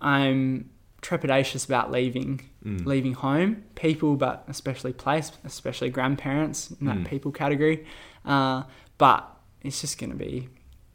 I'm 0.00 0.70
trepidatious 1.02 1.64
about 1.66 1.90
leaving 1.90 2.40
mm. 2.64 2.84
leaving 2.86 3.14
home, 3.14 3.64
people, 3.74 4.16
but 4.16 4.44
especially 4.48 4.92
place, 4.92 5.32
especially 5.44 5.90
grandparents 5.90 6.70
in 6.80 6.86
that 6.86 6.98
mm. 6.98 7.08
people 7.08 7.32
category. 7.32 7.86
Uh, 8.24 8.62
but 8.98 9.28
it's 9.62 9.80
just 9.80 9.98
gonna 9.98 10.14
be 10.14 10.48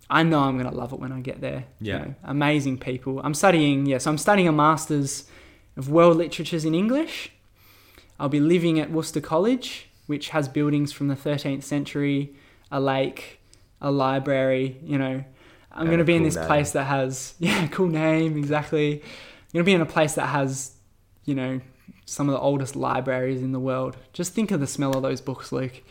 I 0.10 0.24
know 0.24 0.42
I'm 0.42 0.58
gonna 0.58 0.74
love 0.74 0.94
it 0.94 1.00
when 1.00 1.12
I 1.12 1.22
get 1.22 1.42
there. 1.42 1.66
Yeah. 1.80 1.94
You 1.94 2.06
know, 2.06 2.16
amazing 2.24 2.78
people. 2.78 3.20
I'm 3.24 3.34
studying, 3.34 3.86
yes, 3.86 3.90
yeah, 3.90 3.98
so 3.98 4.12
I'm 4.12 4.18
studying 4.18 4.48
a 4.48 4.52
master's 4.52 5.26
of 5.76 5.90
world 5.90 6.18
literatures 6.18 6.66
in 6.66 6.76
English. 6.76 7.32
I'll 8.20 8.30
be 8.30 8.40
living 8.40 8.80
at 8.80 8.92
Worcester 8.92 9.22
College, 9.22 9.90
which 10.08 10.30
has 10.30 10.48
buildings 10.48 10.92
from 10.92 11.08
the 11.08 11.16
13th 11.16 11.64
century, 11.64 12.36
a 12.72 12.80
lake, 12.80 13.40
a 13.82 13.92
library, 13.92 14.78
you 14.84 14.98
know. 14.98 15.24
I'm 15.72 15.88
going 15.88 15.98
to 15.98 16.04
be 16.04 16.14
cool 16.14 16.18
in 16.18 16.24
this 16.24 16.36
name. 16.36 16.46
place 16.46 16.72
that 16.72 16.84
has, 16.86 17.34
yeah, 17.40 17.68
cool 17.68 17.88
name, 17.88 18.38
exactly. 18.38 19.02
I'm 19.02 19.54
going 19.54 19.64
to 19.64 19.70
be 19.70 19.74
in 19.74 19.82
a 19.82 19.86
place 19.86 20.14
that 20.14 20.28
has, 20.28 20.74
you 21.26 21.36
know, 21.36 21.62
some 22.06 22.30
of 22.30 22.34
the 22.34 22.40
oldest 22.40 22.76
libraries 22.76 23.42
in 23.42 23.52
the 23.54 23.60
world. 23.60 23.98
Just 24.12 24.34
think 24.34 24.52
of 24.52 24.60
the 24.60 24.68
smell 24.68 24.96
of 24.96 25.02
those 25.02 25.22
books, 25.22 25.52
Luke. 25.52 25.82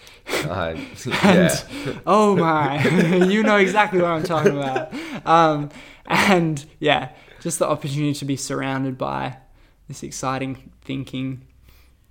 Uh, 0.45 0.77
and, 1.23 1.65
oh 2.07 2.37
my, 2.37 2.83
you 3.27 3.43
know 3.43 3.57
exactly 3.57 4.01
what 4.01 4.11
I'm 4.11 4.23
talking 4.23 4.57
about. 4.57 4.93
Um, 5.27 5.71
and 6.07 6.65
yeah, 6.79 7.11
just 7.41 7.59
the 7.59 7.67
opportunity 7.67 8.15
to 8.15 8.25
be 8.25 8.37
surrounded 8.37 8.99
by 8.99 9.39
this 9.89 10.03
exciting 10.03 10.71
thinking, 10.83 11.43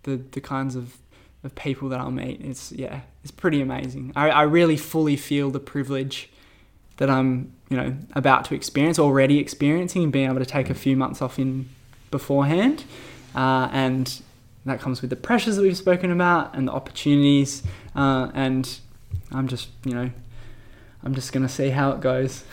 the 0.04 0.18
the 0.32 0.42
kinds 0.42 0.76
of, 0.76 0.98
of 1.44 1.56
people 1.56 1.90
that 1.90 2.00
I'll 2.00 2.12
meet. 2.12 2.42
It's 2.42 2.72
yeah, 2.72 3.02
it's 3.24 3.32
pretty 3.32 3.62
amazing. 3.62 4.14
I, 4.16 4.30
I 4.30 4.42
really 4.44 4.78
fully 4.78 5.18
feel 5.18 5.50
the 5.50 5.60
privilege 5.60 6.30
that 6.98 7.10
I'm 7.10 7.54
you 7.70 7.78
know 7.78 7.96
about 8.14 8.46
to 8.46 8.56
experience, 8.56 9.00
already 9.00 9.40
experiencing, 9.40 10.04
and 10.04 10.12
being 10.12 10.30
able 10.30 10.40
to 10.40 10.46
take 10.46 10.70
a 10.70 10.76
few 10.76 10.96
months 10.96 11.22
off 11.22 11.40
in 11.40 11.70
beforehand, 12.12 12.84
uh, 13.36 13.70
and 13.72 14.22
that 14.66 14.80
comes 14.80 15.02
with 15.02 15.10
the 15.10 15.16
pressures 15.16 15.56
that 15.56 15.64
we've 15.64 15.78
spoken 15.78 16.12
about 16.12 16.56
and 16.56 16.68
the 16.68 16.72
opportunities, 16.72 17.64
uh, 17.96 18.30
and 18.34 18.80
I'm 19.32 19.48
just 19.48 19.70
you 19.86 19.94
know 19.94 20.12
I'm 21.04 21.16
just 21.16 21.34
gonna 21.34 21.50
see 21.50 21.70
how 21.70 21.92
it 21.92 22.02
goes. 22.02 22.44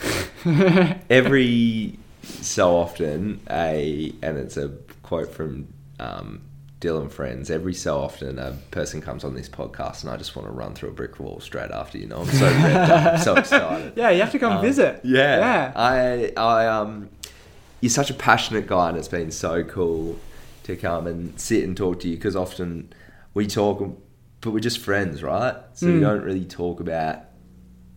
Every 1.11 1.99
so 2.23 2.77
often, 2.77 3.41
a 3.51 4.14
and 4.23 4.39
it's 4.39 4.57
a 4.57 4.69
quote 5.09 5.32
from 5.32 5.66
um, 5.98 6.42
Dylan 6.80 7.11
Friends. 7.11 7.50
Every 7.50 7.72
so 7.72 7.98
often, 7.98 8.38
a 8.38 8.52
person 8.70 9.00
comes 9.00 9.24
on 9.24 9.34
this 9.34 9.48
podcast, 9.48 10.02
and 10.02 10.11
I 10.11 10.18
just 10.18 10.36
want 10.36 10.46
to 10.46 10.52
run 10.52 10.74
through 10.74 10.90
a 10.90 10.92
brick 10.92 11.18
wall 11.18 11.40
straight 11.40 11.70
after. 11.70 11.96
You 11.96 12.09
know, 12.09 12.20
I'm 12.20 12.26
so 12.26 12.46
I'm 12.46 13.18
so 13.18 13.34
excited. 13.36 13.94
Yeah, 13.96 14.11
you 14.11 14.20
have 14.20 14.32
to 14.32 14.38
come 14.38 14.59
um, 14.59 14.62
visit. 14.62 15.00
Yeah, 15.02 15.38
yeah. 15.38 15.72
I, 15.74 16.32
I, 16.36 16.66
um, 16.66 17.09
you're 17.80 17.88
such 17.88 18.11
a 18.11 18.14
passionate 18.14 18.66
guy, 18.66 18.90
and 18.90 18.98
it's 18.98 19.09
been 19.09 19.30
so 19.30 19.64
cool 19.64 20.18
to 20.64 20.76
come 20.76 21.06
and 21.06 21.40
sit 21.40 21.64
and 21.64 21.74
talk 21.74 22.00
to 22.00 22.09
you 22.09 22.16
because 22.16 22.36
often 22.36 22.92
we 23.32 23.46
talk 23.46 23.82
but 24.40 24.50
we're 24.50 24.61
just 24.61 24.78
friends, 24.78 25.22
right? 25.22 25.56
So 25.72 25.86
mm. 25.86 25.94
we 25.94 26.00
don't 26.00 26.22
really 26.22 26.44
talk 26.44 26.80
about 26.80 27.24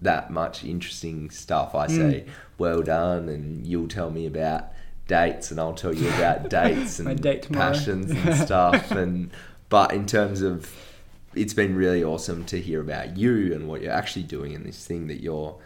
that 0.01 0.31
much 0.31 0.63
interesting 0.63 1.29
stuff. 1.29 1.75
I 1.75 1.87
say, 1.87 2.25
mm. 2.25 2.29
well 2.57 2.81
done, 2.81 3.29
and 3.29 3.67
you'll 3.67 3.89
tell 3.89 4.09
me 4.09 4.25
about 4.25 4.71
dates, 5.11 5.51
and 5.51 5.59
I'll 5.59 5.73
tell 5.73 5.93
you 5.93 6.07
about 6.07 6.49
dates 6.61 6.99
and 6.99 7.21
passions 7.51 8.09
and 8.11 8.35
stuff. 8.47 8.91
And 8.91 9.29
but 9.67 9.93
in 9.93 10.05
terms 10.05 10.41
of, 10.41 10.73
it's 11.35 11.53
been 11.53 11.75
really 11.75 12.03
awesome 12.03 12.45
to 12.45 12.59
hear 12.59 12.79
about 12.79 13.17
you 13.17 13.53
and 13.53 13.67
what 13.67 13.81
you're 13.81 13.91
actually 13.91 14.23
doing 14.23 14.53
in 14.53 14.63
this 14.63 14.87
thing 14.87 15.07
that 15.07 15.21
you're 15.21 15.57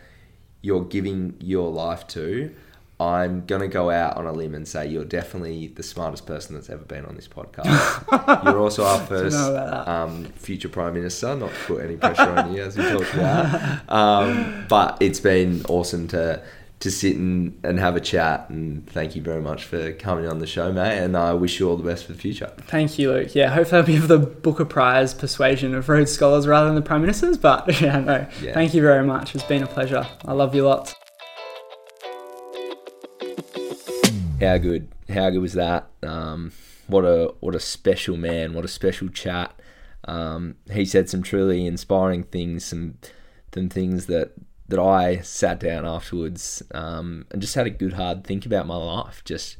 you're 0.61 0.83
giving 0.83 1.35
your 1.39 1.71
life 1.71 2.07
to. 2.07 2.53
I'm 2.99 3.45
gonna 3.45 3.67
go 3.67 3.91
out 3.91 4.17
on 4.17 4.25
a 4.25 4.31
limb 4.31 4.55
and 4.55 4.67
say 4.67 4.87
you're 4.87 5.05
definitely 5.05 5.67
the 5.67 5.83
smartest 5.83 6.25
person 6.25 6.55
that's 6.55 6.69
ever 6.69 6.85
been 6.85 7.05
on 7.05 7.15
this 7.15 7.27
podcast. 7.27 8.43
you're 8.45 8.59
also 8.59 8.83
our 8.83 8.99
first 9.05 9.37
um, 9.37 10.25
future 10.37 10.69
prime 10.69 10.93
minister. 10.93 11.35
Not 11.35 11.51
to 11.51 11.59
put 11.67 11.83
any 11.83 11.97
pressure 11.97 12.31
on 12.31 12.53
you, 12.53 12.63
as 12.63 12.77
we 12.77 12.83
talked 12.83 13.13
about, 13.13 13.89
um, 13.89 14.65
but 14.67 14.97
it's 15.01 15.19
been 15.19 15.63
awesome 15.67 16.07
to 16.07 16.41
to 16.80 16.91
sit 16.91 17.15
and, 17.15 17.59
and 17.63 17.80
have 17.80 17.95
a 17.95 18.01
chat. 18.01 18.49
And 18.49 18.88
thank 18.89 19.15
you 19.15 19.21
very 19.21 19.41
much 19.41 19.63
for 19.63 19.93
coming 19.93 20.28
on 20.28 20.39
the 20.39 20.47
show, 20.47 20.71
mate. 20.71 20.97
And 20.97 21.15
I 21.15 21.34
wish 21.34 21.59
you 21.59 21.69
all 21.69 21.78
the 21.78 21.84
best 21.84 22.05
for 22.05 22.13
the 22.13 22.19
future. 22.19 22.51
Thank 22.57 22.99
you, 22.99 23.11
Luke. 23.11 23.34
Yeah, 23.34 23.49
hopefully 23.49 23.82
I'll 23.82 23.88
be 23.88 23.95
of 23.95 24.07
the 24.07 24.19
Booker 24.19 24.65
Prize 24.65 25.13
persuasion 25.13 25.73
of 25.73 25.88
Rhodes 25.89 26.11
Scholars 26.11 26.47
rather 26.47 26.67
than 26.67 26.76
the 26.76 26.82
Prime 26.82 27.01
Ministers. 27.01 27.38
But 27.38 27.82
yeah, 27.82 27.99
no, 27.99 28.28
yeah. 28.41 28.53
thank 28.53 28.73
you 28.73 28.82
very 28.82 29.05
much. 29.05 29.36
It's 29.36 29.43
been 29.43 29.63
a 29.63 29.67
pleasure. 29.67 30.07
I 30.26 30.34
love 30.34 30.53
you 30.53 30.63
lots. 30.63 30.95
how 34.39 34.57
good 34.57 34.88
how 35.09 35.30
good 35.30 35.39
was 35.39 35.53
that 35.53 35.88
um, 36.03 36.51
what 36.88 37.03
a 37.03 37.34
what 37.39 37.55
a 37.55 37.59
special 37.59 38.17
man 38.17 38.53
what 38.53 38.65
a 38.65 38.69
special 38.69 39.09
chat 39.09 39.53
um, 40.05 40.55
he 40.71 40.86
said 40.86 41.09
some 41.09 41.23
truly 41.23 41.65
inspiring 41.65 42.23
things 42.23 42.65
some 42.65 42.97
some 43.53 43.69
things 43.69 44.07
that 44.07 44.34
that 44.68 44.80
I 44.80 45.20
sat 45.20 45.59
down 45.59 45.86
afterwards 45.86 46.63
um, 46.72 47.26
and 47.32 47.41
just 47.41 47.55
had 47.55 47.68
a 47.68 47.72
good 47.72 47.93
hard 47.93 48.24
think 48.24 48.45
about 48.45 48.68
my 48.68 48.76
life 48.76 49.24
just 49.24 49.57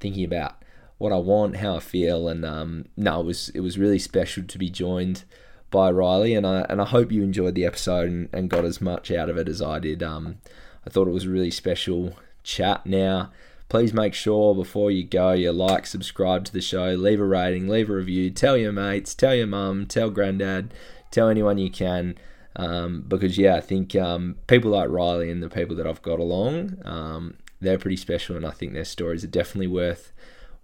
thinking 0.00 0.24
about 0.24 0.62
what 0.98 1.12
I 1.12 1.18
want 1.18 1.56
how 1.56 1.76
I 1.76 1.80
feel 1.80 2.28
and 2.28 2.44
um, 2.44 2.86
no 2.96 3.20
it 3.20 3.26
was 3.26 3.48
it 3.50 3.60
was 3.60 3.78
really 3.78 3.98
special 3.98 4.44
to 4.44 4.58
be 4.58 4.70
joined 4.70 5.24
by 5.70 5.90
Riley 5.90 6.34
and 6.34 6.46
I 6.46 6.66
and 6.68 6.80
I 6.80 6.86
hope 6.86 7.12
you 7.12 7.22
enjoyed 7.22 7.54
the 7.54 7.66
episode 7.66 8.08
and, 8.08 8.28
and 8.32 8.50
got 8.50 8.64
as 8.64 8.80
much 8.80 9.10
out 9.10 9.28
of 9.28 9.36
it 9.36 9.48
as 9.48 9.60
I 9.60 9.78
did 9.78 10.02
um, 10.02 10.38
I 10.86 10.90
thought 10.90 11.08
it 11.08 11.12
was 11.12 11.26
a 11.26 11.30
really 11.30 11.50
special 11.50 12.16
chat 12.42 12.86
now 12.86 13.30
please 13.68 13.92
make 13.92 14.14
sure 14.14 14.54
before 14.54 14.90
you 14.90 15.04
go 15.04 15.32
you 15.32 15.52
like, 15.52 15.86
subscribe 15.86 16.44
to 16.44 16.52
the 16.52 16.60
show, 16.60 16.90
leave 16.90 17.20
a 17.20 17.24
rating, 17.24 17.68
leave 17.68 17.90
a 17.90 17.94
review, 17.94 18.30
tell 18.30 18.56
your 18.56 18.72
mates, 18.72 19.14
tell 19.14 19.34
your 19.34 19.46
mum, 19.46 19.86
tell 19.86 20.10
granddad, 20.10 20.72
tell 21.10 21.28
anyone 21.28 21.58
you 21.58 21.70
can. 21.70 22.16
Um, 22.56 23.04
because 23.06 23.36
yeah, 23.36 23.56
I 23.56 23.60
think 23.60 23.94
um, 23.94 24.36
people 24.46 24.70
like 24.70 24.88
Riley 24.88 25.30
and 25.30 25.42
the 25.42 25.48
people 25.48 25.76
that 25.76 25.86
I've 25.86 26.02
got 26.02 26.18
along, 26.18 26.78
um, 26.84 27.34
they're 27.60 27.78
pretty 27.78 27.96
special, 27.96 28.36
and 28.36 28.46
I 28.46 28.50
think 28.50 28.72
their 28.72 28.84
stories 28.84 29.24
are 29.24 29.28
definitely 29.28 29.66
worth 29.66 30.12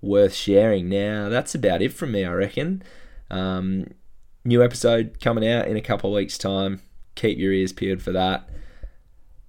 worth 0.01 0.35
sharing. 0.35 0.89
Now 0.89 1.29
that's 1.29 1.55
about 1.55 1.83
it 1.83 1.93
from 1.93 2.13
me, 2.13 2.25
I 2.25 2.33
reckon. 2.33 2.83
Um, 3.31 3.87
new 4.45 4.63
episode 4.63 5.19
coming 5.21 5.47
out 5.47 5.69
in 5.69 5.77
a 5.77 5.83
couple 5.83 6.11
of 6.11 6.17
weeks' 6.17 6.39
time. 6.39 6.81
Keep 7.15 7.39
your 7.39 7.53
ears 7.53 7.73
peeled 7.73 8.03
for 8.03 8.13
that. 8.13 8.49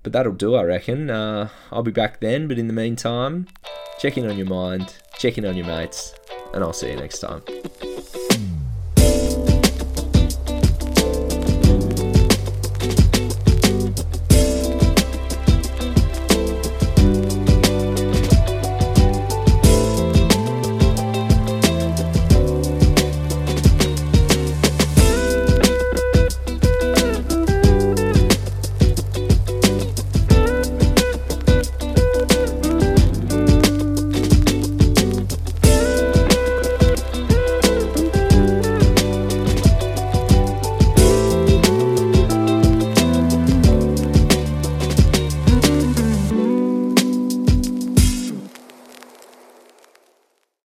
But 0.03 0.11
that'll 0.11 0.33
do, 0.33 0.55
I 0.55 0.63
reckon. 0.63 1.09
Uh, 1.09 1.47
I'll 1.71 1.81
be 1.81 1.91
back 1.91 2.19
then, 2.19 2.47
but 2.49 2.59
in 2.59 2.67
the 2.67 2.73
meantime, 2.73 3.47
check 3.99 4.17
in 4.17 4.29
on 4.29 4.37
your 4.37 4.47
mind, 4.47 4.95
check 5.17 5.37
in 5.37 5.45
on 5.45 5.55
your 5.55 5.65
mates, 5.65 6.13
and 6.53 6.61
I'll 6.61 6.73
see 6.73 6.89
you 6.89 6.97
next 6.97 7.19
time. 7.19 7.41